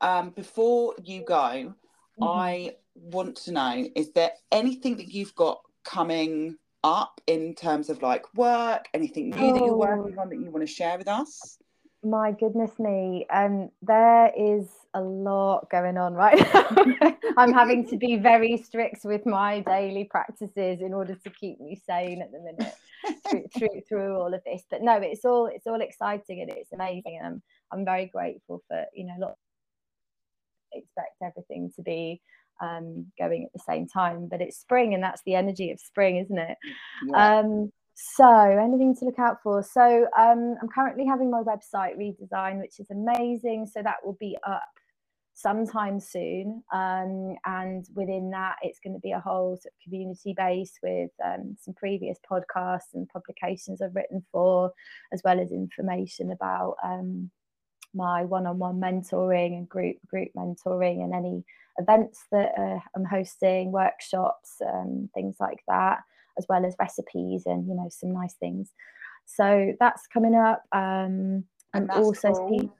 um, 0.00 0.30
before 0.30 0.94
you 1.02 1.24
go, 1.24 1.34
mm-hmm. 1.34 2.24
I 2.24 2.76
want 2.94 3.36
to 3.36 3.52
know 3.52 3.88
is 3.94 4.12
there 4.12 4.32
anything 4.52 4.96
that 4.96 5.08
you've 5.08 5.34
got 5.34 5.60
coming 5.84 6.56
up 6.84 7.20
in 7.26 7.54
terms 7.54 7.90
of 7.90 8.02
like 8.02 8.24
work, 8.34 8.88
anything 8.94 9.30
new 9.30 9.50
oh. 9.50 9.52
that 9.52 9.64
you're 9.64 9.76
working 9.76 10.18
on 10.18 10.28
that 10.28 10.36
you 10.36 10.50
want 10.50 10.66
to 10.66 10.72
share 10.72 10.98
with 10.98 11.08
us? 11.08 11.58
My 12.04 12.30
goodness 12.30 12.78
me, 12.78 13.26
um, 13.30 13.70
there 13.82 14.30
is 14.36 14.68
a 14.94 15.00
lot 15.00 15.68
going 15.70 15.98
on 15.98 16.14
right 16.14 16.38
now. 16.54 17.16
I'm 17.36 17.52
having 17.52 17.86
to 17.88 17.96
be 17.96 18.16
very 18.16 18.56
strict 18.58 19.04
with 19.04 19.26
my 19.26 19.60
daily 19.60 20.04
practices 20.04 20.80
in 20.80 20.94
order 20.94 21.16
to 21.16 21.30
keep 21.30 21.60
me 21.60 21.80
sane 21.84 22.22
at 22.22 22.30
the 22.30 22.38
minute 22.38 22.74
through, 23.28 23.44
through, 23.58 23.80
through 23.88 24.16
all 24.16 24.32
of 24.32 24.42
this. 24.44 24.62
But 24.70 24.82
no, 24.82 24.94
it's 24.94 25.24
all 25.24 25.46
it's 25.46 25.66
all 25.66 25.80
exciting 25.80 26.42
and 26.42 26.50
it's 26.50 26.72
amazing, 26.72 27.18
and 27.20 27.26
I'm 27.26 27.42
I'm 27.72 27.84
very 27.84 28.06
grateful 28.06 28.62
for 28.68 28.84
you 28.94 29.06
know 29.06 29.14
lots 29.18 29.40
expect 30.72 31.16
everything 31.22 31.72
to 31.76 31.82
be 31.82 32.20
um, 32.60 33.06
going 33.18 33.44
at 33.44 33.52
the 33.52 33.64
same 33.66 33.86
time. 33.86 34.28
But 34.28 34.40
it's 34.40 34.58
spring, 34.58 34.94
and 34.94 35.02
that's 35.02 35.22
the 35.26 35.34
energy 35.34 35.70
of 35.70 35.80
spring, 35.80 36.16
isn't 36.16 36.38
it? 36.38 36.56
Yeah. 37.06 37.38
Um, 37.38 37.72
so, 37.94 38.30
anything 38.30 38.94
to 38.96 39.06
look 39.06 39.18
out 39.18 39.42
for? 39.42 39.62
So, 39.62 40.06
um, 40.18 40.56
I'm 40.60 40.68
currently 40.68 41.06
having 41.06 41.30
my 41.30 41.42
website 41.42 41.96
redesign, 41.96 42.60
which 42.60 42.78
is 42.78 42.90
amazing. 42.90 43.66
So, 43.72 43.82
that 43.82 44.04
will 44.04 44.16
be 44.20 44.36
up 44.46 44.62
sometime 45.36 46.00
soon. 46.00 46.62
Um, 46.72 47.36
and 47.44 47.86
within 47.94 48.30
that, 48.30 48.56
it's 48.62 48.80
going 48.80 48.94
to 48.94 49.00
be 49.00 49.12
a 49.12 49.20
whole 49.20 49.56
sort 49.56 49.66
of 49.66 49.84
community 49.84 50.34
base 50.36 50.72
with 50.82 51.10
um, 51.24 51.56
some 51.60 51.74
previous 51.74 52.18
podcasts 52.30 52.94
and 52.94 53.08
publications 53.08 53.82
I've 53.82 53.94
written 53.94 54.24
for, 54.32 54.72
as 55.12 55.20
well 55.24 55.38
as 55.38 55.52
information 55.52 56.32
about 56.32 56.76
um, 56.82 57.30
my 57.94 58.24
one-on-one 58.24 58.80
mentoring 58.80 59.56
and 59.56 59.68
group 59.68 59.96
group 60.06 60.28
mentoring 60.36 61.02
and 61.02 61.14
any 61.14 61.44
events 61.78 62.24
that 62.32 62.52
uh, 62.58 62.80
I'm 62.94 63.04
hosting, 63.04 63.70
workshops, 63.72 64.56
um, 64.66 65.10
things 65.14 65.36
like 65.40 65.62
that, 65.68 66.00
as 66.38 66.46
well 66.48 66.64
as 66.64 66.74
recipes 66.78 67.42
and 67.46 67.68
you 67.68 67.74
know 67.74 67.88
some 67.90 68.12
nice 68.12 68.34
things. 68.34 68.72
So 69.26 69.74
that's 69.80 70.06
coming 70.06 70.34
up, 70.34 70.62
um, 70.72 71.44
and, 71.74 71.74
and 71.74 71.90
also 71.90 72.32
cool. 72.32 72.70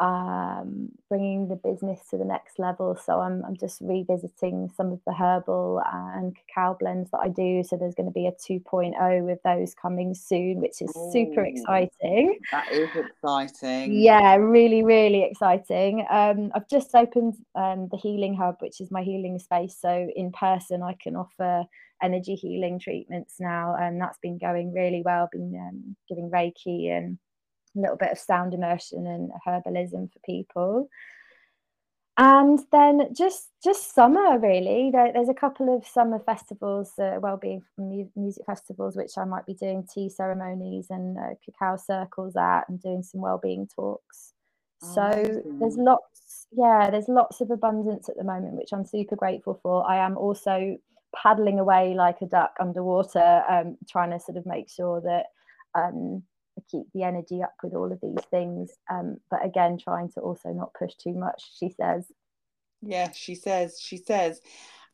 um, 0.00 0.88
bringing 1.10 1.48
the 1.48 1.56
business 1.56 2.00
to 2.10 2.16
the 2.16 2.24
next 2.24 2.58
level. 2.58 2.96
So 2.96 3.20
I'm, 3.20 3.44
I'm 3.44 3.56
just 3.56 3.82
revisiting 3.82 4.70
some 4.74 4.92
of 4.92 5.00
the 5.06 5.12
herbal 5.12 5.82
and 5.92 6.34
cacao 6.34 6.76
blends 6.80 7.10
that 7.10 7.18
I 7.18 7.28
do. 7.28 7.62
So 7.62 7.76
there's 7.76 7.94
going 7.94 8.06
to 8.06 8.12
be 8.12 8.26
a 8.26 8.32
2.0 8.32 9.24
with 9.24 9.38
those 9.44 9.74
coming 9.74 10.14
soon, 10.14 10.60
which 10.60 10.80
is 10.80 10.90
Ooh, 10.96 11.12
super 11.12 11.44
exciting. 11.44 12.38
That 12.50 12.72
is 12.72 12.88
exciting. 12.96 13.92
Yeah, 13.92 14.36
really, 14.36 14.82
really 14.82 15.22
exciting. 15.22 16.06
Um, 16.10 16.50
I've 16.54 16.68
just 16.68 16.94
opened 16.94 17.34
um, 17.54 17.88
the 17.90 17.98
Healing 17.98 18.34
Hub, 18.34 18.56
which 18.60 18.80
is 18.80 18.90
my 18.90 19.02
healing 19.02 19.38
space. 19.38 19.76
So 19.78 20.08
in 20.16 20.32
person, 20.32 20.82
I 20.82 20.96
can 21.00 21.14
offer 21.14 21.64
energy 22.02 22.36
healing 22.36 22.78
treatments 22.78 23.34
now, 23.38 23.76
and 23.78 24.00
that's 24.00 24.18
been 24.22 24.38
going 24.38 24.72
really 24.72 25.02
well. 25.04 25.28
Been 25.30 25.54
um, 25.54 25.96
giving 26.08 26.30
Reiki 26.30 26.90
and 26.90 27.18
a 27.76 27.80
little 27.80 27.96
bit 27.96 28.12
of 28.12 28.18
sound 28.18 28.54
immersion 28.54 29.06
and 29.06 29.30
herbalism 29.46 30.12
for 30.12 30.18
people. 30.24 30.88
And 32.20 32.58
then 32.70 33.14
just 33.14 33.48
just 33.64 33.94
summer 33.94 34.38
really. 34.38 34.90
There, 34.92 35.10
there's 35.10 35.30
a 35.30 35.34
couple 35.34 35.74
of 35.74 35.86
summer 35.86 36.18
festivals 36.18 36.92
uh, 36.98 37.16
well-being 37.18 37.62
music 38.14 38.44
festivals 38.44 38.94
which 38.94 39.12
i 39.16 39.24
might 39.24 39.46
be 39.46 39.54
doing 39.54 39.86
tea 39.92 40.10
ceremonies 40.10 40.88
and 40.90 41.16
uh, 41.16 41.34
cacao 41.42 41.78
circles 41.78 42.36
at 42.36 42.68
and 42.68 42.78
doing 42.82 43.02
some 43.02 43.22
well-being 43.22 43.68
talks. 43.74 44.34
Oh, 44.82 44.94
so 44.94 45.42
there's 45.60 45.76
lots 45.76 46.46
yeah 46.52 46.90
there's 46.90 47.08
lots 47.08 47.40
of 47.40 47.50
abundance 47.50 48.10
at 48.10 48.16
the 48.16 48.24
moment 48.24 48.54
which 48.54 48.72
i'm 48.74 48.84
super 48.84 49.16
grateful 49.16 49.58
for. 49.62 49.88
I 49.88 50.04
am 50.04 50.18
also 50.18 50.76
paddling 51.16 51.58
away 51.58 51.94
like 51.94 52.20
a 52.20 52.26
duck 52.26 52.54
underwater 52.60 53.42
um, 53.48 53.78
trying 53.88 54.10
to 54.10 54.20
sort 54.20 54.36
of 54.36 54.44
make 54.44 54.68
sure 54.68 55.00
that 55.00 55.26
um, 55.74 56.22
keep 56.70 56.86
the 56.94 57.02
energy 57.02 57.42
up 57.42 57.54
with 57.62 57.74
all 57.74 57.92
of 57.92 58.00
these 58.02 58.24
things. 58.30 58.70
Um, 58.90 59.18
but 59.30 59.44
again, 59.44 59.78
trying 59.78 60.10
to 60.12 60.20
also 60.20 60.50
not 60.50 60.74
push 60.74 60.94
too 60.94 61.14
much, 61.14 61.42
she 61.58 61.70
says. 61.70 62.06
Yeah, 62.82 63.10
she 63.12 63.34
says, 63.34 63.78
she 63.80 63.96
says. 63.98 64.40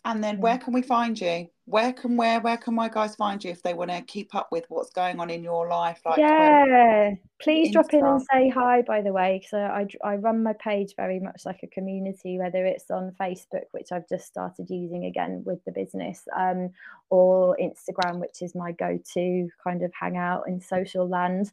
And 0.04 0.22
then 0.22 0.40
where 0.40 0.58
can 0.58 0.72
we 0.72 0.82
find 0.82 1.20
you? 1.20 1.48
Where 1.68 1.92
can 1.92 2.16
where 2.16 2.38
where 2.40 2.56
can 2.56 2.74
my 2.74 2.88
guys 2.88 3.16
find 3.16 3.42
you 3.42 3.50
if 3.50 3.60
they 3.60 3.74
want 3.74 3.90
to 3.90 4.00
keep 4.02 4.36
up 4.36 4.52
with 4.52 4.66
what's 4.68 4.90
going 4.90 5.18
on 5.18 5.30
in 5.30 5.42
your 5.42 5.68
life? 5.68 6.00
Like 6.06 6.18
yeah, 6.18 7.14
please 7.40 7.72
drop 7.72 7.92
in 7.92 8.06
and 8.06 8.22
say 8.32 8.48
hi. 8.48 8.82
By 8.82 9.02
the 9.02 9.12
way, 9.12 9.40
because 9.42 9.52
I, 9.52 9.88
I 10.08 10.14
run 10.14 10.44
my 10.44 10.52
page 10.52 10.94
very 10.96 11.18
much 11.18 11.42
like 11.44 11.64
a 11.64 11.66
community, 11.66 12.38
whether 12.38 12.64
it's 12.64 12.88
on 12.88 13.12
Facebook, 13.20 13.64
which 13.72 13.90
I've 13.90 14.08
just 14.08 14.26
started 14.26 14.70
using 14.70 15.06
again 15.06 15.42
with 15.44 15.58
the 15.64 15.72
business, 15.72 16.22
um, 16.36 16.70
or 17.10 17.56
Instagram, 17.60 18.20
which 18.20 18.42
is 18.42 18.54
my 18.54 18.70
go-to 18.70 19.48
kind 19.62 19.82
of 19.82 19.92
hangout 19.92 20.44
in 20.46 20.60
social 20.60 21.08
land. 21.08 21.50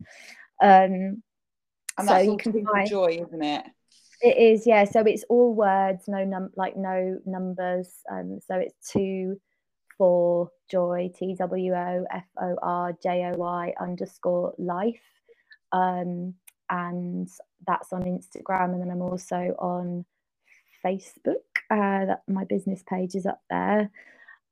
Um, 0.61 1.23
and 1.97 2.07
so 2.07 2.17
you 2.19 2.37
can 2.37 2.63
find 2.63 2.87
joy, 2.87 3.19
isn't 3.25 3.43
it? 3.43 3.65
It 4.21 4.37
is, 4.37 4.67
yeah. 4.67 4.85
So 4.85 5.01
it's 5.01 5.25
all 5.27 5.55
words, 5.55 6.03
no 6.07 6.23
num 6.23 6.51
like 6.55 6.77
no 6.77 7.19
numbers. 7.25 7.89
Um, 8.09 8.39
so 8.47 8.55
it's 8.55 8.91
two 8.91 9.39
for 9.97 10.51
joy, 10.69 11.11
T 11.17 11.35
W 11.35 11.73
O 11.73 12.05
F 12.11 12.25
O 12.41 12.57
R 12.61 12.97
J 13.01 13.31
O 13.33 13.37
Y 13.37 13.73
underscore 13.79 14.53
life. 14.57 15.01
Um, 15.71 16.35
and 16.69 17.29
that's 17.67 17.93
on 17.93 18.03
Instagram. 18.03 18.73
And 18.73 18.81
then 18.81 18.91
I'm 18.91 19.01
also 19.01 19.55
on 19.59 20.05
Facebook. 20.85 21.41
Uh, 21.71 22.05
that 22.05 22.23
my 22.27 22.43
business 22.43 22.83
page 22.87 23.15
is 23.15 23.25
up 23.25 23.41
there. 23.49 23.89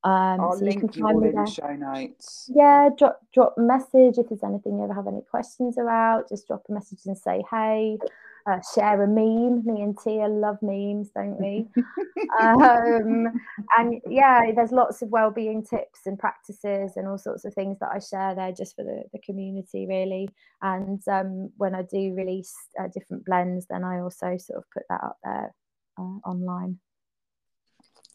Um, 0.04 0.40
I'll 0.42 0.58
so 0.58 0.66
link 0.66 0.82
you 0.82 0.90
can 0.90 1.02
find 1.04 1.22
you 1.22 1.24
all 1.24 1.30
in 1.30 1.36
the 1.36 1.46
show 1.46 1.76
notes. 1.76 2.50
Yeah, 2.54 2.90
drop 2.98 3.20
drop 3.34 3.56
message 3.58 4.18
if 4.18 4.30
there's 4.30 4.44
anything 4.44 4.78
you 4.78 4.84
ever 4.84 4.94
have 4.94 5.08
any 5.08 5.22
questions 5.22 5.78
about. 5.78 6.30
Just 6.30 6.48
drop 6.48 6.64
a 6.70 6.74
message 6.74 7.00
and 7.06 7.18
say 7.18 7.44
hey. 7.52 8.00
Uh, 8.48 8.60
share 8.74 9.04
a 9.04 9.08
meme. 9.08 9.64
Me 9.66 9.82
and 9.82 9.98
Tia 9.98 10.28
love 10.28 10.58
memes, 10.62 11.10
don't 11.16 11.40
we? 11.40 11.68
um, 12.42 13.28
and 13.78 14.02
yeah, 14.10 14.52
there's 14.56 14.72
lots 14.72 15.02
of 15.02 15.10
well-being 15.10 15.64
tips 15.64 16.02
and 16.06 16.18
practices 16.18 16.94
and 16.96 17.08
all 17.08 17.18
sorts 17.18 17.46
of 17.46 17.54
things 17.54 17.78
that 17.80 17.92
I 17.94 18.00
share 18.00 18.34
there 18.36 18.52
just 18.52 18.76
for 18.76 18.84
the, 18.84 19.04
the 19.14 19.20
community, 19.20 19.86
really. 19.88 20.30
And 20.62 21.02
um, 21.08 21.52
when 21.58 21.76
I 21.76 21.84
do 21.84 22.14
release 22.14 22.54
uh, 22.80 22.88
different 22.94 23.26
blends, 23.26 23.68
then 23.68 23.84
I 23.84 24.00
also 24.00 24.38
sort 24.38 24.58
of 24.58 24.64
put 24.74 24.84
that 24.90 25.04
up 25.04 25.18
there 25.24 25.54
uh, 26.00 26.28
online. 26.28 26.80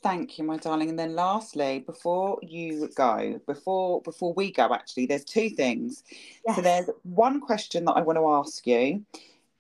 Thank 0.03 0.39
you, 0.39 0.45
my 0.45 0.57
darling. 0.57 0.91
And 0.91 0.99
then 0.99 1.15
lastly, 1.15 1.81
before 1.81 2.39
you 2.43 2.89
go, 2.95 3.41
before 3.47 4.03
before 4.03 4.33
we 4.35 4.53
go, 4.53 4.73
actually, 4.73 5.07
there's 5.07 5.25
two 5.25 5.51
things. 5.51 6.05
Yes. 6.47 6.57
So 6.57 6.63
there's 6.63 6.91
one 7.03 7.41
question 7.41 7.85
that 7.87 7.93
I 7.93 8.03
want 8.03 8.19
to 8.19 8.29
ask 8.29 8.67
you. 8.67 9.05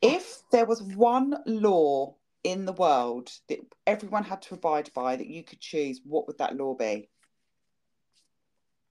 If 0.06 0.42
there 0.50 0.66
was 0.66 0.82
one 0.82 1.36
law 1.46 2.14
in 2.44 2.64
the 2.64 2.72
world 2.72 3.30
that 3.48 3.58
everyone 3.86 4.24
had 4.24 4.42
to 4.42 4.54
abide 4.54 4.90
by 4.94 5.16
that 5.16 5.26
you 5.26 5.42
could 5.42 5.60
choose, 5.60 6.00
what 6.04 6.26
would 6.26 6.38
that 6.38 6.56
law 6.56 6.74
be? 6.74 7.08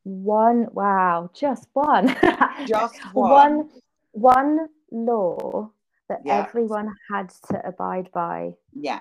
One 0.04 0.68
wow, 0.72 1.32
just 1.34 1.68
one. 1.74 2.16
just 2.68 3.00
one. 3.14 3.32
One 3.32 3.70
one 4.12 4.68
law 4.92 5.72
that 6.10 6.22
yeah. 6.26 6.46
everyone 6.46 6.94
had 7.10 7.30
to 7.50 7.68
abide 7.68 8.12
by. 8.14 8.54
Yeah. 8.74 9.00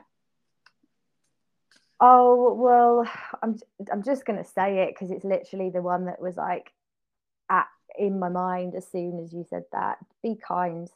Oh 2.01 2.55
well, 2.55 3.07
I'm 3.43 3.59
I'm 3.93 4.03
just 4.03 4.25
gonna 4.25 4.45
say 4.45 4.85
it 4.85 4.95
because 4.95 5.11
it's 5.11 5.25
literally 5.25 5.71
the 5.71 5.83
one 5.83 6.07
that 6.07 6.21
was 6.21 6.37
like 6.37 6.73
at 7.51 7.67
in 7.99 8.19
my 8.19 8.29
mind 8.29 8.75
as 8.75 8.87
soon 8.87 9.19
as 9.23 9.33
you 9.33 9.45
said 9.49 9.65
that. 9.73 9.99
Be 10.23 10.37
kind. 10.37 10.89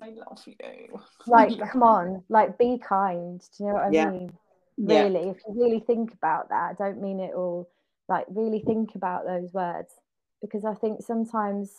I 0.00 0.10
love 0.10 0.42
you. 0.46 1.00
Like, 1.26 1.58
come 1.72 1.82
on, 1.82 2.22
like 2.28 2.58
be 2.58 2.78
kind. 2.78 3.40
Do 3.40 3.64
you 3.64 3.68
know 3.68 3.74
what 3.74 3.84
I 3.84 3.90
yeah. 3.90 4.10
mean? 4.10 4.32
Really, 4.76 5.26
yeah. 5.26 5.30
if 5.32 5.38
you 5.46 5.62
really 5.62 5.80
think 5.80 6.12
about 6.12 6.50
that, 6.50 6.70
I 6.70 6.74
don't 6.78 7.02
mean 7.02 7.20
it 7.20 7.34
all. 7.34 7.68
Like, 8.08 8.26
really 8.28 8.60
think 8.60 8.94
about 8.94 9.26
those 9.26 9.52
words 9.52 9.92
because 10.40 10.64
I 10.64 10.74
think 10.74 11.02
sometimes, 11.02 11.72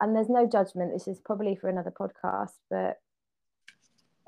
and 0.00 0.14
there's 0.14 0.28
no 0.28 0.46
judgment. 0.46 0.92
This 0.92 1.08
is 1.08 1.20
probably 1.24 1.56
for 1.56 1.68
another 1.68 1.90
podcast, 1.90 2.52
but 2.70 2.98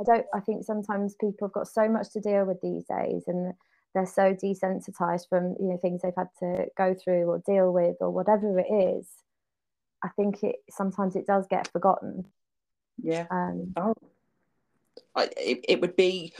I 0.01 0.05
don't. 0.05 0.27
I 0.35 0.41
think 0.41 0.65
sometimes 0.65 1.15
people 1.21 1.49
have 1.49 1.53
got 1.53 1.69
so 1.69 1.89
much 1.89 2.11
to 2.13 2.21
deal 2.21 2.45
with 2.45 2.61
these 2.61 2.85
days, 2.85 3.25
and 3.27 3.55
they're 3.95 4.07
so 4.07 4.35
desensitized 4.35 5.29
from 5.29 5.57
you 5.61 5.69
know 5.69 5.79
things 5.81 6.03
they've 6.03 6.13
had 6.17 6.31
to 6.41 6.67
go 6.77 6.95
through 6.95 7.25
or 7.27 7.43
deal 7.47 7.73
with 7.73 7.97
or 8.01 8.11
whatever 8.11 8.59
it 8.59 8.73
is. 8.73 9.09
I 10.03 10.09
think 10.09 10.43
it 10.43 10.57
sometimes 10.71 11.15
it 11.17 11.27
does 11.27 11.47
get 11.49 11.69
forgotten. 11.69 12.27
Yeah. 13.03 13.27
Um, 13.31 13.73
oh, 13.77 13.95
I, 15.15 15.29
it, 15.37 15.65
it 15.69 15.81
would 15.81 15.97
be 15.97 16.35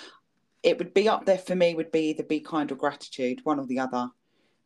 it 0.63 0.79
would 0.79 0.95
be 0.95 1.09
up 1.09 1.27
there 1.27 1.39
for 1.39 1.55
me. 1.55 1.75
Would 1.75 1.93
be 1.93 2.11
either 2.11 2.23
be 2.23 2.41
kind 2.41 2.71
or 2.73 2.77
gratitude, 2.77 3.41
one 3.45 3.59
or 3.59 3.67
the 3.67 3.79
other. 3.79 4.09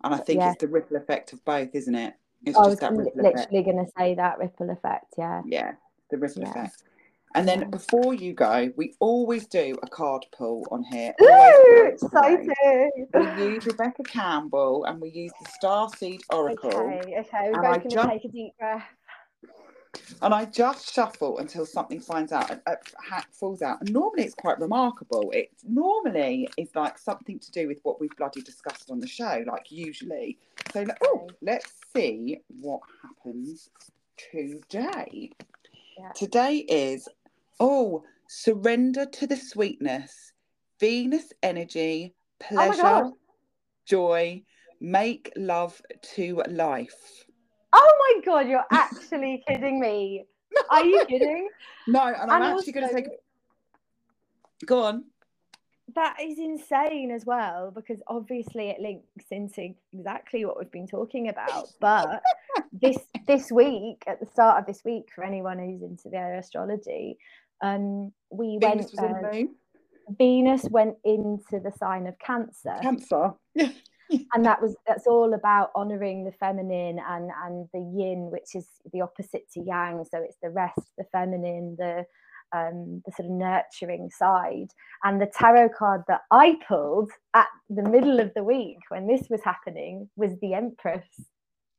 And 0.04 0.14
I 0.14 0.18
think 0.18 0.40
yeah. 0.40 0.52
it's 0.52 0.60
the 0.60 0.68
ripple 0.68 0.96
effect 0.96 1.32
of 1.32 1.44
both, 1.44 1.74
isn't 1.74 1.94
it? 1.94 2.14
It's 2.44 2.56
I 2.56 2.66
was 2.66 2.80
literally 2.80 3.62
going 3.62 3.84
to 3.84 3.90
say 3.98 4.14
that 4.14 4.38
ripple 4.38 4.70
effect. 4.70 5.14
Yeah. 5.18 5.42
Yeah, 5.44 5.72
the 6.10 6.18
ripple 6.18 6.42
yeah. 6.42 6.50
effect. 6.50 6.84
And 7.34 7.46
then 7.46 7.70
before 7.70 8.14
you 8.14 8.32
go, 8.32 8.72
we 8.76 8.94
always 9.00 9.46
do 9.46 9.76
a 9.82 9.88
card 9.88 10.24
pull 10.32 10.64
on 10.70 10.82
here. 10.84 11.14
Ooh, 11.20 11.90
exciting. 11.92 12.54
We 13.14 13.44
use 13.44 13.66
Rebecca 13.66 14.02
Campbell 14.04 14.84
and 14.84 15.00
we 15.00 15.10
use 15.10 15.32
the 15.40 15.48
Starseed 15.48 16.20
Oracle. 16.30 16.70
Okay, 16.70 17.16
okay. 17.18 17.50
We're 17.52 17.62
both 17.62 17.82
going 17.82 17.90
to 17.90 18.08
take 18.08 18.24
a 18.24 18.28
deep 18.28 18.52
breath. 18.58 18.84
And 20.22 20.34
I 20.34 20.44
just 20.46 20.92
shuffle 20.92 21.38
until 21.38 21.66
something 21.66 22.00
finds 22.00 22.32
out, 22.32 22.50
uh, 22.50 22.56
a, 22.66 22.72
a 22.72 23.10
hat 23.10 23.26
falls 23.32 23.62
out. 23.62 23.80
And 23.80 23.92
normally 23.92 24.24
it's 24.24 24.34
quite 24.34 24.58
remarkable. 24.58 25.30
It 25.32 25.50
normally 25.66 26.48
is 26.56 26.70
like 26.74 26.98
something 26.98 27.38
to 27.38 27.50
do 27.50 27.68
with 27.68 27.80
what 27.82 28.00
we've 28.00 28.16
bloody 28.16 28.42
discussed 28.42 28.90
on 28.90 29.00
the 29.00 29.06
show, 29.06 29.44
like 29.46 29.70
usually. 29.70 30.38
So, 30.72 30.84
oh, 31.02 31.28
let's 31.42 31.72
see 31.94 32.40
what 32.60 32.80
happens 33.02 33.70
today. 34.32 35.32
Yeah. 35.98 36.12
Today 36.14 36.58
is 36.58 37.08
Oh, 37.60 38.04
surrender 38.28 39.04
to 39.04 39.26
the 39.26 39.36
sweetness, 39.36 40.32
Venus 40.78 41.32
energy, 41.42 42.14
oh 42.40 42.46
pleasure, 42.46 42.82
oh 42.84 43.18
joy, 43.84 44.42
make 44.80 45.32
love 45.36 45.80
to 46.14 46.42
life. 46.48 47.24
Oh 47.72 48.14
my 48.16 48.24
god, 48.24 48.48
you're 48.48 48.64
actually 48.72 49.44
kidding 49.46 49.80
me. 49.80 50.24
Are 50.70 50.84
you 50.84 51.04
kidding? 51.06 51.48
No, 51.86 52.02
and 52.02 52.30
I'm 52.30 52.42
and 52.42 52.58
actually 52.58 52.72
going 52.72 52.88
to 52.88 52.94
take. 52.94 53.06
Go 54.66 54.82
on. 54.82 55.04
That 55.94 56.18
is 56.22 56.38
insane 56.38 57.10
as 57.10 57.24
well, 57.24 57.72
because 57.74 58.02
obviously 58.08 58.68
it 58.68 58.78
links 58.78 59.24
into 59.30 59.70
exactly 59.94 60.44
what 60.44 60.58
we've 60.58 60.70
been 60.70 60.86
talking 60.86 61.30
about. 61.30 61.68
But 61.80 62.22
this 62.72 62.98
this 63.26 63.50
week, 63.50 64.04
at 64.06 64.20
the 64.20 64.26
start 64.26 64.58
of 64.58 64.66
this 64.66 64.82
week, 64.84 65.08
for 65.14 65.24
anyone 65.24 65.58
who's 65.58 65.80
into 65.80 66.10
their 66.10 66.34
astrology, 66.34 67.16
um, 67.62 68.12
we 68.30 68.58
Venus 68.60 68.92
went. 68.94 69.24
Uh, 69.24 69.44
Venus 70.18 70.64
went 70.70 70.96
into 71.04 71.60
the 71.62 71.72
sign 71.78 72.06
of 72.06 72.18
Cancer. 72.18 72.76
Cancer. 72.82 73.32
And 74.10 74.44
that 74.44 74.60
was 74.60 74.76
that's 74.86 75.06
all 75.06 75.34
about 75.34 75.70
honoring 75.74 76.24
the 76.24 76.32
feminine 76.32 76.98
and 77.08 77.30
and 77.44 77.68
the 77.72 77.80
yin 77.80 78.30
which 78.30 78.54
is 78.54 78.66
the 78.92 79.00
opposite 79.00 79.50
to 79.52 79.60
yang. 79.60 80.04
So 80.10 80.18
it's 80.18 80.38
the 80.42 80.50
rest 80.50 80.80
the 80.96 81.04
feminine 81.12 81.76
the 81.78 82.06
um, 82.50 83.02
the 83.04 83.12
sort 83.12 83.28
of 83.28 83.32
nurturing 83.32 84.10
side. 84.10 84.70
And 85.04 85.20
the 85.20 85.26
tarot 85.26 85.70
card 85.78 86.02
that 86.08 86.22
i 86.30 86.56
pulled 86.66 87.10
at 87.34 87.48
the 87.68 87.82
middle 87.82 88.20
of 88.20 88.32
the 88.34 88.44
week 88.44 88.78
when 88.88 89.06
this 89.06 89.28
was 89.28 89.42
happening 89.44 90.08
was 90.16 90.32
the 90.40 90.54
empress. 90.54 91.06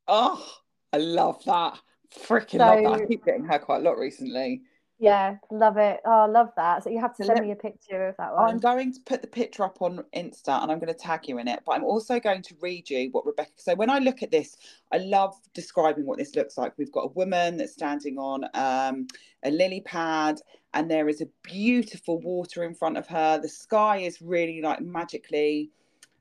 Oh 0.07 0.45
i 0.93 0.97
love 0.97 1.43
that. 1.45 1.79
Freaking 2.15 2.57
so, 2.57 2.57
love 2.57 2.83
that. 2.83 3.03
I 3.03 3.05
keep 3.05 3.25
getting 3.25 3.45
her 3.45 3.59
quite 3.59 3.81
a 3.81 3.83
lot 3.83 3.97
recently 3.97 4.61
yeah, 4.99 5.37
love 5.49 5.77
it. 5.77 6.01
Oh, 6.05 6.11
I 6.11 6.25
love 6.25 6.49
that. 6.57 6.83
So 6.83 6.89
you 6.89 6.99
have 6.99 7.15
to 7.15 7.23
send 7.23 7.45
me 7.45 7.51
a 7.51 7.55
picture 7.55 8.09
of 8.09 8.17
that 8.17 8.33
one. 8.33 8.49
I'm 8.49 8.59
going 8.59 8.93
to 8.93 8.99
put 8.99 9.21
the 9.21 9.27
picture 9.27 9.63
up 9.63 9.81
on 9.81 10.03
Insta 10.13 10.61
and 10.61 10.69
I'm 10.69 10.77
going 10.79 10.93
to 10.93 10.93
tag 10.93 11.27
you 11.27 11.37
in 11.37 11.47
it. 11.47 11.61
But 11.65 11.73
I'm 11.73 11.85
also 11.85 12.19
going 12.19 12.41
to 12.41 12.55
read 12.61 12.89
you 12.89 13.09
what 13.11 13.25
Rebecca. 13.25 13.51
So 13.55 13.75
when 13.75 13.89
I 13.89 13.99
look 13.99 14.23
at 14.23 14.31
this, 14.31 14.57
I 14.91 14.97
love 14.97 15.35
describing 15.53 16.05
what 16.05 16.17
this 16.17 16.35
looks 16.35 16.57
like. 16.57 16.73
We've 16.77 16.91
got 16.91 17.05
a 17.05 17.13
woman 17.13 17.55
that's 17.55 17.71
standing 17.71 18.17
on 18.17 18.43
um, 18.53 19.07
a 19.43 19.51
lily 19.51 19.81
pad, 19.81 20.41
and 20.73 20.91
there 20.91 21.07
is 21.07 21.21
a 21.21 21.27
beautiful 21.43 22.19
water 22.19 22.63
in 22.65 22.75
front 22.75 22.97
of 22.97 23.07
her. 23.07 23.39
The 23.39 23.47
sky 23.47 23.99
is 23.99 24.21
really 24.21 24.61
like 24.61 24.81
magically 24.81 25.71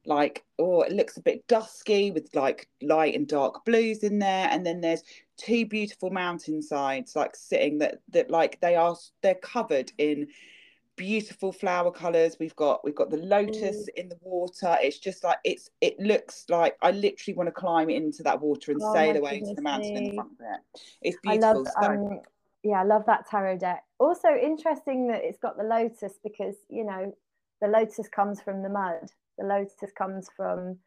like 0.09 0.45
oh 0.59 0.83
it 0.83 0.93
looks 0.93 1.17
a 1.17 1.23
bit 1.23 1.47
dusky 1.47 2.11
with 2.11 2.29
like 2.35 2.69
light 2.83 3.15
and 3.15 3.29
dark 3.29 3.65
blues 3.65 3.99
in 3.99 4.19
there. 4.19 4.49
And 4.51 4.65
then 4.65 4.81
there's 4.81 5.03
two 5.37 5.67
beautiful 5.67 6.11
mountainsides 6.11 7.15
like 7.15 7.37
sitting 7.37 7.79
that 7.79 8.01
that 8.11 8.31
like 8.31 8.61
they 8.61 8.75
are 8.75 8.97
they're 9.23 9.35
covered 9.37 9.93
in 9.99 10.29
beautiful 10.97 11.53
flower 11.53 11.91
colors. 11.91 12.37
We've 12.39 12.57
got 12.57 12.85
we've 12.85 12.95
got 12.95 13.11
the 13.11 13.19
lotus 13.19 13.89
mm. 13.89 13.89
in 13.97 14.09
the 14.09 14.19
water. 14.21 14.77
It's 14.83 14.99
just 14.99 15.25
like 15.25 15.39
it's 15.45 15.71
it 15.81 15.99
looks 15.99 16.45
like 16.49 16.77
i 16.83 16.91
literally 16.91 17.37
want 17.37 17.47
to 17.47 17.53
climb 17.53 17.89
into 17.89 18.23
that 18.25 18.41
water 18.41 18.73
and 18.73 18.81
oh, 18.83 18.93
sail 18.93 19.17
away 19.17 19.41
to 19.41 19.55
the 19.55 19.63
mountain 19.63 19.97
in 19.97 20.15
front 20.15 20.33
of 20.33 20.39
it. 20.41 20.81
it's 21.03 21.17
beautiful 21.23 21.49
I 21.49 21.53
love, 21.53 21.67
so, 21.67 21.91
um, 21.91 22.21
yeah 22.63 22.81
i 22.81 22.85
love 22.85 23.05
that 23.07 23.29
tarot 23.31 23.59
deck. 23.59 23.85
Also 23.99 24.29
interesting 24.29 25.09
that 25.09 25.23
it's 25.23 25.39
got 25.39 25.57
the 25.57 25.65
lotus 25.65 26.19
because 26.23 26.57
you 26.69 26.85
know 26.85 27.15
the 27.61 27.69
lotus 27.69 28.09
comes 28.09 28.41
from 28.41 28.63
the 28.63 28.69
mud 28.69 29.11
the 29.39 29.47
lotus 29.47 29.93
comes 29.97 30.29
from 30.37 30.79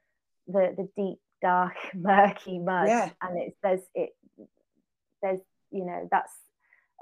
the 0.48 0.74
the 0.78 0.88
deep 0.96 1.20
dark 1.42 1.76
murky 1.96 2.60
mud 2.60 2.88
yeah. 2.88 3.10
and 3.22 3.38
it's 3.38 3.58
there's 3.64 3.82
it 3.96 4.10
there's 5.22 5.40
you 5.72 5.86
know 5.86 6.08
that's 6.12 6.34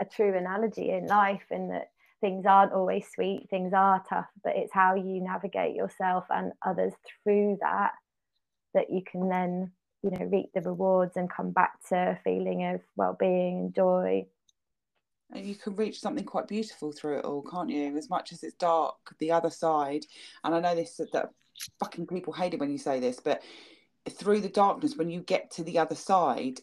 a 0.01 0.05
true 0.05 0.37
analogy 0.37 0.91
in 0.91 1.07
life 1.07 1.45
in 1.51 1.69
that 1.69 1.89
things 2.21 2.45
aren't 2.45 2.73
always 2.73 3.05
sweet 3.13 3.47
things 3.49 3.73
are 3.73 4.03
tough 4.09 4.27
but 4.43 4.55
it's 4.55 4.73
how 4.73 4.95
you 4.95 5.21
navigate 5.21 5.75
yourself 5.75 6.25
and 6.29 6.51
others 6.65 6.93
through 7.23 7.57
that 7.61 7.91
that 8.73 8.89
you 8.91 9.01
can 9.09 9.29
then 9.29 9.71
you 10.03 10.11
know 10.11 10.25
reap 10.25 10.49
the 10.53 10.61
rewards 10.61 11.15
and 11.15 11.29
come 11.29 11.51
back 11.51 11.73
to 11.87 11.95
a 11.95 12.19
feeling 12.23 12.65
of 12.65 12.81
well-being 12.95 13.59
and 13.59 13.75
joy 13.75 14.25
you 15.35 15.55
can 15.55 15.75
reach 15.75 15.99
something 15.99 16.23
quite 16.23 16.47
beautiful 16.47 16.91
through 16.91 17.19
it 17.19 17.25
all 17.25 17.43
can't 17.43 17.69
you 17.69 17.95
as 17.97 18.09
much 18.09 18.31
as 18.31 18.43
it's 18.43 18.55
dark 18.55 18.95
the 19.19 19.31
other 19.31 19.49
side 19.49 20.05
and 20.43 20.55
i 20.55 20.59
know 20.59 20.75
this 20.75 20.99
that 21.13 21.29
fucking 21.79 22.07
people 22.07 22.33
hate 22.33 22.53
it 22.53 22.59
when 22.59 22.71
you 22.71 22.77
say 22.77 22.99
this 22.99 23.19
but 23.19 23.41
through 24.09 24.39
the 24.39 24.49
darkness 24.49 24.95
when 24.95 25.09
you 25.09 25.21
get 25.21 25.51
to 25.51 25.63
the 25.63 25.77
other 25.77 25.95
side 25.95 26.59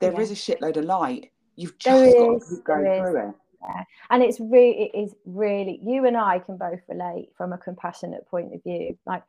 there 0.00 0.12
yeah. 0.12 0.20
is 0.20 0.30
a 0.30 0.34
shitload 0.34 0.76
of 0.76 0.84
light. 0.84 1.32
You've 1.56 1.78
just 1.78 1.96
there 2.02 2.12
got 2.12 2.36
is, 2.36 2.48
to 2.48 2.56
keep 2.56 2.64
going 2.64 2.84
through 2.84 3.28
it. 3.28 3.34
Yeah. 3.62 3.84
And 4.10 4.22
it's 4.22 4.38
really, 4.38 4.90
it 4.94 4.98
is 4.98 5.14
really, 5.24 5.80
you 5.82 6.06
and 6.06 6.16
I 6.16 6.38
can 6.38 6.56
both 6.56 6.80
relate 6.88 7.30
from 7.36 7.52
a 7.52 7.58
compassionate 7.58 8.26
point 8.28 8.54
of 8.54 8.62
view. 8.62 8.96
Like, 9.04 9.24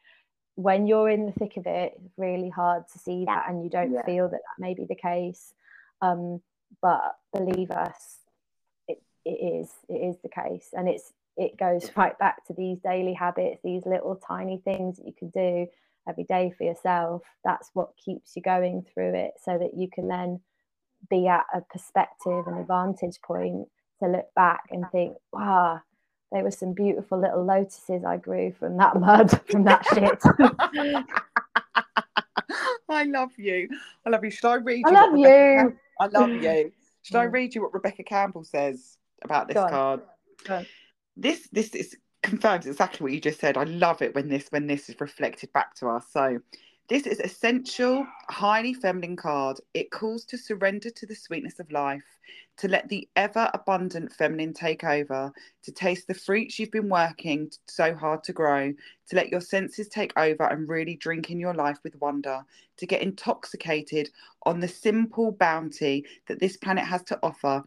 when 0.56 0.86
you're 0.86 1.10
in 1.10 1.26
the 1.26 1.32
thick 1.32 1.58
of 1.58 1.66
it, 1.66 1.94
it's 2.04 2.14
really 2.18 2.50
hard 2.50 2.84
to 2.92 3.00
see 3.00 3.26
that, 3.26 3.46
and 3.48 3.64
you 3.64 3.70
don't 3.70 3.94
Yeah. 3.94 4.06
feel 4.06 4.30
that 4.30 4.42
that 4.42 4.60
may 4.60 4.74
be 4.74 4.86
the 4.86 4.96
case. 4.96 5.54
Um, 6.02 6.42
but 6.82 7.16
believe 7.34 7.72
us, 7.72 8.19
it, 9.30 9.62
is 9.62 9.72
it 9.90 9.96
is 9.96 10.18
the 10.24 10.30
case, 10.30 10.70
and 10.74 10.90
it's 10.90 11.14
it 11.38 11.58
goes 11.58 11.92
right 11.96 12.18
back 12.20 12.46
to 12.48 12.54
these 12.54 12.80
daily 12.80 13.14
habits, 13.14 13.62
these 13.64 13.86
little 13.86 14.16
tiny 14.16 14.60
things 14.66 14.98
that 14.98 15.08
you 15.08 15.14
can 15.18 15.30
do 15.30 15.68
every 16.08 16.26
day 16.26 16.54
for 16.58 16.64
yourself. 16.66 17.24
That's 17.46 17.70
what 17.74 17.92
keeps 18.04 18.36
you 18.36 18.42
going 18.42 18.86
through 18.94 19.16
it, 19.16 19.34
so 19.44 19.58
that 19.58 19.76
you 19.78 19.90
can 19.94 20.08
then 20.08 20.42
be 21.10 21.28
at 21.28 21.46
a 21.54 21.62
perspective 21.62 22.48
and 22.48 22.60
a 22.60 22.64
vantage 22.64 23.22
point 23.24 23.68
to 24.04 24.10
look 24.10 24.28
back 24.36 24.64
and 24.72 24.90
think, 24.92 25.16
wow, 25.34 25.82
there 26.32 26.44
were 26.44 26.52
some 26.52 26.74
beautiful 26.74 27.20
little 27.20 27.46
lotuses 27.46 28.04
I 28.06 28.18
grew 28.18 28.54
from 28.54 28.78
that 28.78 29.00
mud, 29.00 29.42
from 29.50 29.66
that 29.66 29.86
shit. 29.86 30.22
I 32.90 33.04
love 33.06 33.32
you. 33.38 33.70
I 34.06 34.10
love 34.10 34.24
you. 34.24 34.32
Should 34.32 34.50
I 34.50 34.56
read 34.56 34.86
I 34.86 34.92
you? 34.92 34.98
love 35.02 35.16
you. 35.16 35.78
I 36.00 36.08
love 36.08 36.32
you. 36.36 36.72
Should 37.04 37.18
I 37.18 37.26
Mm. 37.26 37.34
read 37.34 37.56
you 37.56 37.62
what 37.64 37.74
Rebecca 37.74 38.04
Campbell 38.04 38.44
says 38.44 38.98
about 39.24 39.48
this 39.48 39.56
Go 39.56 39.70
card? 39.70 40.02
Go. 40.46 40.66
This 41.16 41.48
this 41.52 41.70
is 41.76 41.96
confirms 42.22 42.66
exactly 42.66 43.04
what 43.04 43.14
you 43.14 43.22
just 43.22 43.40
said. 43.40 43.58
I 43.58 43.64
love 43.64 44.02
it 44.02 44.16
when 44.16 44.30
this 44.30 44.48
when 44.50 44.68
this 44.68 44.90
is 44.90 45.00
reflected 45.00 45.52
back 45.54 45.76
to 45.76 45.88
us. 45.88 46.06
So 46.12 46.40
this 46.90 47.06
is 47.06 47.20
essential, 47.20 48.08
highly 48.30 48.74
feminine 48.74 49.16
card. 49.16 49.60
It 49.76 49.92
calls 49.92 50.26
to 50.26 50.40
surrender 50.40 50.90
to 50.90 51.06
the 51.06 51.14
sweetness 51.14 51.60
of 51.60 51.72
life, 51.72 52.18
to 52.58 52.68
let 52.68 52.90
the 52.90 53.08
ever 53.16 53.48
abundant 53.54 54.12
feminine 54.12 54.54
take 54.54 54.84
over, 54.84 55.32
to 55.62 55.72
taste 55.72 56.08
the 56.08 56.16
fruits 56.16 56.58
you've 56.58 56.72
been 56.72 56.90
working 56.90 57.52
so 57.68 57.94
hard 57.94 58.24
to 58.24 58.34
grow, 58.34 58.74
to 59.10 59.16
let 59.16 59.30
your 59.30 59.40
senses 59.40 59.88
take 59.88 60.14
over 60.18 60.46
and 60.46 60.68
really 60.68 60.96
drink 60.96 61.30
in 61.30 61.40
your 61.40 61.54
life 61.54 61.78
with 61.84 61.96
wonder, 62.02 62.42
to 62.78 62.88
get 62.88 63.04
intoxicated 63.04 64.10
on 64.44 64.60
the 64.60 64.68
simple 64.68 65.32
bounty 65.32 66.04
that 66.28 66.40
this 66.40 66.58
planet 66.58 66.86
has 66.86 67.04
to 67.04 67.20
offer 67.22 67.64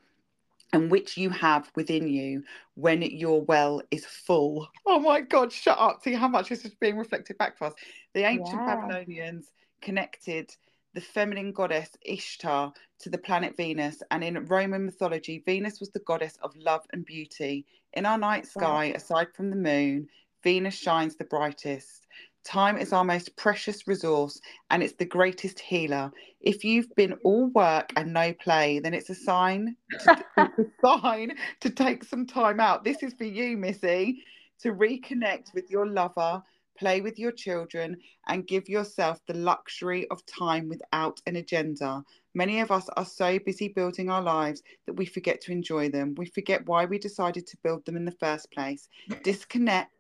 and 0.73 0.91
which 0.91 1.17
you 1.17 1.31
have 1.31 1.71
within 1.77 2.09
you 2.09 2.43
when 2.75 3.03
your 3.03 3.43
well 3.43 3.83
is 3.91 4.07
full. 4.07 4.69
Oh 4.87 4.99
my 4.99 5.21
God, 5.21 5.53
shut 5.53 5.79
up. 5.79 6.03
See 6.03 6.15
how 6.15 6.29
much 6.29 6.49
this 6.49 6.65
is 6.65 6.75
being 6.75 6.97
reflected 6.97 7.39
back 7.39 7.59
to 7.59 7.67
us. 7.67 7.75
The 8.15 8.25
ancient 8.25 8.63
Yeah. 8.67 8.77
Babylonians 8.77 9.53
connected 9.81 10.55
the 10.95 11.01
feminine 11.01 11.53
goddess 11.53 11.91
Ishtar 12.03 12.73
to 12.99 13.11
the 13.11 13.19
planet 13.19 13.57
Venus, 13.57 14.03
and 14.11 14.23
in 14.23 14.45
Roman 14.45 14.85
mythology, 14.85 15.43
Venus 15.47 15.81
was 15.81 15.91
the 15.91 16.01
goddess 16.01 16.37
of 16.43 16.55
love 16.57 16.85
and 16.93 17.05
beauty. 17.05 17.67
In 17.95 18.07
our 18.07 18.19
night 18.19 18.47
sky, 18.47 18.87
aside 18.95 19.29
from 19.35 19.51
the 19.51 19.57
moon, 19.57 20.09
Venus 20.43 20.75
shines 20.75 21.17
the 21.17 21.25
brightest. 21.25 22.07
Time 22.45 22.77
is 22.77 22.93
our 22.93 23.05
most 23.05 23.37
precious 23.37 23.87
resource 23.87 24.41
and 24.71 24.83
it's 24.83 24.95
the 24.95 25.05
greatest 25.05 25.61
healer. 25.61 26.11
If 26.41 26.65
you've 26.65 26.93
been 26.97 27.15
all 27.25 27.47
work 27.49 27.93
and 27.97 28.13
no 28.13 28.33
play, 28.33 28.81
then 28.81 28.95
it's 28.95 29.11
a 29.11 29.15
sign 29.15 29.77
to, 30.01 30.25
it's 30.39 30.59
a 30.59 30.87
sign 31.01 31.37
to 31.61 31.71
take 31.71 32.03
some 32.03 32.27
time 32.27 32.59
out. 32.59 32.83
This 32.83 33.03
is 33.03 33.15
for 33.15 33.25
you, 33.25 33.57
Missy, 33.57 34.23
to 34.61 34.73
reconnect 34.73 35.55
with 35.55 35.71
your 35.71 35.87
lover, 35.87 36.43
play 36.83 37.01
with 37.01 37.17
your 37.17 37.31
children, 37.31 37.97
and 38.27 38.49
give 38.49 38.69
yourself 38.69 39.21
the 39.29 39.35
luxury 39.35 40.09
of 40.11 40.27
time 40.27 40.69
without 40.69 41.21
an 41.29 41.37
agenda. 41.37 42.03
Many 42.35 42.59
of 42.59 42.73
us 42.73 42.89
are 42.97 43.05
so 43.05 43.39
busy 43.39 43.69
building 43.69 44.11
our 44.11 44.21
lives 44.21 44.63
that 44.87 44.95
we 44.95 45.07
forget 45.07 45.41
to 45.43 45.53
enjoy 45.53 45.91
them. 45.91 46.17
We 46.17 46.27
forget 46.27 46.67
why 46.67 46.87
we 46.87 46.99
decided 46.99 47.47
to 47.47 47.57
build 47.63 47.85
them 47.87 47.97
in 47.97 48.05
the 48.05 48.19
first 48.25 48.51
place. 48.51 48.89
Disconnect. 49.23 49.93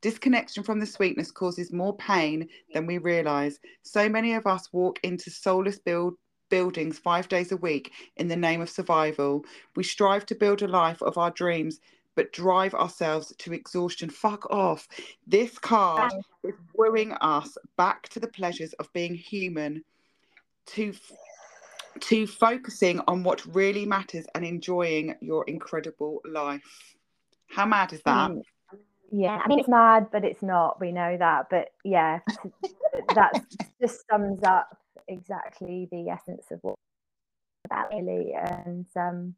Disconnection 0.00 0.62
from 0.62 0.78
the 0.78 0.86
sweetness 0.86 1.32
causes 1.32 1.72
more 1.72 1.96
pain 1.96 2.48
than 2.72 2.86
we 2.86 2.98
realize. 2.98 3.58
So 3.82 4.08
many 4.08 4.34
of 4.34 4.46
us 4.46 4.72
walk 4.72 5.00
into 5.02 5.30
soulless 5.30 5.80
build 5.80 6.14
buildings 6.50 6.98
five 6.98 7.28
days 7.28 7.50
a 7.52 7.56
week 7.56 7.92
in 8.16 8.28
the 8.28 8.36
name 8.36 8.60
of 8.60 8.70
survival. 8.70 9.44
We 9.74 9.82
strive 9.82 10.24
to 10.26 10.36
build 10.36 10.62
a 10.62 10.68
life 10.68 11.02
of 11.02 11.18
our 11.18 11.32
dreams, 11.32 11.80
but 12.18 12.32
drive 12.32 12.74
ourselves 12.74 13.32
to 13.38 13.52
exhaustion. 13.52 14.10
Fuck 14.10 14.50
off. 14.50 14.88
This 15.28 15.56
card 15.56 16.12
is 16.42 16.54
wooing 16.74 17.12
us 17.12 17.56
back 17.76 18.08
to 18.08 18.18
the 18.18 18.26
pleasures 18.26 18.72
of 18.80 18.92
being 18.92 19.14
human, 19.14 19.84
to 20.74 20.92
to 22.00 22.26
focusing 22.26 23.00
on 23.06 23.22
what 23.22 23.46
really 23.54 23.86
matters 23.86 24.26
and 24.34 24.44
enjoying 24.44 25.14
your 25.20 25.44
incredible 25.44 26.20
life. 26.24 26.96
How 27.46 27.66
mad 27.66 27.92
is 27.92 28.02
that? 28.02 28.32
Mm. 28.32 28.42
Yeah, 29.12 29.40
I 29.42 29.46
mean 29.46 29.60
it's 29.60 29.68
mad, 29.68 30.08
but 30.10 30.24
it's 30.24 30.42
not. 30.42 30.80
We 30.80 30.90
know 30.90 31.16
that, 31.18 31.46
but 31.50 31.68
yeah, 31.84 32.18
that 33.14 33.44
just 33.80 34.02
sums 34.10 34.42
up 34.42 34.76
exactly 35.06 35.86
the 35.92 36.08
essence 36.08 36.46
of 36.50 36.58
what 36.62 36.74
about 37.64 37.90
really. 37.92 38.34
And 38.34 38.86
um, 38.96 39.36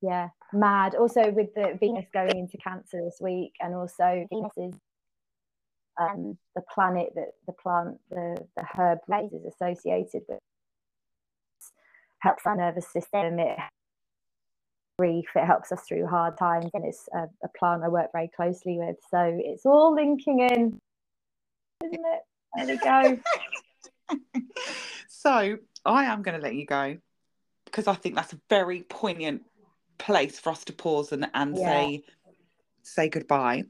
yeah, 0.00 0.28
mad. 0.52 0.94
Also 0.94 1.30
with 1.30 1.54
the 1.54 1.76
Venus 1.80 2.06
going 2.12 2.36
into 2.36 2.56
Cancer 2.58 3.02
this 3.04 3.18
week, 3.20 3.52
and 3.60 3.74
also 3.74 4.26
Venus 4.30 4.52
is 4.56 4.74
um, 6.00 6.38
the 6.54 6.62
planet 6.72 7.10
that 7.14 7.32
the 7.46 7.52
plant, 7.52 7.98
the 8.10 8.36
the 8.56 8.64
herb 8.76 8.98
is 9.32 9.44
associated 9.44 10.22
with. 10.28 10.38
Helps 12.20 12.46
our 12.46 12.56
nervous 12.56 12.88
system. 12.88 13.38
It 13.38 13.58
grief. 14.98 15.26
It 15.34 15.46
helps 15.46 15.72
us 15.72 15.82
through 15.86 16.06
hard 16.06 16.36
times, 16.36 16.70
and 16.74 16.84
it's 16.84 17.08
a, 17.14 17.28
a 17.44 17.48
plant 17.58 17.84
I 17.84 17.88
work 17.88 18.10
very 18.12 18.30
closely 18.34 18.78
with. 18.78 18.96
So 19.10 19.18
it's 19.22 19.64
all 19.64 19.94
linking 19.94 20.40
in, 20.40 20.78
isn't 21.84 21.94
it? 21.94 22.20
There 22.56 22.66
we 22.66 22.76
go. 22.78 23.18
so 25.08 25.58
I 25.84 26.04
am 26.04 26.22
going 26.22 26.36
to 26.36 26.42
let 26.42 26.54
you 26.54 26.66
go 26.66 26.98
because 27.64 27.86
I 27.86 27.94
think 27.94 28.14
that's 28.14 28.32
a 28.32 28.40
very 28.48 28.82
poignant 28.82 29.42
place 29.98 30.38
for 30.38 30.50
us 30.50 30.64
to 30.64 30.72
pause 30.72 31.12
and, 31.12 31.28
and 31.34 31.56
Yeah. 31.56 31.66
say 31.66 32.04
say 32.82 33.08
goodbye. 33.08 33.64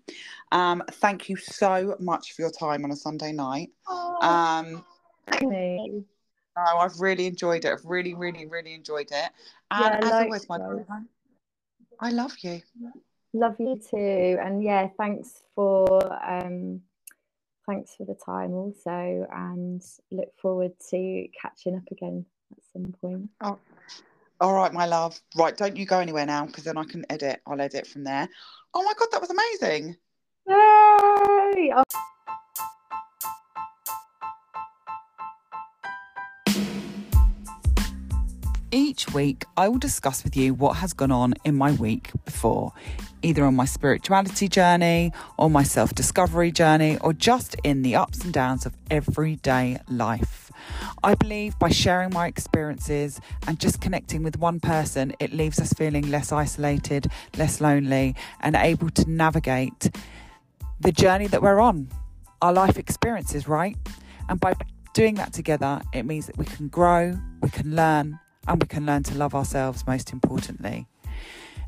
Um, 0.52 0.82
thank 0.92 1.28
you 1.28 1.36
so 1.36 1.96
much 1.98 2.34
for 2.34 2.42
your 2.42 2.52
time 2.52 2.84
on 2.84 2.92
a 2.92 2.96
Sunday 2.96 3.32
night. 3.32 3.70
Oh, 3.88 4.16
Um, 4.20 4.84
no, 5.42 6.04
I've 6.56 7.00
really 7.00 7.26
enjoyed 7.26 7.64
it. 7.64 7.72
I've 7.72 7.84
really, 7.84 8.14
really, 8.14 8.46
really 8.46 8.74
enjoyed 8.74 9.10
it. 9.10 9.30
Yeah, 9.70 9.96
And 9.96 10.04
as 10.04 10.12
always, 10.12 10.48
my 10.48 10.58
darling, 10.58 10.86
I 12.00 12.10
love 12.10 12.36
you. 12.42 12.62
Love 13.32 13.56
you 13.58 13.76
too, 13.76 14.38
and 14.40 14.62
yeah, 14.62 14.88
thanks 14.96 15.42
for 15.54 16.00
um, 16.24 16.80
thanks 17.66 17.94
for 17.94 18.06
the 18.06 18.14
time 18.14 18.52
also, 18.52 19.26
and 19.30 19.82
look 20.10 20.32
forward 20.40 20.72
to 20.90 21.28
catching 21.40 21.76
up 21.76 21.82
again 21.90 22.24
at 22.52 22.58
some 22.72 22.94
point. 23.00 23.28
All 24.40 24.54
right, 24.54 24.72
my 24.72 24.86
love. 24.86 25.20
Right, 25.36 25.56
don't 25.56 25.76
you 25.76 25.84
go 25.84 25.98
anywhere 25.98 26.24
now 26.24 26.46
because 26.46 26.62
then 26.62 26.78
I 26.78 26.84
can 26.84 27.04
edit. 27.10 27.40
I'll 27.44 27.60
edit 27.60 27.88
from 27.88 28.04
there. 28.04 28.28
Oh 28.72 28.84
my 28.84 28.92
God, 28.96 29.08
that 29.10 29.20
was 29.20 29.30
amazing. 29.30 29.96
Yay! 30.46 31.72
Oh, 31.74 31.82
Each 38.70 39.12
week, 39.12 39.44
I 39.56 39.68
will 39.68 39.78
discuss 39.78 40.22
with 40.22 40.36
you 40.36 40.54
what 40.54 40.76
has 40.76 40.92
gone 40.92 41.10
on 41.10 41.34
in 41.44 41.56
my 41.56 41.72
week 41.72 42.12
before, 42.24 42.72
either 43.22 43.44
on 43.44 43.56
my 43.56 43.64
spirituality 43.64 44.46
journey, 44.46 45.10
or 45.36 45.50
my 45.50 45.64
self 45.64 45.94
discovery 45.94 46.52
journey, 46.52 46.96
or 47.00 47.12
just 47.12 47.56
in 47.64 47.82
the 47.82 47.96
ups 47.96 48.22
and 48.22 48.32
downs 48.32 48.66
of 48.66 48.76
everyday 48.90 49.78
life. 49.88 50.37
I 51.02 51.14
believe 51.14 51.58
by 51.58 51.70
sharing 51.70 52.12
my 52.12 52.26
experiences 52.26 53.20
and 53.46 53.58
just 53.58 53.80
connecting 53.80 54.22
with 54.22 54.38
one 54.38 54.60
person, 54.60 55.14
it 55.18 55.32
leaves 55.32 55.58
us 55.58 55.72
feeling 55.72 56.10
less 56.10 56.32
isolated, 56.32 57.10
less 57.36 57.60
lonely, 57.60 58.14
and 58.40 58.56
able 58.56 58.90
to 58.90 59.10
navigate 59.10 59.90
the 60.80 60.92
journey 60.92 61.26
that 61.28 61.42
we're 61.42 61.60
on, 61.60 61.88
our 62.42 62.52
life 62.52 62.78
experiences, 62.78 63.48
right? 63.48 63.76
And 64.28 64.38
by 64.38 64.54
doing 64.94 65.14
that 65.16 65.32
together, 65.32 65.80
it 65.92 66.04
means 66.04 66.26
that 66.26 66.36
we 66.38 66.44
can 66.44 66.68
grow, 66.68 67.18
we 67.40 67.50
can 67.50 67.74
learn, 67.74 68.18
and 68.46 68.62
we 68.62 68.66
can 68.66 68.86
learn 68.86 69.02
to 69.04 69.14
love 69.14 69.34
ourselves 69.34 69.86
most 69.86 70.12
importantly. 70.12 70.86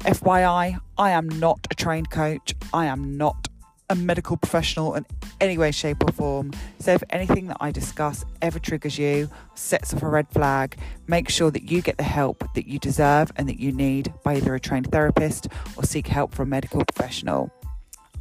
FYI, 0.01 0.81
I 0.97 1.11
am 1.11 1.29
not 1.29 1.67
a 1.71 1.75
trained 1.75 2.11
coach. 2.11 2.55
I 2.73 2.87
am 2.87 3.19
not 3.19 3.49
a 3.91 3.95
medical 3.97 4.37
professional 4.37 4.95
in 4.95 5.05
any 5.41 5.59
way, 5.59 5.73
shape, 5.73 6.03
or 6.03 6.13
form. 6.13 6.53
So, 6.79 6.93
if 6.93 7.03
anything 7.11 7.49
that 7.49 7.59
I 7.61 7.73
discuss 7.73 8.25
ever 8.41 8.59
triggers 8.59 8.97
you, 8.97 9.29
sets 9.55 9.93
off 9.93 10.03
a 10.03 10.09
red 10.09 10.29
flag, 10.29 10.79
make 11.09 11.29
sure 11.29 11.51
that 11.51 11.71
you 11.71 11.83
get 11.83 11.99
the 11.99 12.05
help 12.05 12.45
that 12.55 12.67
you 12.67 12.79
deserve 12.79 13.33
and 13.37 13.49
that 13.49 13.61
you 13.61 13.73
need 13.73 14.15
by 14.25 14.37
either 14.37 14.55
a 14.55 14.61
trained 14.61 14.91
therapist 14.91 15.49
or 15.77 15.83
seek 15.83 16.07
help 16.07 16.35
from 16.35 16.49
a 16.49 16.51
medical 16.51 16.85
professional. 16.85 17.51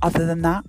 Other 0.01 0.25
than 0.25 0.41
that, 0.41 0.65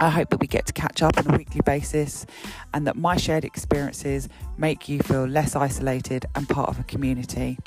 I 0.00 0.10
hope 0.10 0.30
that 0.30 0.40
we 0.40 0.46
get 0.46 0.66
to 0.66 0.72
catch 0.72 1.02
up 1.02 1.18
on 1.18 1.32
a 1.32 1.36
weekly 1.36 1.60
basis 1.64 2.26
and 2.72 2.86
that 2.86 2.96
my 2.96 3.16
shared 3.16 3.44
experiences 3.44 4.28
make 4.56 4.88
you 4.88 4.98
feel 5.00 5.26
less 5.26 5.54
isolated 5.54 6.26
and 6.34 6.48
part 6.48 6.70
of 6.70 6.80
a 6.80 6.84
community. 6.84 7.58